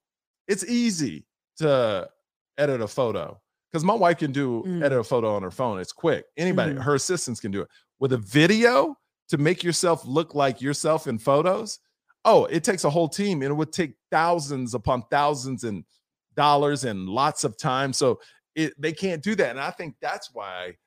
it's 0.47 0.63
easy 0.63 1.26
to 1.57 2.09
edit 2.57 2.81
a 2.81 2.87
photo 2.87 3.39
because 3.71 3.83
my 3.83 3.93
wife 3.93 4.17
can 4.19 4.31
do 4.31 4.63
Mm. 4.65 4.83
edit 4.83 4.99
a 4.99 5.03
photo 5.03 5.35
on 5.35 5.43
her 5.43 5.51
phone. 5.51 5.79
It's 5.79 5.91
quick. 5.91 6.25
Anybody, 6.37 6.73
Mhm. 6.73 6.81
her 6.83 6.95
assistants 6.95 7.39
can 7.39 7.51
do 7.51 7.61
it. 7.61 7.67
With 7.99 8.13
a 8.13 8.17
video 8.17 8.95
to 9.29 9.37
make 9.37 9.63
yourself 9.63 10.05
look 10.05 10.33
like 10.33 10.61
yourself 10.61 11.05
in 11.07 11.19
photos, 11.19 11.79
oh, 12.25 12.45
it 12.45 12.63
takes 12.63 12.83
a 12.83 12.89
whole 12.89 13.09
team 13.09 13.41
and 13.41 13.51
it 13.51 13.55
would 13.55 13.71
take 13.73 13.93
thousands 14.11 14.73
upon 14.73 15.03
thousands 15.11 15.63
and 15.63 15.83
dollars 16.35 16.83
and 16.83 17.09
lots 17.09 17.43
of 17.43 17.57
time. 17.57 17.91
So 17.93 18.19
it 18.55 18.73
they 18.79 18.93
can't 18.93 19.21
do 19.23 19.35
that. 19.35 19.51
And 19.51 19.59
I 19.59 19.71
think 19.71 19.95
that's 20.01 20.29
why 20.33 20.77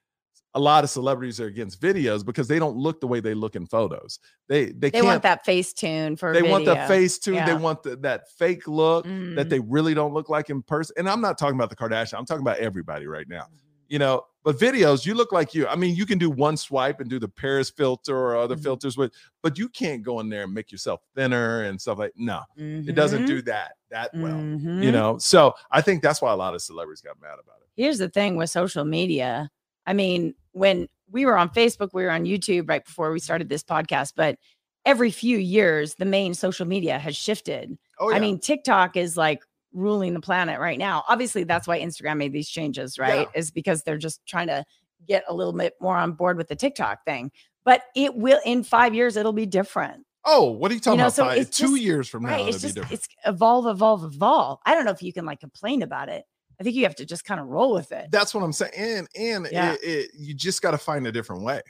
a 0.55 0.61
lot 0.61 0.83
of 0.83 0.91
celebrities 0.91 1.41
are 1.41 1.47
against 1.47 1.81
videos 1.81 2.25
because 2.25 2.49
they 2.49 2.59
don't 2.59 2.77
look 2.77 3.01
the 3.01 3.07
way 3.07 3.21
they 3.21 3.35
look 3.35 3.55
in 3.57 3.67
photos. 3.67 4.19
They 4.49 4.67
they, 4.67 4.73
They 4.73 4.91
can't 4.91 5.07
want 5.07 5.23
that 5.23 5.45
face 5.45 5.73
tune 5.73 6.17
for. 6.17 6.33
they 6.33 6.43
want 6.43 6.65
the 6.65 6.75
video. 6.75 6.89
face 6.89 7.19
too. 7.19 7.33
They 7.47 7.55
want 7.55 7.83
the, 7.85 7.97
that 7.97 8.29
fake 8.33 8.67
look 8.67 9.05
that 9.05 9.11
Mhm. 9.11 9.49
they 9.49 9.61
really 9.61 9.95
don't 9.95 10.13
look 10.13 10.29
like 10.29 10.51
in 10.51 10.63
person. 10.63 10.95
And 10.99 11.09
I'm 11.09 11.21
not 11.21 11.39
talking 11.39 11.55
about 11.55 11.71
the 11.71 11.77
Kardashian. 11.77 12.19
I'm 12.19 12.25
talking 12.27 12.43
about 12.43 12.59
everybody 12.59 13.07
right 13.07 13.29
now. 13.29 13.43
Mm-hmm. 13.43 13.57
You 13.89 13.99
know, 13.99 14.23
but 14.45 14.57
videos, 14.57 15.05
you 15.05 15.15
look 15.15 15.33
like 15.33 15.53
you. 15.55 15.67
I 15.67 15.75
mean, 15.77 15.95
you 15.97 16.07
can 16.07 16.17
do 16.19 16.31
one 16.31 16.57
swipe 16.57 17.01
and 17.01 17.11
do 17.11 17.19
the 17.19 17.29
Paris 17.29 17.71
filter 17.71 18.17
or 18.17 18.37
other 18.37 18.57
Mhm. 18.57 18.63
filters 18.63 18.97
with, 18.97 19.13
but 19.43 19.59
you 19.59 19.69
can't 19.69 20.03
go 20.03 20.21
in 20.21 20.29
there 20.29 20.45
and 20.45 20.55
make 20.55 20.71
yourself 20.73 21.01
thinner 21.17 21.63
and 21.65 21.81
stuff 21.81 21.99
like. 21.99 22.13
No, 22.17 22.41
it 22.57 22.95
doesn't 22.95 23.27
do 23.27 23.43
that 23.43 23.73
that 23.91 24.11
well. 24.15 24.37
You 24.39 24.57
Mhm. 24.59 24.93
know, 24.93 25.19
so 25.19 25.55
I 25.71 25.81
think 25.81 26.03
that's 26.03 26.23
why 26.23 26.33
a 26.33 26.37
lot 26.37 26.55
of 26.55 26.63
celebrities 26.63 27.01
got 27.03 27.21
mad 27.21 27.35
about 27.43 27.57
it. 27.61 27.69
here's 27.77 27.99
the 27.99 28.09
thing 28.09 28.37
with 28.37 28.51
social 28.51 28.85
media. 28.85 29.51
I 29.91 29.93
mean, 29.93 30.35
when 30.53 30.87
we 31.11 31.27
were 31.27 31.37
on 31.37 31.49
Facebook, 31.49 31.89
we 31.93 32.05
were 32.05 32.13
on 32.13 32.25
YouTube 32.25 32.69
right 32.69 32.85
before 32.85 33.11
we 33.11 33.19
started 33.19 33.49
this 33.49 33.65
podcast, 33.65 34.13
but 34.15 34.37
every 34.85 35.11
few 35.11 35.37
years, 35.37 35.97
the 35.97 36.05
main 36.05 36.33
social 36.33 36.65
media 36.65 36.97
has 36.97 37.17
shifted. 37.17 37.77
Oh, 37.99 38.13
I 38.15 38.21
mean, 38.21 38.39
TikTok 38.39 38.97
is 38.97 39.17
like 39.17 39.43
ruling 39.73 40.15
the 40.15 40.21
planet 40.21 40.61
right 40.61 40.79
now. 40.79 41.03
Obviously, 41.09 41.43
that's 41.43 41.67
why 41.67 41.81
Instagram 41.81 42.19
made 42.19 42.33
these 42.33 42.49
changes, 42.49 43.01
right? 43.01 43.27
Is 43.35 43.51
because 43.51 43.83
they're 43.83 43.99
just 43.99 44.25
trying 44.27 44.47
to 44.47 44.65
get 45.09 45.25
a 45.29 45.35
little 45.35 45.53
bit 45.53 45.75
more 45.81 45.97
on 45.97 46.13
board 46.13 46.37
with 46.37 46.47
the 46.47 46.55
TikTok 46.57 47.05
thing. 47.05 47.33
But 47.65 47.83
it 47.97 48.15
will 48.15 48.39
in 48.47 48.63
five 48.63 48.95
years, 48.95 49.17
it'll 49.17 49.33
be 49.33 49.47
different. 49.47 50.05
oh, 50.25 50.51
what 50.53 50.71
are 50.71 50.75
you 50.75 50.81
talking 50.81 50.99
know, 50.99 51.05
about? 51.07 51.15
so 51.15 51.25
Five- 51.25 51.39
it's 51.39 51.57
two 51.59 51.71
just- 51.73 51.83
years 51.83 52.09
from 52.09 52.23
now, 52.23 52.29
right. 52.29 52.41
it'll 52.43 52.49
It's 52.51 52.59
be 52.59 52.63
just 52.69 52.75
different. 52.77 52.93
it's 52.95 53.09
evolve, 53.27 53.67
evolve, 53.67 54.05
evolve. 54.05 54.61
I 54.65 54.75
don't 54.77 54.85
know 54.85 54.93
if 54.93 55.03
you 55.03 55.13
can 55.13 55.25
like 55.25 55.41
complain 55.41 55.83
about 55.83 56.09
it. 56.09 56.25
I 56.61 56.63
think 56.63 56.77
you 56.77 56.85
have 56.85 56.95
to 56.97 57.07
just 57.07 57.25
kind 57.25 57.41
of 57.41 57.47
roll 57.49 57.73
with 57.73 57.91
it. 57.91 58.11
That's 58.11 58.35
what 58.35 58.45
I'm 58.45 58.53
saying. 58.53 58.73
And 58.77 59.09
and 59.19 59.49
Yeah. 59.51 59.73
it, 59.73 59.81
it, 59.83 60.11
you 60.15 60.35
just 60.35 60.61
got 60.63 60.73
to 60.73 60.79
find 60.79 61.07
a 61.07 61.13
different 61.13 61.43
way. 61.43 61.63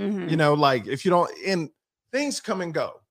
Mhm. 0.00 0.30
you 0.30 0.36
know 0.38 0.54
like 0.54 0.86
if 0.86 1.04
you 1.04 1.10
don't 1.10 1.30
and 1.46 1.68
things 2.12 2.40
come 2.40 2.62
and 2.62 2.72
go 2.72 3.02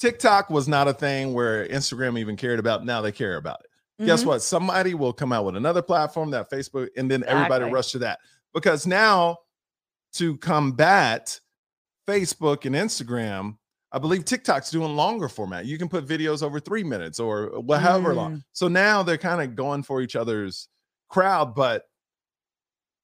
tiktok 0.00 0.50
was 0.50 0.66
not 0.66 0.88
a 0.88 0.92
thing 0.92 1.32
where 1.32 1.64
instagram 1.68 2.18
even 2.18 2.34
cared 2.36 2.58
about 2.58 2.84
now 2.84 3.00
they 3.00 3.12
care 3.12 3.36
about 3.36 3.60
it 3.60 4.04
guess 4.04 4.24
Mhm. 4.24 4.26
what 4.26 4.42
somebody 4.42 4.94
will 4.94 5.12
come 5.12 5.32
out 5.32 5.44
with 5.44 5.54
another 5.54 5.80
platform 5.80 6.32
that 6.32 6.50
facebook 6.50 6.88
and 6.96 7.08
then 7.08 7.22
everybody 7.22 7.62
Exactly. 7.66 7.72
rush 7.72 7.92
to 7.92 7.98
that 8.00 8.18
because 8.52 8.84
now 8.84 9.36
to 10.14 10.36
combat 10.38 11.38
facebook 12.08 12.64
and 12.64 12.74
instagram 12.74 13.56
i 13.92 13.98
believe 13.98 14.24
tiktok's 14.24 14.70
doing 14.70 14.94
longer 14.94 15.28
format 15.28 15.66
you 15.66 15.78
can 15.78 15.88
put 15.88 16.06
videos 16.06 16.42
over 16.42 16.60
three 16.60 16.84
minutes 16.84 17.18
or 17.18 17.56
uh, 17.56 17.60
wha- 17.60 17.78
however 17.78 18.14
long 18.14 18.36
mm. 18.36 18.42
so 18.52 18.68
now 18.68 19.02
they're 19.02 19.18
kind 19.18 19.42
of 19.42 19.54
going 19.56 19.82
for 19.82 20.00
each 20.00 20.16
other's 20.16 20.68
crowd 21.08 21.54
but 21.54 21.84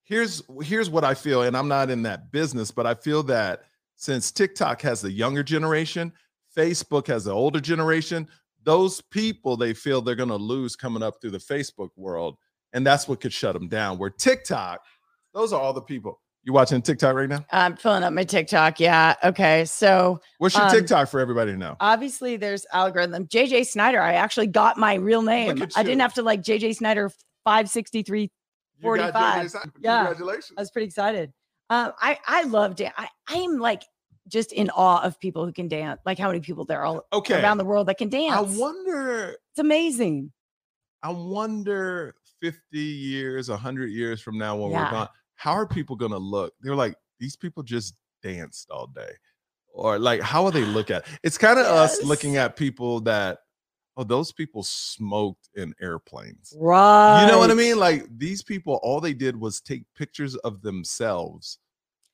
here's 0.04 0.42
here's 0.62 0.90
what 0.90 1.04
I 1.04 1.14
feel, 1.14 1.42
and 1.42 1.56
I'm 1.56 1.68
not 1.68 1.90
in 1.90 2.02
that 2.02 2.30
business, 2.30 2.70
but 2.70 2.86
I 2.86 2.94
feel 2.94 3.22
that 3.24 3.64
since 3.96 4.30
TikTok 4.30 4.80
has 4.82 5.00
the 5.00 5.10
younger 5.10 5.42
generation, 5.42 6.12
Facebook 6.56 7.06
has 7.08 7.24
the 7.24 7.32
older 7.32 7.60
generation, 7.60 8.28
those 8.62 9.00
people 9.00 9.56
they 9.56 9.74
feel 9.74 10.00
they're 10.00 10.14
gonna 10.14 10.36
lose 10.36 10.76
coming 10.76 11.02
up 11.02 11.20
through 11.20 11.32
the 11.32 11.38
Facebook 11.38 11.90
world, 11.96 12.36
and 12.72 12.86
that's 12.86 13.08
what 13.08 13.20
could 13.20 13.32
shut 13.32 13.54
them 13.54 13.68
down. 13.68 13.98
Where 13.98 14.10
TikTok, 14.10 14.80
those 15.32 15.52
are 15.52 15.60
all 15.60 15.72
the 15.72 15.82
people. 15.82 16.20
You 16.44 16.52
watching 16.52 16.82
TikTok 16.82 17.14
right 17.16 17.28
now? 17.28 17.44
I'm 17.52 17.74
filling 17.76 18.02
up 18.02 18.12
my 18.12 18.24
TikTok. 18.24 18.78
Yeah. 18.78 19.14
Okay. 19.24 19.64
So 19.64 20.20
What's 20.38 20.54
your 20.54 20.64
Um, 20.64 20.70
TikTok 20.70 21.08
for 21.08 21.18
everybody 21.18 21.52
to 21.52 21.56
know? 21.56 21.76
obviously 21.80 22.36
there's 22.36 22.66
algorithm. 22.70 23.26
JJ 23.26 23.66
Snyder. 23.66 24.00
I 24.00 24.14
actually 24.14 24.48
got 24.48 24.76
my 24.76 24.94
real 24.94 25.22
name. 25.22 25.62
I 25.74 25.82
didn't 25.82 26.00
have 26.00 26.12
to 26.14 26.22
like 26.22 26.42
JJ 26.42 26.76
Snyder 26.76 27.08
563. 27.44 28.30
45. 28.82 29.54
Yeah. 29.80 30.04
Congratulations. 30.04 30.52
I 30.58 30.60
was 30.60 30.70
pretty 30.70 30.86
excited. 30.86 31.32
Um, 31.70 31.92
I 31.98 32.18
I 32.26 32.42
love 32.42 32.76
dance. 32.76 32.92
I 32.98 33.08
I 33.26 33.36
am 33.36 33.58
like 33.58 33.82
just 34.28 34.52
in 34.52 34.68
awe 34.70 35.00
of 35.02 35.18
people 35.20 35.46
who 35.46 35.52
can 35.52 35.68
dance. 35.68 36.00
Like 36.04 36.18
how 36.18 36.26
many 36.28 36.40
people 36.40 36.66
there 36.66 36.80
are 36.80 36.84
all 36.84 37.06
Okay. 37.14 37.40
around 37.42 37.56
the 37.56 37.64
world 37.64 37.86
that 37.88 37.96
can 37.96 38.10
dance. 38.10 38.34
I 38.34 38.40
wonder 38.60 39.30
it's 39.50 39.58
amazing. 39.58 40.30
I 41.02 41.10
wonder 41.10 42.14
50 42.42 42.78
years, 42.78 43.48
100 43.48 43.86
years 43.86 44.20
from 44.20 44.36
now 44.36 44.56
when 44.56 44.72
Yeah. 44.72 44.84
we're 44.84 44.90
gone, 44.90 45.08
how 45.36 45.52
are 45.52 45.66
people 45.66 45.96
going 45.96 46.12
to 46.12 46.18
look? 46.18 46.54
They're 46.60 46.76
like, 46.76 46.96
these 47.18 47.36
people 47.36 47.62
just 47.62 47.94
danced 48.22 48.70
all 48.70 48.86
day. 48.86 49.10
Or 49.72 49.98
like, 49.98 50.20
how 50.20 50.44
will 50.44 50.50
they 50.50 50.64
look 50.64 50.90
at? 50.90 51.04
It's 51.22 51.38
kind 51.38 51.58
of 51.58 51.66
us 51.66 52.02
looking 52.02 52.36
at 52.36 52.56
people 52.56 53.00
that, 53.00 53.38
oh, 53.96 54.04
those 54.04 54.32
people 54.32 54.62
smoked 54.62 55.48
in 55.54 55.74
airplanes. 55.80 56.54
Right. 56.58 57.22
You 57.22 57.32
know 57.32 57.38
what 57.38 57.50
I 57.50 57.54
mean? 57.54 57.78
Like 57.78 58.06
these 58.16 58.42
people, 58.42 58.80
all 58.82 59.00
they 59.00 59.14
did 59.14 59.38
was 59.38 59.60
take 59.60 59.84
pictures 59.96 60.36
of 60.36 60.62
themselves 60.62 61.58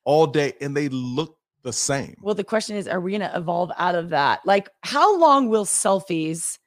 all 0.05 0.27
day 0.27 0.55
and 0.61 0.77
they 0.77 0.89
look 0.89 1.37
the 1.63 1.73
same. 1.73 2.17
Well, 2.23 2.35
the 2.35 2.45
question 2.45 2.77
is, 2.77 2.89
are 2.89 3.01
we 3.01 3.13
going 3.13 3.31
to 3.31 3.37
evolve 3.37 3.71
out 3.77 3.95
of 3.95 4.11
that? 4.11 4.41
Like, 4.47 4.69
how 4.83 5.19
long 5.19 5.49
will 5.49 5.67
selfies 5.67 6.59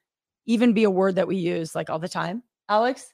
even 0.46 0.74
be 0.74 0.84
a 0.84 0.92
word 0.92 1.16
that 1.16 1.28
we 1.28 1.38
use 1.38 1.74
like 1.74 1.90
all 1.90 2.00
the 2.00 2.10
time? 2.10 2.44
Alex, 2.70 3.13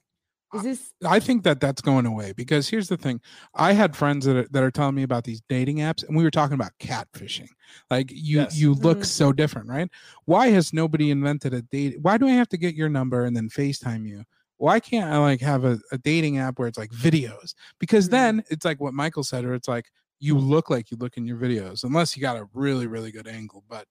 is 0.54 0.64
this? 0.64 0.94
I 1.06 1.20
think 1.20 1.44
that 1.44 1.60
that's 1.60 1.82
going 1.82 2.06
away 2.06 2.34
because 2.34 2.68
here's 2.70 2.88
the 2.90 2.98
thing. 2.98 3.22
I 3.56 3.74
had 3.74 3.96
friends 3.96 4.26
that 4.26 4.36
are, 4.36 4.48
that 4.50 4.64
are 4.64 4.72
telling 4.72 4.96
me 4.96 5.04
about 5.04 5.24
these 5.24 5.42
dating 5.48 5.78
apps, 5.78 6.04
and 6.08 6.18
we 6.18 6.24
were 6.24 6.32
talking 6.32 6.56
about 6.56 6.72
catfishing. 6.80 7.50
Like 7.90 8.12
you 8.12 8.40
Yes. 8.42 8.58
you 8.58 8.74
look 8.74 9.00
Mhm. 9.00 9.06
so 9.06 9.32
different, 9.34 9.68
right? 9.70 9.90
Why 10.26 10.48
has 10.50 10.74
nobody 10.74 11.12
invented 11.12 11.54
a 11.54 11.62
date? 11.62 12.00
Why 12.02 12.18
do 12.18 12.28
I 12.28 12.32
have 12.32 12.50
to 12.50 12.58
get 12.58 12.76
your 12.76 12.90
number 12.90 13.26
and 13.26 13.36
then 13.36 13.50
FaceTime 13.50 14.08
you? 14.08 14.24
Why 14.58 14.80
can't 14.80 15.12
I 15.12 15.18
like 15.20 15.42
have 15.42 15.64
a, 15.66 15.80
a 15.92 15.98
dating 15.98 16.38
app 16.38 16.60
where 16.60 16.68
it's 16.68 16.78
like 16.78 16.92
videos? 16.92 17.54
Because 17.80 18.08
Mhm. 18.08 18.12
then 18.12 18.44
it's 18.50 18.66
like 18.66 18.80
what 18.82 18.94
Michael 18.94 19.24
said, 19.24 19.46
or 19.46 19.54
it's 19.54 19.68
like 19.68 19.86
you 20.20 20.38
look 20.38 20.70
like 20.70 20.92
you 20.92 20.98
look 20.98 21.16
in 21.18 21.26
your 21.26 21.38
videos, 21.38 21.84
unless 21.84 22.16
you 22.18 22.22
got 22.22 22.38
a 22.38 22.48
really 22.54 22.88
really 22.88 23.12
good 23.12 23.28
angle. 23.28 23.64
But 23.70 23.88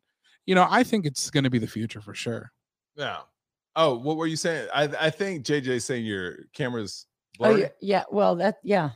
you 0.46 0.54
know, 0.54 0.66
I 0.68 0.82
think 0.82 1.06
it's 1.06 1.30
going 1.30 1.44
to 1.44 1.50
be 1.50 1.58
the 1.58 1.66
future 1.68 2.00
for 2.00 2.14
sure. 2.14 2.52
Yeah. 2.96 3.22
Oh, 3.76 3.96
what 3.98 4.16
were 4.16 4.26
you 4.26 4.36
saying? 4.36 4.68
I, 4.74 4.84
I 5.00 5.10
think 5.10 5.44
JJ 5.44 5.82
saying 5.82 6.04
your 6.04 6.36
camera's 6.54 7.06
Oh, 7.40 7.44
blurry. 7.44 7.60
yeah, 7.60 7.68
yeah. 7.80 8.02
Well, 8.10 8.34
that, 8.36 8.56
yeah, 8.64 8.90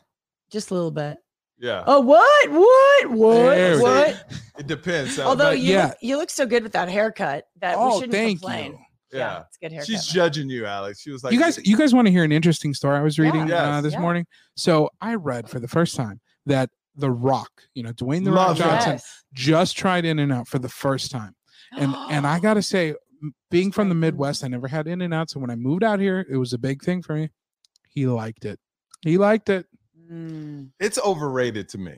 just 0.50 0.70
a 0.70 0.74
little 0.74 0.90
bit. 0.90 1.18
Yeah, 1.58 1.84
Oh, 1.86 2.00
what? 2.00 2.50
What? 2.50 3.10
What? 3.10 3.54
There 3.54 3.80
What? 3.80 4.32
it 4.58 4.66
depends. 4.66 5.18
Although 5.20 5.50
but 5.50 5.60
you 5.60 5.74
yeah. 5.74 5.86
look, 5.88 5.96
you 6.00 6.16
look 6.16 6.30
so 6.30 6.44
good 6.44 6.64
with 6.64 6.72
that 6.72 6.88
haircut 6.88 7.44
that 7.60 7.78
we 7.78 7.84
Oh, 7.84 7.94
shouldn't 8.00 8.12
thank 8.12 8.40
complain. 8.40 8.72
you. 8.72 8.78
Yeah, 9.12 9.18
yeah, 9.18 9.40
it's 9.46 9.56
a 9.58 9.60
good 9.60 9.72
haircut. 9.72 9.86
she's 9.86 10.06
judging 10.06 10.50
you, 10.50 10.66
Alex. 10.66 11.00
She 11.02 11.12
was 11.12 11.22
like, 11.22 11.32
you 11.34 11.38
guys, 11.38 11.64
you 11.64 11.76
guys 11.76 11.94
want 11.94 12.06
to 12.06 12.10
hear 12.12 12.24
an 12.24 12.32
interesting 12.32 12.74
story 12.74 12.96
I 12.98 13.02
was 13.02 13.16
Yeah. 13.16 13.26
reading 13.26 13.52
uh, 13.52 13.80
this 13.80 13.92
Yeah. 13.92 14.00
morning? 14.00 14.26
So 14.56 14.90
I 15.00 15.14
read 15.14 15.48
for 15.48 15.60
the 15.60 15.68
first 15.68 15.94
time 15.94 16.20
that 16.46 16.70
The 16.96 17.10
Rock, 17.12 17.50
you 17.74 17.84
know, 17.84 17.92
Dwayne 17.92 18.24
the 18.24 18.32
Rock 18.32 18.48
Love 18.48 18.56
it. 18.56 18.62
Johnson, 18.64 18.92
Yes. 18.94 19.24
just 19.34 19.76
tried 19.76 20.04
In 20.04 20.18
and 20.18 20.32
Out 20.32 20.48
for 20.48 20.58
the 20.58 20.68
first 20.68 21.12
time, 21.12 21.36
and 21.78 21.94
and 22.10 22.26
I 22.26 22.40
gotta 22.40 22.62
say, 22.62 22.88
m- 22.90 22.96
being 23.50 23.72
from 23.72 23.88
the. 23.88 23.94
Midwest, 23.94 24.42
I 24.44 24.48
never 24.48 24.68
had 24.68 24.86
In 24.88 25.00
and 25.02 25.14
Out. 25.14 25.30
So 25.30 25.40
when 25.40 25.50
I 25.50 25.56
moved 25.56 25.84
out 25.84 26.00
here, 26.00 26.26
it 26.30 26.36
was 26.36 26.52
a 26.52 26.58
big 26.58 26.82
thing 26.82 27.02
for 27.02 27.14
me. 27.14 27.30
He 27.88 28.06
liked 28.06 28.44
it. 28.44 28.58
He 29.02 29.18
liked 29.18 29.48
it. 29.48 29.66
Mm. 30.10 30.70
it's 30.80 30.98
overrated 30.98 31.68
to 31.70 31.78
me. 31.78 31.94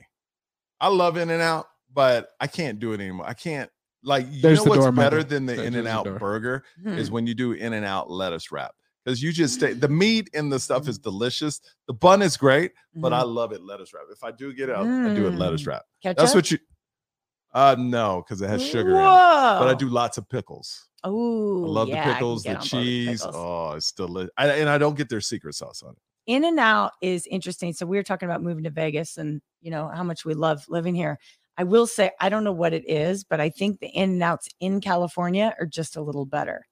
I 0.79 0.87
love 0.89 1.17
In 1.17 1.29
and 1.29 1.41
Out, 1.41 1.65
but 1.93 2.29
I 2.39 2.47
can't 2.47 2.79
do 2.79 2.93
it 2.93 2.99
anymore. 3.01 3.27
I 3.27 3.33
can't 3.33 3.69
like 4.03 4.27
you 4.31 4.41
There's 4.41 4.59
know 4.59 4.63
the 4.65 4.69
what's 4.69 4.81
door, 4.83 4.91
better 4.91 5.17
Michael. 5.17 5.29
than 5.29 5.45
the 5.47 5.63
In 5.63 5.75
and 5.75 5.87
Out 5.87 6.05
door. 6.05 6.19
burger 6.19 6.63
is 6.85 7.07
Hmm. 7.07 7.13
when 7.13 7.27
you 7.27 7.33
do 7.33 7.53
In 7.53 7.73
and 7.73 7.85
Out 7.85 8.09
lettuce 8.09 8.51
wrap. 8.51 8.73
Because 9.03 9.21
you 9.21 9.31
just 9.31 9.55
stay 9.55 9.73
the 9.73 9.87
meat 9.89 10.29
and 10.33 10.51
the 10.51 10.59
stuff 10.59 10.87
is 10.87 10.97
delicious. 10.97 11.61
The 11.87 11.93
bun 11.93 12.21
is 12.21 12.37
great, 12.37 12.71
but 12.95 13.13
I 13.13 13.21
love 13.23 13.51
it 13.51 13.61
lettuce 13.61 13.93
wrap. 13.93 14.03
If 14.11 14.23
I 14.23 14.31
do 14.31 14.51
get 14.53 14.69
it, 14.69 14.73
I'll- 14.73 14.83
I 15.07 15.13
do 15.13 15.27
it 15.27 15.35
lettuce 15.35 15.63
Mm. 15.63 15.67
wrap. 15.67 15.83
Ketchup? 16.01 16.17
That's 16.17 16.33
what 16.35 16.49
you 16.51 16.57
uh 17.55 17.75
no, 17.79 18.21
because 18.21 18.41
it 18.41 18.49
has 18.49 18.63
sugar 18.63 18.91
in 18.91 18.97
it. 18.97 18.99
But 18.99 19.67
I 19.67 19.73
do 19.73 19.87
lots 19.89 20.17
of 20.19 20.29
pickles. 20.29 20.87
Oh, 21.03 21.63
I 21.65 21.67
love 21.67 21.87
yeah, 21.87 22.07
the 22.07 22.13
pickles, 22.13 22.43
the 22.43 22.55
cheese. 22.55 23.21
pickles. 23.21 23.35
Oh, 23.35 23.71
it's 23.71 23.91
delicious. 23.91 24.31
And 24.37 24.69
I 24.69 24.77
don't 24.77 24.97
get 24.97 25.07
their 25.09 25.21
secret 25.21 25.55
sauce 25.55 25.81
on 25.83 25.91
it. 25.91 25.97
In 26.27 26.43
and 26.45 26.59
Out 26.59 26.93
is 27.01 27.27
interesting. 27.27 27.71
So 27.73 27.85
we 27.85 27.97
were 27.97 28.03
talking 28.03 28.27
about 28.27 28.41
moving 28.41 28.63
to 28.63 28.71
Vegas 28.71 29.17
and 29.17 29.41
you 29.61 29.71
know 29.71 29.87
how 29.87 30.03
much 30.03 30.25
we 30.25 30.33
love 30.33 30.65
living 30.67 30.95
here. 30.95 31.17
I 31.57 31.63
will 31.63 31.87
say 31.87 32.11
I 32.19 32.29
don't 32.29 32.43
know 32.43 32.51
what 32.51 32.73
it 32.73 32.89
is, 32.89 33.23
but 33.23 33.39
I 33.39 33.49
think 33.49 33.79
the 33.79 33.87
In 33.87 34.11
and 34.11 34.23
Outs 34.23 34.49
in 34.59 34.81
California 34.81 35.55
are 35.59 35.65
just 35.65 35.95
a 35.95 36.01
little 36.01 36.25
better. 36.25 36.65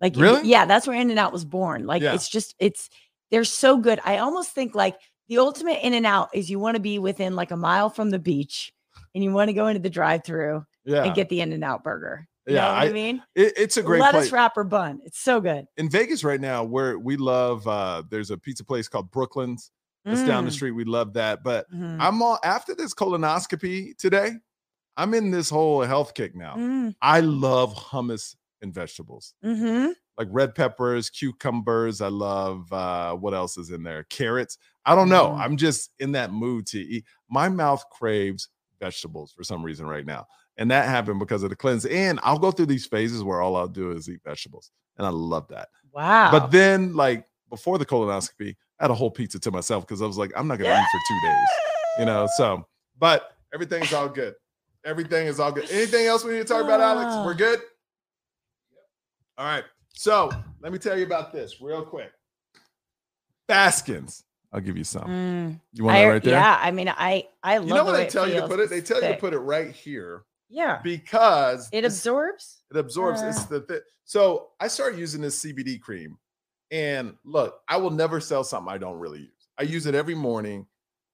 Like 0.00 0.14
Really? 0.16 0.48
yeah, 0.48 0.64
that's 0.66 0.86
where 0.86 1.00
In 1.00 1.10
and 1.10 1.18
Out 1.18 1.32
was 1.32 1.44
born. 1.44 1.86
Like 1.86 2.02
Yeah. 2.02 2.14
it's 2.14 2.28
just 2.28 2.54
it's 2.58 2.90
they're 3.30 3.44
so 3.44 3.76
good. 3.78 3.98
I 4.04 4.18
almost 4.18 4.52
think 4.52 4.74
like 4.74 4.96
the 5.28 5.38
ultimate 5.38 5.84
In 5.84 5.94
and 5.94 6.06
Out 6.06 6.28
is 6.34 6.48
you 6.50 6.58
want 6.58 6.76
to 6.76 6.80
be 6.80 6.98
within 6.98 7.34
like 7.34 7.50
a 7.50 7.56
mile 7.56 7.90
from 7.90 8.10
the 8.10 8.18
beach 8.18 8.72
and 9.14 9.22
you 9.24 9.32
want 9.32 9.48
to 9.48 9.52
go 9.54 9.66
into 9.68 9.80
the 9.80 9.90
drive-through 9.90 10.64
Yeah. 10.84 11.04
and 11.04 11.14
get 11.14 11.28
the 11.28 11.40
In 11.40 11.52
and 11.52 11.64
Out 11.64 11.82
burger. 11.84 12.26
You 12.46 12.54
Yeah, 12.54 12.62
know 12.62 12.68
what 12.68 12.78
I, 12.82 12.86
I- 12.88 12.92
mean? 12.92 13.22
It- 13.34 13.52
it's 13.56 13.76
a 13.76 13.82
great 13.82 14.00
Lettuce 14.00 14.20
place. 14.22 14.32
wrapper 14.32 14.64
bun. 14.64 15.00
It's 15.04 15.18
so 15.20 15.40
good. 15.40 15.66
in 15.76 15.90
Vegas 15.90 16.24
right 16.24 16.40
now, 16.40 16.64
where 16.64 16.98
we 16.98 17.16
love 17.16 17.66
uh 17.68 18.02
there's 18.10 18.30
a 18.30 18.38
pizza 18.38 18.64
place 18.64 18.88
called 18.88 19.10
Brooklyn's. 19.10 19.70
It's 20.06 20.24
down 20.24 20.44
the 20.46 20.50
Mm, 20.50 20.54
street. 20.54 20.70
We 20.70 20.84
love 20.84 21.12
that. 21.14 21.44
But 21.44 21.70
mhm, 21.70 21.98
I'm 22.00 22.22
all 22.22 22.38
after 22.42 22.74
this 22.74 22.94
colonoscopy 22.94 23.94
today, 23.98 24.32
I'm 24.96 25.12
in 25.12 25.30
this 25.30 25.50
whole 25.50 25.82
health 25.82 26.14
kick 26.14 26.34
now. 26.34 26.54
mm, 26.56 26.94
I 27.02 27.20
love 27.20 27.74
hummus 27.74 28.34
and 28.62 28.72
vegetables. 28.72 29.34
mhm. 29.44 29.92
Like 30.16 30.28
red 30.30 30.54
peppers, 30.54 31.10
cucumbers. 31.10 32.00
I 32.00 32.08
love 32.08 32.72
uh 32.72 33.14
what 33.14 33.34
else 33.34 33.58
is 33.58 33.70
in 33.70 33.82
there? 33.82 34.04
Carrots. 34.04 34.56
I 34.86 34.94
don't 34.94 35.10
know. 35.10 35.28
Mm. 35.28 35.38
I'm 35.40 35.56
just 35.58 35.90
in 35.98 36.12
that 36.12 36.32
mood 36.32 36.66
to 36.68 36.78
eat. 36.80 37.04
My 37.28 37.50
mouth 37.50 37.84
craves 37.92 38.48
vegetables 38.80 39.32
for 39.32 39.44
some 39.44 39.62
reason 39.62 39.86
right 39.86 40.06
now. 40.06 40.26
And 40.56 40.70
that 40.70 40.86
happened 40.86 41.20
because 41.20 41.42
of 41.42 41.50
the 41.50 41.56
cleanse. 41.56 41.86
And 41.86 42.18
I'll 42.22 42.38
go 42.38 42.50
through 42.50 42.66
these 42.66 42.86
phases 42.86 43.22
where 43.22 43.40
all 43.40 43.56
I'll 43.56 43.68
do 43.68 43.92
is 43.92 44.08
eat 44.08 44.20
vegetables. 44.24 44.70
And 44.96 45.06
I 45.06 45.10
love 45.10 45.46
that. 45.48 45.68
Wow. 45.92 46.30
But 46.32 46.50
then, 46.50 46.94
like 46.94 47.24
before 47.48 47.78
the 47.78 47.86
colonoscopy, 47.86 48.56
I 48.80 48.84
had 48.84 48.90
a 48.90 48.94
whole 48.94 49.10
pizza 49.10 49.38
to 49.38 49.50
myself 49.50 49.86
because 49.86 50.02
I 50.02 50.06
was 50.06 50.18
like, 50.18 50.32
I'm 50.36 50.48
not 50.48 50.58
gonna 50.58 50.70
eat 50.70 50.86
for 50.92 51.00
two 51.08 51.28
days, 51.28 51.48
you 52.00 52.04
know. 52.06 52.28
So, 52.36 52.66
but 52.98 53.36
everything's 53.54 53.92
all 53.92 54.08
good. 54.08 54.34
Everything 54.84 55.26
is 55.26 55.40
all 55.40 55.52
good. 55.52 55.70
Anything 55.70 56.06
else 56.06 56.24
we 56.24 56.32
need 56.32 56.38
to 56.38 56.44
talk 56.44 56.64
about, 56.64 56.80
Alex? 56.80 57.14
We're 57.24 57.34
good. 57.34 57.60
All 59.36 59.46
right. 59.46 59.64
So 59.92 60.30
let 60.60 60.72
me 60.72 60.78
tell 60.78 60.96
you 60.96 61.04
about 61.04 61.32
this 61.32 61.60
real 61.60 61.84
quick. 61.84 62.10
Baskins. 63.48 64.24
I'll 64.52 64.60
give 64.60 64.76
you 64.78 64.84
some. 64.84 65.04
Mm. 65.04 65.60
You 65.74 65.84
want 65.84 65.96
I- 65.96 66.02
that 66.04 66.08
right 66.08 66.22
there? 66.22 66.32
Yeah, 66.34 66.58
I 66.60 66.70
mean, 66.70 66.88
I 66.88 67.26
I 67.42 67.58
love. 67.58 67.64
It. 67.64 67.68
You 67.68 67.74
know 67.74 67.84
the 67.84 67.90
what 67.92 67.96
they 67.98 68.06
tell 68.06 68.28
you 68.28 68.40
to 68.40 68.48
put 68.48 68.60
it? 68.60 68.70
They 68.70 68.78
It's 68.78 68.88
tell 68.88 69.02
you 69.02 69.08
to 69.08 69.16
put 69.16 69.34
it 69.34 69.38
right 69.38 69.70
here 69.70 70.22
Yeah, 70.48 70.80
because 70.82 71.68
it 71.72 71.84
absorbs. 71.84 72.62
It 72.70 72.76
absorbs. 72.78 73.20
It's 73.22 73.40
Uh. 73.44 73.46
the 73.50 73.60
thi- 73.60 73.80
so 74.04 74.48
I 74.58 74.68
started 74.68 74.98
using 74.98 75.20
this 75.20 75.38
CBD 75.38 75.78
cream, 75.80 76.16
and 76.70 77.14
look, 77.24 77.60
I 77.68 77.76
will 77.76 77.90
never 77.90 78.20
sell 78.20 78.42
something 78.44 78.72
I 78.72 78.78
don't 78.78 78.98
really 78.98 79.20
use. 79.20 79.48
I 79.58 79.64
use 79.64 79.86
it 79.86 79.94
every 79.94 80.14
morning. 80.14 80.66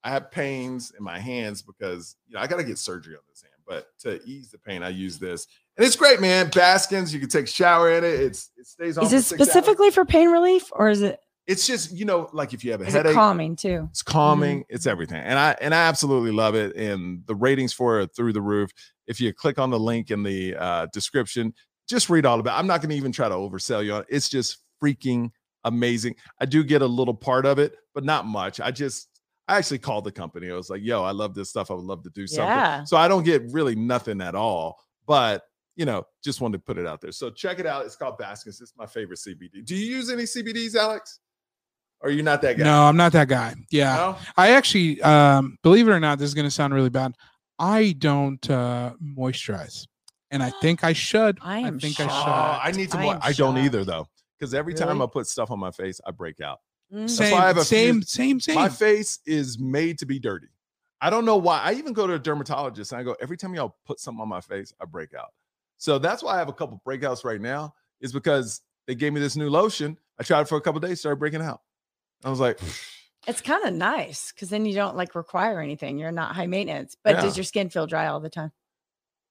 I 0.04 0.10
have 0.10 0.30
pains 0.30 0.92
in 0.96 1.02
my 1.02 1.18
hands 1.18 1.62
because 1.62 2.16
you 2.28 2.34
know 2.34 2.40
I 2.40 2.46
got 2.46 2.58
to 2.58 2.64
get 2.64 2.78
surgery 2.78 3.14
on 3.16 3.22
this 3.28 3.42
hand, 3.42 3.54
but 3.66 3.88
to 4.00 4.22
ease 4.24 4.50
the 4.50 4.58
pain, 4.58 4.82
I 4.82 4.90
use 4.90 5.18
this, 5.18 5.46
and 5.76 5.84
it's 5.86 5.96
great, 5.96 6.20
man. 6.20 6.50
Baskins, 6.50 7.12
you 7.12 7.18
can 7.18 7.28
take 7.30 7.46
a 7.46 7.50
shower 7.50 7.90
in 7.90 8.04
it. 8.04 8.20
It's 8.20 8.50
it 8.56 8.66
stays 8.66 8.98
on. 8.98 9.04
Is 9.06 9.10
for 9.10 9.16
it 9.16 9.22
six 9.22 9.40
hours. 9.40 9.48
specifically 9.48 9.90
for 9.90 10.04
pain 10.04 10.28
relief, 10.30 10.66
or 10.72 10.88
is 10.90 11.00
it 11.02 11.18
It's 11.46 11.66
just 11.66 11.92
you 11.92 12.04
know, 12.04 12.30
like 12.32 12.54
if 12.54 12.64
you 12.64 12.72
have 12.72 12.80
a 12.80 12.86
is 12.86 12.94
headache, 12.94 13.14
calming 13.14 13.54
too? 13.54 13.88
it's 13.90 14.02
calming. 14.02 14.64
It's 14.68 14.86
everything, 14.86 15.22
and 15.22 15.38
I 15.38 15.56
and 15.60 15.74
I 15.74 15.86
absolutely 15.86 16.32
love 16.32 16.54
it. 16.54 16.74
And 16.76 17.26
the 17.26 17.34
ratings 17.34 17.72
for 17.72 18.00
it 18.00 18.10
through 18.16 18.32
the 18.32 18.40
roof. 18.42 18.70
If 19.06 19.20
you 19.20 19.32
click 19.34 19.58
on 19.58 19.68
the 19.68 19.78
link 19.78 20.10
in 20.10 20.22
the 20.22 20.56
uh, 20.56 20.86
description, 20.92 21.52
just 21.86 22.08
read 22.08 22.24
all 22.24 22.40
about. 22.40 22.56
it. 22.56 22.58
I'm 22.58 22.66
not 22.66 22.80
going 22.80 22.90
to 22.90 22.96
even 22.96 23.12
try 23.12 23.28
to 23.28 23.34
oversell 23.34 23.84
you 23.84 23.92
on 23.92 24.00
it. 24.02 24.06
It's 24.08 24.30
just 24.30 24.58
freaking 24.82 25.30
amazing. 25.64 26.14
I 26.40 26.46
do 26.46 26.64
get 26.64 26.80
a 26.80 26.86
little 26.86 27.14
part 27.14 27.44
of 27.44 27.58
it, 27.58 27.74
but 27.94 28.04
not 28.04 28.26
much. 28.26 28.60
I 28.60 28.70
just 28.70 29.08
I 29.46 29.58
actually 29.58 29.78
called 29.78 30.04
the 30.04 30.12
company. 30.12 30.50
I 30.50 30.54
was 30.54 30.70
like, 30.70 30.82
"Yo, 30.82 31.02
I 31.02 31.10
love 31.10 31.34
this 31.34 31.50
stuff. 31.50 31.70
I 31.70 31.74
would 31.74 31.84
love 31.84 32.02
to 32.04 32.10
do 32.10 32.26
something." 32.26 32.48
Yeah. 32.48 32.84
So 32.84 32.96
I 32.96 33.08
don't 33.08 33.24
get 33.24 33.42
really 33.50 33.74
nothing 33.74 34.20
at 34.22 34.34
all, 34.34 34.78
but 35.06 35.42
you 35.76 35.84
know, 35.84 36.04
just 36.22 36.40
wanted 36.40 36.58
to 36.58 36.62
put 36.62 36.78
it 36.78 36.86
out 36.86 37.00
there. 37.00 37.12
So 37.12 37.30
check 37.30 37.58
it 37.58 37.66
out. 37.66 37.84
It's 37.84 37.96
called 37.96 38.16
Baskins. 38.16 38.60
It's 38.60 38.72
my 38.76 38.86
favorite 38.86 39.18
CBD. 39.18 39.64
Do 39.64 39.74
you 39.74 39.96
use 39.96 40.08
any 40.08 40.22
CBDs, 40.22 40.76
Alex? 40.76 41.20
Or 42.04 42.08
are 42.08 42.12
you 42.12 42.22
not 42.22 42.42
that 42.42 42.58
guy? 42.58 42.64
No, 42.64 42.82
I'm 42.82 42.98
not 42.98 43.12
that 43.12 43.28
guy. 43.28 43.54
Yeah. 43.70 43.96
No? 43.96 44.16
I 44.36 44.50
actually, 44.50 45.00
um, 45.00 45.56
believe 45.62 45.88
it 45.88 45.90
or 45.90 45.98
not, 46.00 46.18
this 46.18 46.28
is 46.28 46.34
going 46.34 46.44
to 46.44 46.50
sound 46.50 46.74
really 46.74 46.90
bad. 46.90 47.14
I 47.58 47.92
don't 47.96 48.50
uh, 48.50 48.92
moisturize, 49.02 49.86
and 50.30 50.42
I 50.42 50.50
think 50.60 50.84
I 50.84 50.92
should. 50.92 51.38
I 51.42 51.60
am 51.60 51.80
think 51.80 51.98
Oh, 51.98 52.04
I 52.04 52.08
shocked. 52.08 52.66
I 52.66 52.70
need 52.72 52.90
to. 52.90 52.98
I 52.98 53.02
mo- 53.04 53.18
I 53.22 53.32
don't 53.32 53.54
shocked. 53.54 53.64
either 53.64 53.84
though, 53.84 54.06
because 54.38 54.52
every 54.52 54.74
time 54.74 55.00
I 55.00 55.06
put 55.06 55.26
stuff 55.26 55.50
on 55.50 55.58
my 55.58 55.70
face, 55.70 55.98
I 56.06 56.10
break 56.10 56.42
out. 56.42 56.60
Mm. 56.92 57.08
should. 57.08 57.32
why 57.32 57.44
I 57.44 57.46
have 57.46 57.62
Same, 57.62 57.94
few- 57.94 58.02
same, 58.02 58.40
same, 58.40 58.54
My 58.54 58.68
face 58.68 59.20
is 59.24 59.58
made 59.58 59.98
to 60.00 60.06
be 60.06 60.18
dirty. 60.18 60.48
I 61.00 61.08
don't 61.08 61.24
know 61.24 61.38
why. 61.38 61.60
I 61.60 61.72
even 61.72 61.94
go 61.94 62.06
to 62.06 62.14
a 62.14 62.18
dermatologist 62.18 62.92
and 62.92 63.00
I 63.00 63.04
go 63.04 63.16
every 63.18 63.38
time 63.38 63.54
y'all 63.54 63.76
put 63.86 63.98
something 63.98 64.20
on 64.20 64.28
my 64.28 64.42
face, 64.42 64.74
I 64.78 64.84
break 64.84 65.14
out. 65.14 65.28
So 65.78 65.98
that's 65.98 66.22
why 66.22 66.34
I 66.34 66.38
have 66.38 66.48
a 66.48 66.52
couple 66.52 66.82
breakouts 66.86 67.24
right 67.24 67.40
now. 67.40 67.72
Is 68.02 68.12
because 68.12 68.60
they 68.86 68.94
gave 68.94 69.14
me 69.14 69.20
this 69.20 69.36
new 69.36 69.48
lotion. 69.48 69.96
I 70.18 70.22
tried 70.22 70.42
it 70.42 70.48
for 70.48 70.58
a 70.58 70.60
couple 70.60 70.80
days, 70.80 71.00
started 71.00 71.16
breaking 71.16 71.40
out. 71.40 71.62
I 72.24 72.30
was 72.30 72.40
like, 72.40 72.58
It's 73.26 73.40
kind 73.40 73.64
of 73.64 73.74
nice 73.74 74.32
because 74.32 74.48
then 74.50 74.66
you 74.66 74.74
don't 74.74 74.96
like 74.96 75.14
require 75.14 75.60
anything. 75.60 75.98
You're 75.98 76.12
not 76.12 76.34
high 76.34 76.46
maintenance. 76.46 76.96
But 77.04 77.16
Yeah. 77.16 77.22
does 77.22 77.36
your 77.36 77.44
skin 77.44 77.68
feel 77.70 77.86
dry 77.86 78.06
all 78.06 78.20
the 78.20 78.30
time? 78.30 78.52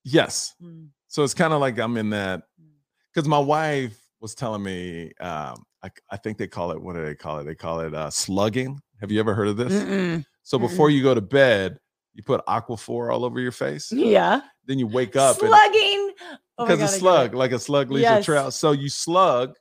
yes. 0.05 0.53
Mm. 0.61 0.89
So 1.07 1.23
it's 1.23 1.33
kind 1.33 1.53
of 1.53 1.61
like 1.61 1.77
I'm 1.79 1.95
in 1.97 2.09
that 2.09 2.41
Mm. 2.61 2.67
because 3.13 3.27
my 3.27 3.37
wife 3.39 3.97
was 4.19 4.35
telling 4.35 4.63
me, 4.63 5.11
um, 5.19 5.63
I, 5.83 5.89
I 6.09 6.17
think 6.17 6.37
they 6.37 6.47
call 6.47 6.71
it, 6.71 6.81
what 6.81 6.95
do 6.95 7.03
they 7.05 7.15
call 7.15 7.39
it? 7.39 7.43
They 7.45 7.55
call 7.55 7.79
it 7.81 7.93
uh, 7.93 8.09
slugging. 8.09 8.79
Have 9.01 9.11
you 9.11 9.19
ever 9.19 9.33
heard 9.33 9.47
of 9.49 9.57
this? 9.57 9.71
Mm-mm. 9.73 10.25
So 10.43 10.57
before 10.59 10.89
you 10.89 11.03
go 11.03 11.13
to 11.13 11.21
bed, 11.21 11.77
you 12.13 12.23
put 12.23 12.45
Aquaphor 12.47 13.11
all 13.13 13.25
over 13.25 13.39
your 13.39 13.51
face. 13.51 13.91
Yeah. 13.91 14.41
Then 14.65 14.77
you 14.79 14.87
wake 14.87 15.15
up 15.15 15.37
Slugging. 15.37 16.13
Oh 16.57 16.65
because 16.65 16.79
God, 16.79 16.85
a 16.85 16.87
slug, 16.87 17.33
like 17.33 17.51
a 17.51 17.59
slug 17.59 17.89
leaves 17.91 18.03
Yes. 18.03 18.21
a 18.23 18.25
trail. 18.25 18.51
So 18.51 18.71
you 18.71 18.87
slug 18.89 19.55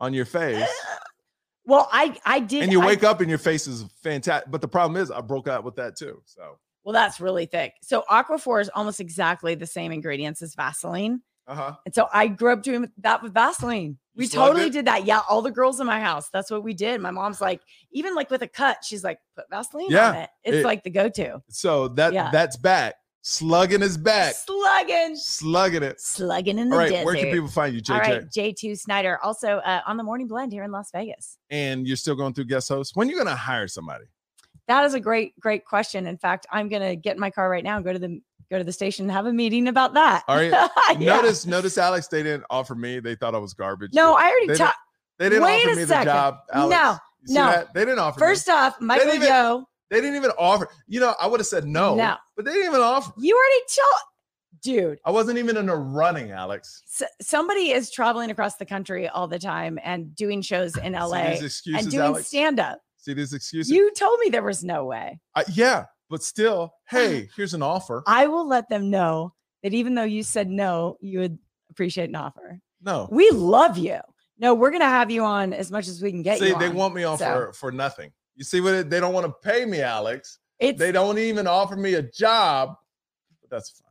on 0.00 0.14
your 0.14 0.24
face, 0.24 0.68
Well, 1.66 1.88
I 1.92 2.16
I 2.24 2.40
did. 2.40 2.62
and 2.62 2.72
you 2.72 2.80
I- 2.82 2.86
wake 2.86 3.04
up 3.04 3.20
and 3.20 3.28
your 3.28 3.38
face 3.38 3.66
is 3.66 3.84
fantastic. 4.02 4.50
But 4.50 4.60
the 4.60 4.68
problem 4.68 5.00
is, 5.00 5.10
I 5.10 5.20
broke 5.20 5.48
out 5.48 5.64
with 5.64 5.76
that 5.76 5.96
too. 5.96 6.22
So 6.24 6.58
Well, 6.84 6.92
that's 6.92 7.20
really 7.20 7.46
thick. 7.46 7.74
So 7.82 8.04
Aquaphor 8.10 8.60
is 8.60 8.70
almost 8.74 9.00
exactly 9.00 9.54
the 9.54 9.66
same 9.66 9.92
ingredients 9.92 10.42
as 10.42 10.54
Vaseline. 10.54 11.20
uh 11.46 11.54
huh. 11.54 11.76
And 11.84 11.94
so 11.94 12.08
I 12.12 12.28
grew 12.28 12.52
up 12.52 12.62
doing 12.62 12.90
that 12.98 13.22
with 13.22 13.34
Vaseline. 13.34 13.98
We 14.16 14.26
totally 14.28 14.66
it? 14.66 14.72
did 14.72 14.84
that. 14.86 15.04
Yeah, 15.06 15.20
all 15.28 15.40
the 15.42 15.50
girls 15.50 15.80
in 15.80 15.86
my 15.86 16.00
house. 16.00 16.28
That's 16.30 16.50
what 16.50 16.62
we 16.62 16.74
did. 16.74 17.00
My 17.00 17.10
mom's 17.10 17.40
like, 17.40 17.60
even 17.92 18.14
like 18.14 18.30
with 18.30 18.42
a 18.42 18.48
cut, 18.48 18.78
she's 18.84 19.02
like, 19.04 19.18
put 19.36 19.48
Vaseline 19.50 19.86
Yeah, 19.90 20.08
on 20.10 20.14
it. 20.16 20.30
It's 20.44 20.56
it- 20.58 20.64
like 20.64 20.82
the 20.82 20.90
go-to. 20.90 21.40
So 21.48 21.88
that 21.88 22.12
Yeah. 22.12 22.30
that's 22.30 22.56
back. 22.56 22.94
Slugging 23.22 23.82
is 23.82 23.98
back. 23.98 24.34
Slugging. 24.34 25.14
Slugging 25.14 25.82
it. 25.82 26.00
Slugging 26.00 26.58
in 26.58 26.70
the 26.70 26.74
All 26.74 26.80
right. 26.80 26.90
desert. 26.90 27.04
Where 27.04 27.14
can 27.16 27.30
people 27.30 27.48
find 27.48 27.74
you, 27.74 27.82
JJ? 27.82 27.92
All 27.92 28.00
right, 28.00 28.30
JJ 28.30 28.78
Snyder. 28.78 29.18
Also 29.22 29.58
uh, 29.58 29.80
on 29.86 29.96
the 29.98 30.02
morning 30.02 30.26
blend 30.26 30.52
here 30.52 30.64
in 30.64 30.72
Las 30.72 30.90
Vegas. 30.90 31.36
And 31.50 31.86
you're 31.86 31.96
still 31.98 32.14
going 32.14 32.32
through 32.32 32.46
guest 32.46 32.68
hosts. 32.68 32.96
When 32.96 33.08
are 33.08 33.10
you 33.10 33.16
going 33.16 33.28
to 33.28 33.34
hire 33.34 33.68
somebody? 33.68 34.06
That 34.68 34.84
is 34.84 34.94
a 34.94 35.00
great, 35.00 35.38
great 35.40 35.64
question. 35.64 36.06
In 36.06 36.16
fact, 36.16 36.46
I'm 36.52 36.68
gonna 36.68 36.94
get 36.94 37.16
in 37.16 37.20
my 37.20 37.30
car 37.30 37.50
right 37.50 37.64
now 37.64 37.74
and 37.74 37.84
go 37.84 37.92
to 37.92 37.98
the 37.98 38.20
go 38.52 38.58
to 38.58 38.62
the 38.62 38.72
station 38.72 39.04
and 39.04 39.10
have 39.10 39.26
a 39.26 39.32
meeting 39.32 39.66
about 39.66 39.94
that. 39.94 40.22
All 40.28 40.36
right. 40.36 40.52
Yeah. 41.00 41.16
Notice, 41.16 41.44
notice, 41.44 41.76
Alex. 41.76 42.06
They 42.06 42.22
didn't 42.22 42.44
offer 42.50 42.76
me. 42.76 43.00
They 43.00 43.16
thought 43.16 43.34
I 43.34 43.38
was 43.38 43.52
garbage. 43.52 43.90
No, 43.94 44.14
I 44.14 44.28
already 44.28 44.54
talked. 44.54 44.76
They 45.18 45.28
didn't 45.28 45.42
Wait 45.42 45.64
offer 45.64 45.70
a 45.72 45.76
me 45.76 45.84
the 45.84 46.04
job. 46.04 46.38
Alex. 46.52 47.00
No, 47.28 47.34
no. 47.34 47.50
that? 47.50 47.74
They 47.74 47.84
didn't 47.84 47.98
offer 47.98 48.20
me. 48.20 48.26
First 48.26 48.48
off, 48.48 48.80
Michael 48.80 49.14
Yo 49.14 49.64
They 49.90 50.00
didn't 50.00 50.16
even 50.16 50.30
offer. 50.38 50.68
You 50.86 51.00
know, 51.00 51.14
I 51.20 51.26
would 51.26 51.40
have 51.40 51.46
said 51.46 51.66
no, 51.66 51.94
No. 51.96 52.16
but 52.36 52.44
they 52.44 52.52
didn't 52.52 52.68
even 52.68 52.80
offer. 52.80 53.12
You 53.18 53.34
already 53.36 53.64
told, 53.74 54.62
dude. 54.62 54.98
I 55.04 55.10
wasn't 55.10 55.38
even 55.38 55.56
in 55.56 55.66
the 55.66 55.74
running, 55.76 56.30
Alex. 56.30 56.82
somebody 57.20 57.72
is 57.72 57.90
traveling 57.90 58.30
across 58.30 58.56
the 58.56 58.66
country 58.66 59.08
all 59.08 59.26
the 59.26 59.38
time 59.38 59.78
and 59.82 60.14
doing 60.14 60.42
shows 60.42 60.76
in 60.76 60.92
See 60.94 60.98
LA 60.98 61.30
these 61.30 61.42
excuses, 61.42 61.82
and 61.86 61.92
doing 61.92 62.22
stand 62.22 62.60
up. 62.60 62.80
See 62.98 63.14
these 63.14 63.32
excuses? 63.32 63.70
You 63.72 63.92
told 63.94 64.18
me 64.20 64.28
there 64.30 64.42
was 64.42 64.62
no 64.62 64.84
way. 64.84 65.18
Uh, 65.34 65.44
yeah, 65.52 65.86
but 66.08 66.22
still, 66.22 66.72
hey, 66.88 67.28
here's 67.36 67.54
an 67.54 67.62
offer. 67.62 68.02
I 68.06 68.26
will 68.28 68.46
let 68.46 68.68
them 68.68 68.90
know 68.90 69.34
that 69.62 69.74
even 69.74 69.94
though 69.94 70.04
you 70.04 70.22
said 70.22 70.48
no, 70.48 70.96
you 71.00 71.18
would 71.18 71.38
appreciate 71.70 72.08
an 72.10 72.16
offer. 72.16 72.60
no, 72.82 73.08
We 73.10 73.30
love 73.30 73.76
you. 73.76 73.98
No, 74.38 74.54
we're 74.54 74.70
gonna 74.70 74.84
have 74.86 75.10
you 75.10 75.22
on 75.24 75.52
as 75.52 75.70
much 75.70 75.86
as 75.86 76.00
we 76.00 76.10
can 76.10 76.22
get 76.22 76.38
see, 76.38 76.46
you. 76.48 76.52
See, 76.54 76.58
they 76.58 76.68
want 76.70 76.94
me 76.94 77.04
on 77.04 77.18
so- 77.18 77.24
for 77.26 77.52
for 77.52 77.72
nothing. 77.72 78.10
You 78.36 78.44
see 78.44 78.60
what? 78.60 78.74
It, 78.74 78.90
they 78.90 79.00
don't 79.00 79.12
want 79.12 79.26
to 79.26 79.48
pay 79.48 79.64
me, 79.64 79.80
Alex. 79.80 80.38
It's 80.58 80.78
They 80.78 80.92
don't 80.92 81.18
even 81.18 81.46
offer 81.46 81.76
me 81.76 81.94
a 81.94 82.02
job. 82.02 82.74
But 83.40 83.50
that's 83.50 83.70
fine. 83.70 83.86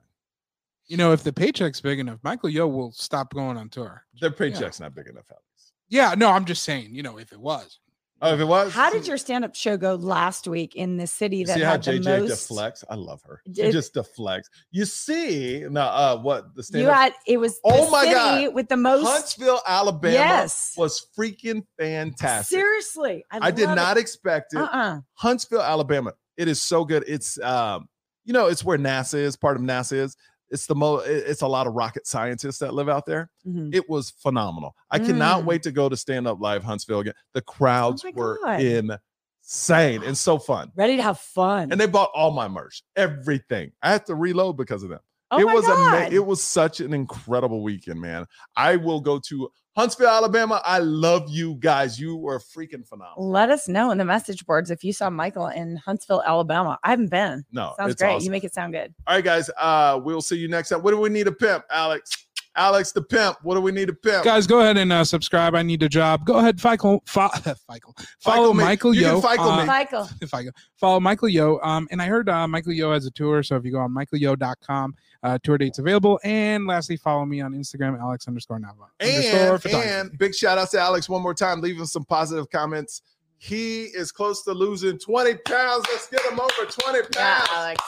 You 0.87 0.97
know, 0.97 1.11
if 1.11 1.23
the 1.23 1.33
paycheck's 1.33 1.81
big 1.81 1.99
enough, 1.99 2.19
Michael 2.23 2.49
Yo 2.49 2.67
will 2.67 2.91
stop 2.91 3.33
going 3.33 3.57
on 3.57 3.69
tour. 3.69 4.03
Their 4.19 4.31
paycheck's 4.31 4.79
not 4.79 4.95
big 4.95 5.07
enough, 5.07 5.25
Alex. 5.29 5.73
Yeah, 5.87 6.15
no, 6.17 6.31
I'm 6.31 6.45
just 6.45 6.63
saying, 6.63 6.93
you 6.93 7.03
know, 7.03 7.17
if 7.17 7.31
it 7.31 7.39
was. 7.39 7.79
Oh, 8.21 8.33
if 8.33 8.39
it 8.39 8.45
was, 8.45 8.73
how 8.73 8.89
did 8.89 9.07
your 9.07 9.17
stand-up 9.17 9.55
show 9.55 9.77
go 9.77 9.95
last 9.95 10.47
week 10.47 10.75
in 10.75 10.97
the 10.97 11.07
city 11.07 11.45
that 11.45 11.55
see 11.55 11.61
how 11.63 11.71
had 11.71 11.83
the 11.83 11.91
JJ 11.99 12.19
most? 12.21 12.29
deflects? 12.47 12.83
I 12.89 12.95
love 12.95 13.21
her. 13.23 13.41
She 13.55 13.61
It- 13.61 13.71
just 13.71 13.93
deflects. 13.93 14.49
You 14.71 14.85
see 14.85 15.65
now, 15.69 15.87
uh, 15.87 16.17
what 16.21 16.53
the 16.55 16.63
stand-up. 16.63 16.87
You 16.87 16.93
had 16.93 17.13
it 17.27 17.37
was 17.37 17.55
the 17.55 17.61
Oh 17.65 17.89
my 17.89 18.05
God. 18.05 18.53
with 18.53 18.67
the 18.67 18.77
most. 18.77 19.05
Huntsville, 19.07 19.61
Alabama, 19.65 20.13
Yes. 20.13 20.73
was 20.77 21.05
freaking 21.17 21.63
fantastic. 21.79 22.57
Seriously, 22.57 23.23
I, 23.31 23.39
I 23.47 23.51
did 23.51 23.67
not 23.69 23.97
expect 23.97 24.53
it. 24.53 24.57
It. 24.57 24.61
Uh-uh. 24.63 24.99
Huntsville, 25.13 25.61
Alabama. 25.61 26.13
It 26.37 26.47
is 26.47 26.61
so 26.61 26.85
good. 26.85 27.03
It's 27.07 27.39
um, 27.41 27.87
you 28.25 28.33
know, 28.33 28.47
it's 28.47 28.63
where 28.63 28.77
NASA 28.77 29.15
is. 29.15 29.35
Part 29.35 29.55
of 29.57 29.63
NASA 29.63 29.93
is. 29.93 30.15
It's 30.51 30.65
the 30.65 30.75
mo. 30.75 30.97
It's 30.97 31.41
a 31.41 31.47
lot 31.47 31.67
of 31.67 31.73
rocket 31.73 32.07
scientists 32.07 32.57
that 32.59 32.73
live 32.73 32.89
out 32.89 33.05
there. 33.05 33.29
Mhm. 33.45 33.73
It 33.73 33.87
was 33.89 34.09
phenomenal. 34.09 34.75
I 34.91 34.99
cannot 34.99 35.43
Mm. 35.43 35.45
wait 35.45 35.63
to 35.63 35.71
go 35.71 35.89
to 35.89 35.95
stand 35.97 36.27
up 36.27 36.39
live 36.39 36.63
Huntsville 36.63 36.99
again. 37.01 37.13
The 37.33 37.41
crowds 37.41 38.03
my 38.03 38.11
were 38.15 38.39
God. 38.43 38.59
insane 38.61 40.03
and 40.03 40.17
so 40.17 40.37
fun. 40.37 40.71
Ready 40.75 40.95
to 40.97 41.03
have 41.03 41.19
fun. 41.19 41.71
And 41.71 41.79
they 41.79 41.87
bought 41.87 42.11
all 42.13 42.31
my 42.31 42.47
merch, 42.47 42.83
everything. 42.95 43.71
I 43.81 43.91
had 43.91 44.05
to 44.07 44.15
reload 44.15 44.57
because 44.57 44.83
of 44.83 44.89
them. 44.89 44.99
Oh 45.31 45.39
it 45.39 45.45
was 45.45 45.67
a. 45.67 46.13
It 46.13 46.25
was 46.25 46.43
such 46.43 46.79
an 46.79 46.93
incredible 46.93 47.61
weekend, 47.63 47.99
man. 48.01 48.25
I 48.55 48.75
will 48.75 49.01
go 49.01 49.19
to 49.27 49.49
Huntsville, 49.75 50.09
Alabama. 50.09 50.61
I 50.65 50.79
love 50.79 51.29
you 51.29 51.55
guys. 51.55 51.99
You 51.99 52.15
were 52.17 52.39
freaking 52.39 52.85
phenomenal. 52.85 53.29
Let 53.29 53.49
us 53.49 53.67
know 53.67 53.91
in 53.91 53.97
the 53.97 54.05
message 54.05 54.45
boards 54.45 54.71
if 54.71 54.83
you 54.83 54.91
saw 54.91 55.09
Michael 55.09 55.47
in 55.47 55.77
Huntsville, 55.77 56.21
Alabama. 56.25 56.77
I 56.83 56.89
haven't 56.89 57.11
been. 57.11 57.45
No, 57.51 57.73
Sounds 57.77 57.95
great. 57.95 58.15
awesome. 58.15 58.25
You 58.25 58.31
make 58.31 58.43
it 58.43 58.53
sound 58.53 58.73
good. 58.73 58.93
All 59.07 59.15
right, 59.15 59.23
guys. 59.23 59.49
Uh, 59.57 59.99
we'll 60.03 60.21
see 60.21 60.37
you 60.37 60.47
next 60.47 60.69
time. 60.69 60.81
What 60.81 60.91
do 60.91 60.99
we 60.99 61.09
need 61.09 61.27
a 61.27 61.31
pimp, 61.31 61.63
Alex? 61.71 62.27
Alex 62.55 62.91
the 62.91 63.01
pimp. 63.01 63.37
What 63.43 63.55
do 63.55 63.61
we 63.61 63.71
need 63.71 63.89
a 63.89 63.93
pimp? 63.93 64.23
Guys, 64.25 64.45
go 64.47 64.59
ahead 64.59 64.77
and 64.77 64.91
uh, 64.91 65.03
subscribe. 65.03 65.55
I 65.55 65.61
need 65.61 65.81
a 65.83 65.87
job. 65.89 66.25
Go 66.25 66.37
ahead, 66.39 66.57
Fico, 66.59 66.99
fo- 67.05 67.29
Fico. 67.29 67.93
follow 68.19 68.53
me. 68.53 68.63
Michael 68.63 68.93
You 68.93 69.03
can 69.03 69.11
Yo. 69.15 69.21
Fico 69.21 69.55
me. 69.55 69.61
uh, 69.61 69.65
Michael. 69.65 70.05
Fico. 70.05 70.51
Follow 70.75 70.99
Michael 70.99 71.29
Yo. 71.29 71.59
Um, 71.63 71.87
and 71.91 72.01
I 72.01 72.05
heard 72.07 72.27
uh, 72.27 72.47
Michael 72.47 72.73
Yo 72.73 72.91
has 72.91 73.05
a 73.05 73.11
tour, 73.11 73.43
so 73.43 73.55
if 73.55 73.63
you 73.63 73.71
go 73.71 73.79
on 73.79 73.93
michaelyo.com, 73.93 74.95
uh, 75.23 75.37
tour 75.43 75.57
dates 75.57 75.79
available. 75.79 76.19
And 76.23 76.65
lastly, 76.67 76.97
follow 76.97 77.25
me 77.25 77.39
on 77.41 77.53
Instagram, 77.53 77.99
Alex 77.99 78.27
underscore 78.27 78.59
Nava. 78.59 78.87
underscore 78.99 79.53
And, 79.53 79.61
photography. 79.61 79.89
and 79.89 80.17
big 80.17 80.35
shout 80.35 80.57
out 80.57 80.69
to 80.71 80.79
Alex 80.79 81.07
one 81.07 81.21
more 81.21 81.33
time, 81.33 81.61
leaving 81.61 81.85
some 81.85 82.03
positive 82.05 82.49
comments. 82.49 83.01
He 83.37 83.83
is 83.83 84.11
close 84.11 84.43
to 84.43 84.51
losing 84.51 84.97
20 84.99 85.35
pounds. 85.45 85.85
Let's 85.89 86.09
get 86.09 86.21
him 86.29 86.39
over 86.41 86.69
20 86.69 86.99
pounds. 87.03 87.15
Yeah, 87.15 87.45
Alex. 87.53 87.81